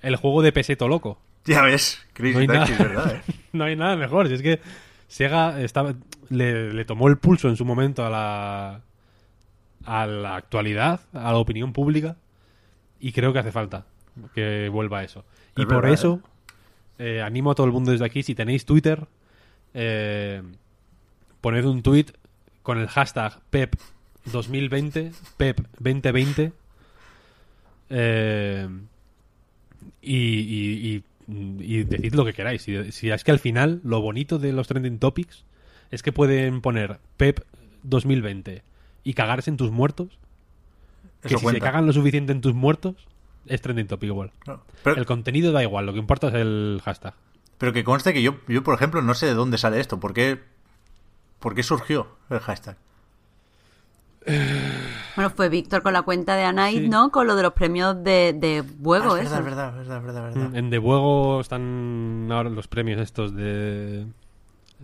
[0.00, 1.20] El juego de peseto loco.
[1.44, 2.00] Ya ves.
[2.12, 2.84] Crazy No Taxi, nada.
[2.84, 3.16] ¿verdad?
[3.28, 3.32] eh?
[3.52, 4.28] no hay nada mejor.
[4.28, 4.60] Si es que
[5.08, 5.94] Sega estaba,
[6.30, 8.80] le, le tomó el pulso en su momento a la,
[9.86, 12.16] a la actualidad, a la opinión pública,
[13.00, 13.84] y creo que hace falta
[14.34, 15.24] que vuelva a eso.
[15.56, 16.20] Y por verdad, eso
[16.98, 19.06] eh, animo a todo el mundo desde aquí, si tenéis Twitter,
[19.74, 20.42] eh,
[21.40, 22.06] poned un tweet
[22.62, 26.52] con el hashtag PEP2020, PEP2020,
[27.90, 28.68] eh,
[30.00, 31.04] y, y, y-
[31.60, 32.62] y decid lo que queráis.
[32.62, 35.44] Si, si es que al final lo bonito de los trending topics
[35.90, 37.40] es que pueden poner PEP
[37.84, 38.62] 2020
[39.04, 40.08] y cagarse en tus muertos.
[41.20, 41.58] Que Eso si cuenta.
[41.60, 42.94] se cagan lo suficiente en tus muertos,
[43.46, 44.32] es trending topic igual.
[44.84, 47.14] Pero, El contenido da igual, lo que importa es el hashtag.
[47.58, 50.00] pero que conste que yo, yo, por ejemplo, no sé de dónde sale esto.
[50.00, 50.40] ¿Por qué,
[51.38, 52.76] por qué surgió el hashtag?
[55.14, 56.88] Bueno, fue Víctor con la cuenta de Anait, Sí.
[56.88, 57.10] ¿no?
[57.10, 60.02] Con lo de los premios de, de juego, Ah, es verdad, es verdad, es verdad,
[60.02, 60.56] verdad, verdad.
[60.56, 64.06] En De Buego están ahora los premios estos de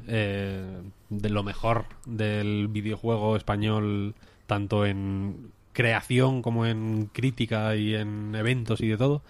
[0.06, 4.14] eh, de lo mejor del videojuego español,
[4.47, 9.22] tanto en creación como en crítica y en eventos y de todo.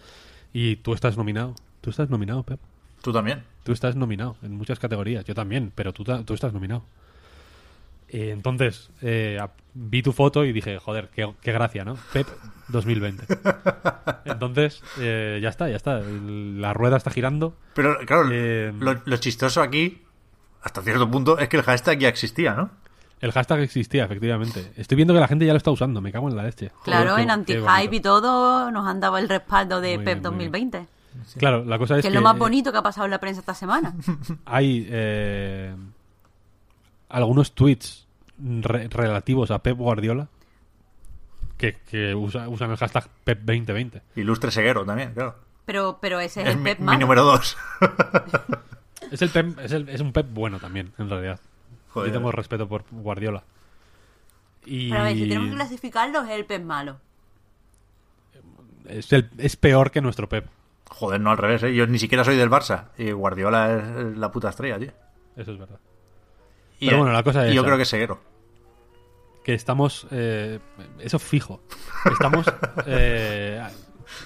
[0.52, 1.54] Y tú estás nominado.
[1.80, 2.60] Tú estás nominado, Pep.
[3.02, 3.44] Tú también.
[3.64, 5.24] Tú estás nominado en muchas categorías.
[5.24, 6.84] Yo también, pero tú, tú estás nominado.
[8.08, 9.38] Eh, entonces, eh,
[9.74, 11.96] vi tu foto y dije, joder, qué, qué gracia, ¿no?
[12.12, 12.26] Pep
[12.68, 13.24] 2020.
[14.24, 16.00] Entonces, eh, ya está, ya está.
[16.00, 17.54] La rueda está girando.
[17.74, 20.02] Pero claro, Eh, lo, lo chistoso aquí,
[20.62, 22.70] hasta cierto punto, es que el hashtag ya existía, ¿no?
[23.20, 24.72] El hashtag existía, efectivamente.
[24.76, 26.00] Estoy viendo que la gente ya lo está usando.
[26.00, 26.70] Me cago en la leche.
[26.84, 30.38] Claro, en anti-hype y todo nos han dado el respaldo de Muy PEP bien, muy
[30.48, 30.52] bien.
[30.52, 30.86] 2020.
[31.36, 33.40] Claro, la cosa es que es lo más bonito que ha pasado en la prensa
[33.40, 33.92] esta semana.
[34.44, 35.74] hay eh,
[37.08, 38.06] algunos tweets
[38.38, 40.28] re- relativos a Pep Guardiola
[41.56, 44.00] que, que usa- usan el hashtag Pep 2020.
[44.14, 45.34] Ilustre Seguero también, claro.
[45.64, 46.98] Pero, pero ese es, Es el mi, Pep mi malo.
[47.00, 47.56] número dos.
[49.10, 51.40] Es, el Pep- es, el- es un Pep bueno también, en realidad.
[51.90, 52.10] Joder.
[52.12, 53.42] Yo tengo respeto por Guardiola.
[54.66, 56.98] Y Pero a ver, si tenemos que clasificarlo, es el Pep malo.
[58.86, 60.46] es, el- es peor que nuestro Pep.
[60.90, 61.74] Joder, no al revés, ¿eh?
[61.74, 62.84] Yo ni siquiera soy del Barça.
[62.96, 64.92] Y Guardiola es, la puta estrella, tío.
[65.36, 65.78] Eso es verdad.
[66.80, 67.66] Y, Pero bueno, la cosa es y yo esa.
[67.66, 68.20] creo que es Seguero.
[69.44, 70.58] que estamos eh,
[71.00, 71.60] eso fijo
[72.10, 72.46] estamos
[72.86, 73.62] eh,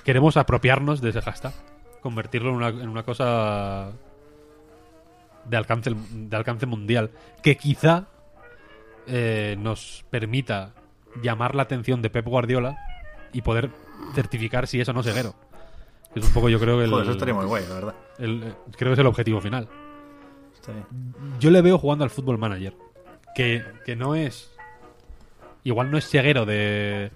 [0.05, 1.53] queremos apropiarnos de ese hashtag
[2.03, 3.93] convertirlo en una, en una cosa
[5.45, 7.11] de alcance de alcance mundial
[7.43, 8.07] que quizá
[9.07, 10.73] eh, nos permita
[11.23, 12.77] llamar la atención de Pep Guardiola
[13.33, 13.71] y poder
[14.15, 15.35] certificar si eso no es ceguero
[16.15, 17.95] es un poco yo creo que el, Joder, eso estaría muy guay, la verdad.
[18.19, 19.69] el- eh, creo que es el objetivo final
[20.55, 20.87] Está bien.
[21.41, 22.75] yo le veo jugando al fútbol manager.
[23.35, 24.53] Que, que no es.
[25.65, 27.11] Igual no es ceguero de.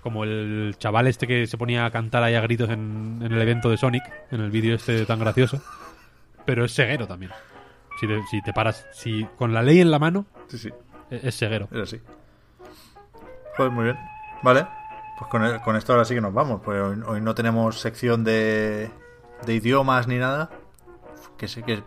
[0.00, 3.40] Como el chaval este que se ponía a cantar ahí a gritos en, en el
[3.42, 5.60] evento de Sonic, en el vídeo este tan gracioso.
[6.44, 7.32] Pero es ceguero también.
[8.06, 8.86] Si te, si te paras.
[8.92, 10.70] Si con la ley en la mano, Sí, sí.
[11.10, 11.68] e- es ceguero.
[11.70, 12.00] Es así.
[13.56, 13.98] Joder, muy bien.
[14.42, 14.66] Vale.
[15.18, 16.60] Pues con, con esto ahora sí que nos vamos.
[16.64, 18.90] Pues hoy, hoy no tenemos sección de,
[19.46, 20.50] de idiomas ni nada.
[21.38, 21.82] Que sé que.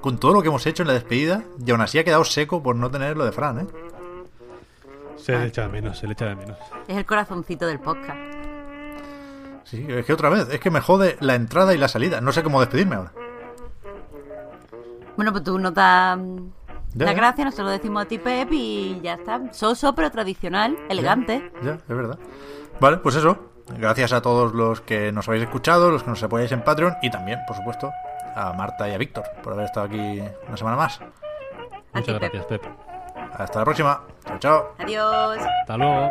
[0.00, 2.62] Con todo lo que hemos hecho en la despedida, y aún así ha quedado seco
[2.62, 3.66] por no tener lo de Fran, ¿eh?
[5.16, 6.56] Se le echa de menos, se le echa de menos.
[6.88, 8.18] Es el corazoncito del podcast.
[9.64, 12.22] Sí, es que otra vez, es que me jode la entrada y la salida.
[12.22, 13.12] No sé cómo despedirme ahora.
[15.16, 16.36] Bueno, pues tú nos das mm,
[16.94, 19.40] Ya, la gracia, nosotros lo decimos a ti, Pep, y ya está.
[19.52, 21.52] Soso, pero tradicional, elegante.
[21.62, 22.18] Ya, es verdad.
[22.80, 23.36] Vale, pues eso.
[23.78, 27.10] Gracias a todos los que nos habéis escuchado, los que nos apoyáis en Patreon y
[27.10, 27.92] también, por supuesto,
[28.34, 30.98] a Marta y a Víctor por haber estado aquí una semana más.
[30.98, 31.04] Ti,
[31.94, 32.20] Muchas Pep.
[32.32, 32.62] gracias, Pep.
[33.38, 34.00] Hasta la próxima.
[34.24, 34.74] Chao, chao.
[34.78, 35.38] Adiós.
[35.38, 36.10] Hasta luego.